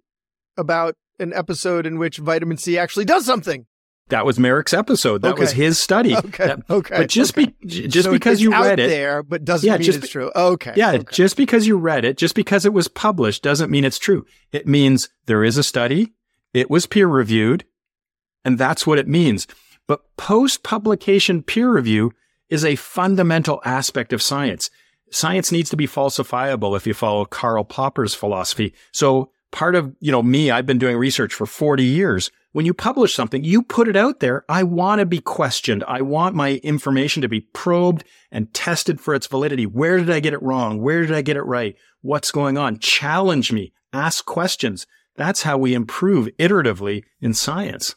about 0.56 0.94
an 1.18 1.32
episode 1.32 1.86
in 1.86 1.98
which 1.98 2.18
vitamin 2.18 2.56
C 2.56 2.78
actually 2.78 3.04
does 3.04 3.26
something. 3.26 3.66
That 4.08 4.24
was 4.24 4.38
Merrick's 4.38 4.72
episode. 4.72 5.22
That 5.22 5.32
okay. 5.32 5.40
was 5.40 5.52
his 5.52 5.78
study. 5.78 6.14
Okay. 6.26 6.46
That, 6.46 6.62
okay. 6.70 6.98
But 6.98 7.08
just 7.08 7.36
okay. 7.36 7.52
be 7.60 7.66
just 7.66 8.04
so 8.04 8.12
because 8.12 8.40
you 8.40 8.50
read 8.52 8.80
it 8.80 8.88
there, 8.88 9.22
but 9.22 9.44
doesn't 9.44 9.66
yeah, 9.66 9.76
mean 9.76 9.88
it's 9.88 10.08
true. 10.08 10.30
Okay. 10.34 10.72
Yeah. 10.76 10.92
Okay. 10.92 11.04
Just 11.12 11.36
because 11.36 11.66
you 11.66 11.76
read 11.76 12.04
it, 12.04 12.16
just 12.16 12.34
because 12.34 12.64
it 12.64 12.72
was 12.72 12.88
published, 12.88 13.42
doesn't 13.42 13.70
mean 13.70 13.84
it's 13.84 13.98
true. 13.98 14.24
It 14.52 14.66
means 14.66 15.08
there 15.26 15.44
is 15.44 15.56
a 15.56 15.62
study. 15.62 16.12
It 16.54 16.70
was 16.70 16.86
peer 16.86 17.06
reviewed, 17.06 17.64
and 18.44 18.58
that's 18.58 18.86
what 18.86 18.98
it 18.98 19.08
means. 19.08 19.46
But 19.86 20.16
post 20.16 20.62
publication 20.62 21.42
peer 21.42 21.70
review 21.70 22.12
is 22.48 22.64
a 22.64 22.76
fundamental 22.76 23.60
aspect 23.64 24.12
of 24.12 24.22
science. 24.22 24.70
Science 25.10 25.52
needs 25.52 25.70
to 25.70 25.76
be 25.76 25.86
falsifiable 25.86 26.76
if 26.76 26.86
you 26.86 26.94
follow 26.94 27.24
Karl 27.24 27.64
Popper's 27.64 28.14
philosophy. 28.14 28.74
So 28.92 29.30
part 29.52 29.74
of, 29.74 29.94
you 30.00 30.10
know, 30.10 30.22
me, 30.22 30.50
I've 30.50 30.66
been 30.66 30.78
doing 30.78 30.96
research 30.96 31.32
for 31.32 31.46
40 31.46 31.84
years. 31.84 32.30
When 32.56 32.64
you 32.64 32.72
publish 32.72 33.14
something, 33.14 33.44
you 33.44 33.60
put 33.60 33.86
it 33.86 33.96
out 33.96 34.20
there. 34.20 34.46
I 34.48 34.62
want 34.62 35.00
to 35.00 35.04
be 35.04 35.20
questioned. 35.20 35.84
I 35.86 36.00
want 36.00 36.34
my 36.34 36.54
information 36.64 37.20
to 37.20 37.28
be 37.28 37.42
probed 37.42 38.02
and 38.32 38.54
tested 38.54 38.98
for 38.98 39.14
its 39.14 39.26
validity. 39.26 39.66
Where 39.66 39.98
did 39.98 40.08
I 40.08 40.20
get 40.20 40.32
it 40.32 40.42
wrong? 40.42 40.80
Where 40.80 41.02
did 41.02 41.12
I 41.12 41.20
get 41.20 41.36
it 41.36 41.42
right? 41.42 41.76
What's 42.00 42.30
going 42.30 42.56
on? 42.56 42.78
Challenge 42.78 43.52
me. 43.52 43.74
Ask 43.92 44.24
questions. 44.24 44.86
That's 45.16 45.42
how 45.42 45.58
we 45.58 45.74
improve 45.74 46.30
iteratively 46.38 47.02
in 47.20 47.34
science 47.34 47.94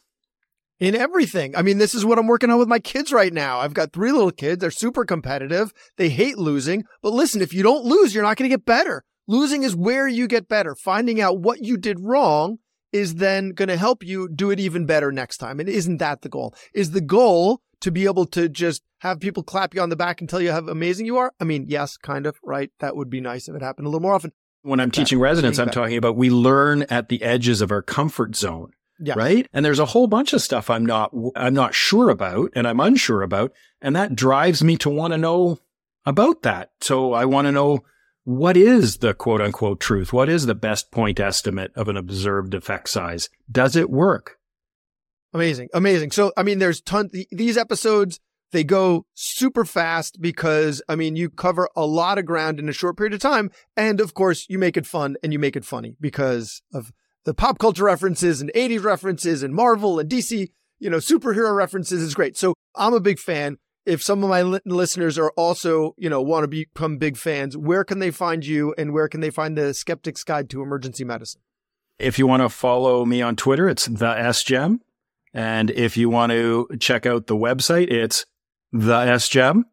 in 0.78 0.94
everything. 0.94 1.56
I 1.56 1.62
mean, 1.62 1.78
this 1.78 1.94
is 1.94 2.04
what 2.04 2.18
I'm 2.18 2.26
working 2.26 2.50
on 2.50 2.58
with 2.58 2.68
my 2.68 2.80
kids 2.80 3.14
right 3.14 3.32
now. 3.32 3.60
I've 3.60 3.72
got 3.72 3.94
three 3.94 4.12
little 4.12 4.30
kids. 4.30 4.60
They're 4.60 4.70
super 4.70 5.06
competitive. 5.06 5.72
They 5.96 6.10
hate 6.10 6.36
losing. 6.36 6.84
But 7.00 7.14
listen, 7.14 7.40
if 7.40 7.54
you 7.54 7.62
don't 7.62 7.86
lose, 7.86 8.14
you're 8.14 8.24
not 8.24 8.36
going 8.36 8.50
to 8.50 8.54
get 8.54 8.66
better. 8.66 9.04
Losing 9.26 9.62
is 9.62 9.74
where 9.74 10.06
you 10.06 10.28
get 10.28 10.48
better. 10.48 10.74
Finding 10.74 11.18
out 11.18 11.38
what 11.40 11.64
you 11.64 11.78
did 11.78 12.00
wrong 12.00 12.58
is 12.92 13.16
then 13.16 13.50
going 13.50 13.68
to 13.68 13.76
help 13.76 14.04
you 14.04 14.28
do 14.28 14.50
it 14.50 14.60
even 14.60 14.86
better 14.86 15.12
next 15.12 15.38
time. 15.38 15.60
And 15.60 15.68
isn't 15.68 15.98
that 15.98 16.22
the 16.22 16.28
goal? 16.28 16.54
Is 16.74 16.90
the 16.90 17.00
goal 17.00 17.62
to 17.80 17.90
be 17.90 18.04
able 18.04 18.26
to 18.26 18.48
just 18.48 18.82
have 18.98 19.20
people 19.20 19.42
clap 19.42 19.74
you 19.74 19.80
on 19.80 19.88
the 19.88 19.96
back 19.96 20.20
and 20.20 20.28
tell 20.28 20.40
you 20.40 20.52
how 20.52 20.58
amazing 20.66 21.06
you 21.06 21.16
are? 21.18 21.32
I 21.40 21.44
mean, 21.44 21.66
yes, 21.68 21.96
kind 21.96 22.26
of, 22.26 22.38
right? 22.42 22.70
That 22.80 22.96
would 22.96 23.10
be 23.10 23.20
nice 23.20 23.48
if 23.48 23.54
it 23.54 23.62
happened 23.62 23.86
a 23.86 23.90
little 23.90 24.02
more 24.02 24.14
often. 24.14 24.32
When 24.62 24.80
I'm 24.80 24.90
teaching 24.90 25.18
residents, 25.18 25.58
I'm 25.58 25.70
talking 25.70 25.96
about 25.96 26.16
we 26.16 26.28
learn 26.28 26.82
at 26.84 27.08
the 27.08 27.22
edges 27.22 27.62
of 27.62 27.70
our 27.70 27.80
comfort 27.80 28.36
zone. 28.36 28.72
Yeah. 29.02 29.14
Right. 29.16 29.48
And 29.54 29.64
there's 29.64 29.78
a 29.78 29.86
whole 29.86 30.06
bunch 30.06 30.34
of 30.34 30.42
stuff 30.42 30.68
I'm 30.68 30.84
not, 30.84 31.10
I'm 31.34 31.54
not 31.54 31.74
sure 31.74 32.10
about 32.10 32.50
and 32.54 32.68
I'm 32.68 32.80
unsure 32.80 33.22
about. 33.22 33.52
And 33.80 33.96
that 33.96 34.14
drives 34.14 34.62
me 34.62 34.76
to 34.76 34.90
want 34.90 35.14
to 35.14 35.18
know 35.18 35.58
about 36.04 36.42
that. 36.42 36.72
So 36.82 37.14
I 37.14 37.24
want 37.24 37.46
to 37.46 37.52
know 37.52 37.80
what 38.24 38.56
is 38.56 38.98
the 38.98 39.14
quote 39.14 39.40
unquote 39.40 39.80
truth? 39.80 40.12
What 40.12 40.28
is 40.28 40.46
the 40.46 40.54
best 40.54 40.90
point 40.90 41.18
estimate 41.20 41.72
of 41.74 41.88
an 41.88 41.96
observed 41.96 42.54
effect 42.54 42.88
size? 42.88 43.28
Does 43.50 43.76
it 43.76 43.90
work? 43.90 44.38
Amazing. 45.32 45.68
Amazing. 45.72 46.10
So, 46.10 46.32
I 46.36 46.42
mean, 46.42 46.58
there's 46.58 46.80
tons, 46.80 47.12
these 47.30 47.56
episodes, 47.56 48.20
they 48.52 48.64
go 48.64 49.06
super 49.14 49.64
fast 49.64 50.20
because, 50.20 50.82
I 50.88 50.96
mean, 50.96 51.14
you 51.14 51.30
cover 51.30 51.68
a 51.76 51.86
lot 51.86 52.18
of 52.18 52.26
ground 52.26 52.58
in 52.58 52.68
a 52.68 52.72
short 52.72 52.96
period 52.96 53.14
of 53.14 53.20
time. 53.20 53.50
And 53.76 54.00
of 54.00 54.12
course, 54.14 54.46
you 54.48 54.58
make 54.58 54.76
it 54.76 54.86
fun 54.86 55.16
and 55.22 55.32
you 55.32 55.38
make 55.38 55.56
it 55.56 55.64
funny 55.64 55.94
because 56.00 56.62
of 56.74 56.92
the 57.24 57.34
pop 57.34 57.58
culture 57.58 57.84
references 57.84 58.40
and 58.40 58.50
80s 58.54 58.82
references 58.82 59.42
and 59.42 59.54
Marvel 59.54 60.00
and 60.00 60.10
DC, 60.10 60.48
you 60.78 60.90
know, 60.90 60.96
superhero 60.96 61.54
references 61.54 62.02
is 62.02 62.14
great. 62.14 62.36
So 62.36 62.54
I'm 62.74 62.94
a 62.94 63.00
big 63.00 63.18
fan. 63.18 63.58
If 63.86 64.02
some 64.02 64.22
of 64.22 64.30
my 64.30 64.42
li- 64.42 64.60
listeners 64.66 65.18
are 65.18 65.30
also, 65.36 65.94
you 65.96 66.10
know, 66.10 66.20
want 66.20 66.44
to 66.44 66.48
become 66.48 66.98
big 66.98 67.16
fans, 67.16 67.56
where 67.56 67.84
can 67.84 67.98
they 67.98 68.10
find 68.10 68.44
you 68.44 68.74
and 68.76 68.92
where 68.92 69.08
can 69.08 69.20
they 69.20 69.30
find 69.30 69.56
the 69.56 69.72
Skeptic's 69.72 70.22
Guide 70.22 70.50
to 70.50 70.62
Emergency 70.62 71.04
Medicine? 71.04 71.40
If 71.98 72.18
you 72.18 72.26
want 72.26 72.42
to 72.42 72.48
follow 72.48 73.04
me 73.04 73.22
on 73.22 73.36
Twitter, 73.36 73.68
it's 73.68 73.86
the 73.86 74.14
SGEM. 74.14 74.80
And 75.32 75.70
if 75.70 75.96
you 75.96 76.10
want 76.10 76.32
to 76.32 76.68
check 76.78 77.06
out 77.06 77.26
the 77.26 77.36
website, 77.36 77.90
it's 77.90 78.26
thesgem.com. 78.74 79.66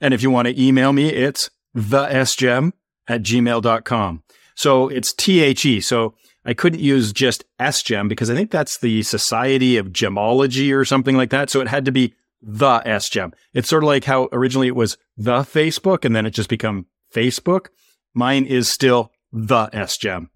And 0.00 0.14
if 0.14 0.22
you 0.22 0.30
want 0.30 0.48
to 0.48 0.62
email 0.62 0.92
me, 0.92 1.08
it's 1.08 1.50
thesgem 1.76 2.72
at 3.06 3.22
gmail.com. 3.22 4.22
So 4.54 4.88
it's 4.88 5.12
THE. 5.12 5.80
So 5.80 6.14
I 6.44 6.54
couldn't 6.54 6.80
use 6.80 7.12
just 7.12 7.44
SGEM 7.60 8.08
because 8.08 8.30
I 8.30 8.34
think 8.34 8.50
that's 8.50 8.78
the 8.78 9.02
Society 9.02 9.76
of 9.76 9.88
Gemology 9.88 10.74
or 10.74 10.84
something 10.84 11.16
like 11.16 11.30
that. 11.30 11.50
So 11.50 11.60
it 11.60 11.68
had 11.68 11.84
to 11.84 11.92
be 11.92 12.14
the 12.40 12.80
S 12.84 13.08
gem. 13.08 13.32
It's 13.52 13.68
sort 13.68 13.82
of 13.82 13.88
like 13.88 14.04
how 14.04 14.28
originally 14.32 14.68
it 14.68 14.76
was 14.76 14.96
the 15.16 15.40
Facebook 15.40 16.04
and 16.04 16.14
then 16.14 16.26
it 16.26 16.30
just 16.30 16.48
become 16.48 16.86
Facebook. 17.14 17.68
Mine 18.14 18.44
is 18.44 18.68
still 18.68 19.12
the 19.32 19.68
S 19.72 19.96
gem. 19.96 20.30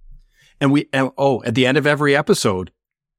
And 0.61 0.71
we, 0.71 0.89
and, 0.93 1.11
oh, 1.19 1.43
at 1.45 1.55
the 1.55 1.67
end 1.67 1.79
of 1.79 1.87
every 1.87 2.15
episode, 2.15 2.71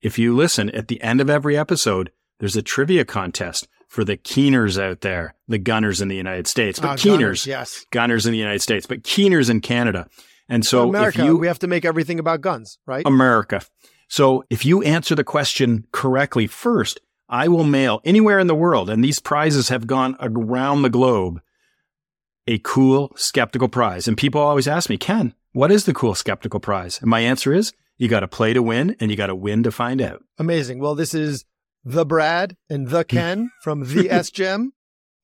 if 0.02 0.18
you 0.18 0.36
listen, 0.36 0.70
at 0.70 0.88
the 0.88 1.02
end 1.02 1.22
of 1.22 1.30
every 1.30 1.58
episode, 1.58 2.12
there's 2.40 2.56
a 2.56 2.62
trivia 2.62 3.06
contest 3.06 3.68
for 3.88 4.04
the 4.04 4.18
keeners 4.18 4.78
out 4.78 5.02
there, 5.02 5.36
the 5.48 5.58
gunners 5.58 6.02
in 6.02 6.08
the 6.08 6.16
United 6.16 6.48
States, 6.48 6.80
but 6.80 6.90
uh, 6.90 6.96
keeners, 6.96 7.46
gunners, 7.46 7.48
yes, 7.48 7.86
gunners 7.92 8.26
in 8.26 8.32
the 8.32 8.38
United 8.38 8.62
States, 8.62 8.86
but 8.86 9.04
keeners 9.04 9.50
in 9.50 9.62
Canada. 9.62 10.08
And 10.50 10.66
so 10.66 10.90
America, 10.90 11.24
you, 11.24 11.38
we 11.38 11.48
have 11.48 11.60
to 11.60 11.68
make 11.68 11.86
everything 11.86 12.20
about 12.20 12.42
guns, 12.42 12.80
right? 12.86 13.06
America. 13.06 13.62
So 14.08 14.44
if 14.50 14.66
you 14.66 14.82
answer 14.82 15.16
the 15.16 15.24
question 15.24 15.86
correctly 15.92 16.48
first, 16.48 17.00
I 17.34 17.48
will 17.48 17.64
mail 17.64 18.00
anywhere 18.06 18.38
in 18.38 18.46
the 18.46 18.54
world, 18.54 18.92
and 18.92 19.04
these 19.04 19.18
prizes 19.18 19.70
have 19.70 19.88
gone 19.88 20.16
around 20.20 20.84
the 20.84 20.90
globe, 20.92 21.42
a 22.46 22.60
cool 22.60 23.12
skeptical 23.16 23.68
prize. 23.68 24.08
And 24.08 24.16
people 24.16 24.40
always 24.40 24.68
ask 24.68 24.88
me, 24.88 25.00
Ken, 25.00 25.34
what 25.52 25.72
is 25.72 25.86
the 25.86 25.96
cool 25.96 26.14
skeptical 26.14 26.60
prize? 26.60 27.02
And 27.02 27.10
my 27.10 27.22
answer 27.22 27.52
is 27.52 27.74
you 27.98 28.08
got 28.08 28.20
to 28.20 28.28
play 28.28 28.54
to 28.54 28.62
win 28.62 28.96
and 29.00 29.10
you 29.10 29.18
got 29.18 29.28
to 29.28 29.36
win 29.36 29.64
to 29.64 29.72
find 29.72 30.00
out. 30.00 30.24
Amazing. 30.38 30.78
Well, 30.78 30.94
this 30.94 31.16
is 31.16 31.44
the 31.84 32.06
Brad 32.06 32.56
and 32.70 32.90
the 32.90 33.04
Ken 33.04 33.50
from 33.64 33.80
the 33.82 34.10
SGEM 34.10 34.68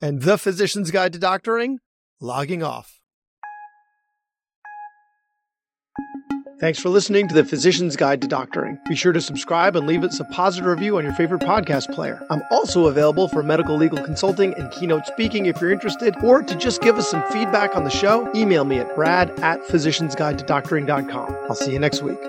and 0.02 0.24
the 0.24 0.40
Physician's 0.40 0.90
Guide 0.90 1.14
to 1.14 1.20
Doctoring 1.20 1.78
logging 2.20 2.64
off. 2.64 2.99
Thanks 6.60 6.78
for 6.78 6.90
listening 6.90 7.30
to 7.30 7.34
the 7.34 7.46
Physician's 7.46 7.96
Guide 7.96 8.22
to 8.22 8.28
Doctoring. 8.28 8.80
Be 8.90 8.96
sure 8.96 9.14
to 9.14 9.22
subscribe 9.22 9.78
and 9.78 9.88
leave 9.88 10.04
us 10.04 10.20
a 10.20 10.26
positive 10.26 10.70
review 10.70 10.98
on 10.98 11.06
your 11.06 11.14
favorite 11.14 11.40
podcast 11.40 11.94
player. 11.96 12.22
I'm 12.30 12.42
also 12.52 12.88
available 12.88 13.30
for 13.30 13.42
medical 13.42 13.78
legal 13.78 14.04
consulting 14.04 14.54
and 14.56 14.70
keynote 14.70 15.06
speaking 15.06 15.46
if 15.46 15.62
you're 15.62 15.72
interested, 15.72 16.18
or 16.22 16.44
to 16.44 16.56
just 16.58 16.82
give 16.82 16.98
us 16.98 17.10
some 17.10 17.24
feedback 17.32 17.78
on 17.78 17.86
the 17.86 17.90
show, 17.90 18.30
email 18.36 18.66
me 18.66 18.78
at 18.78 18.94
brad 18.94 19.30
at 19.40 19.62
physiciansguidetodoctoring.com. 19.68 21.38
I'll 21.48 21.56
see 21.56 21.72
you 21.72 21.80
next 21.80 22.04
week. 22.04 22.20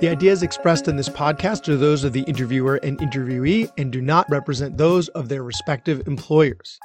The 0.00 0.08
ideas 0.08 0.44
expressed 0.44 0.86
in 0.86 0.94
this 0.94 1.08
podcast 1.08 1.68
are 1.68 1.76
those 1.76 2.04
of 2.04 2.12
the 2.12 2.22
interviewer 2.22 2.76
and 2.84 2.98
interviewee 2.98 3.72
and 3.76 3.90
do 3.90 4.00
not 4.00 4.30
represent 4.30 4.78
those 4.78 5.08
of 5.08 5.28
their 5.28 5.42
respective 5.42 6.06
employers. 6.06 6.78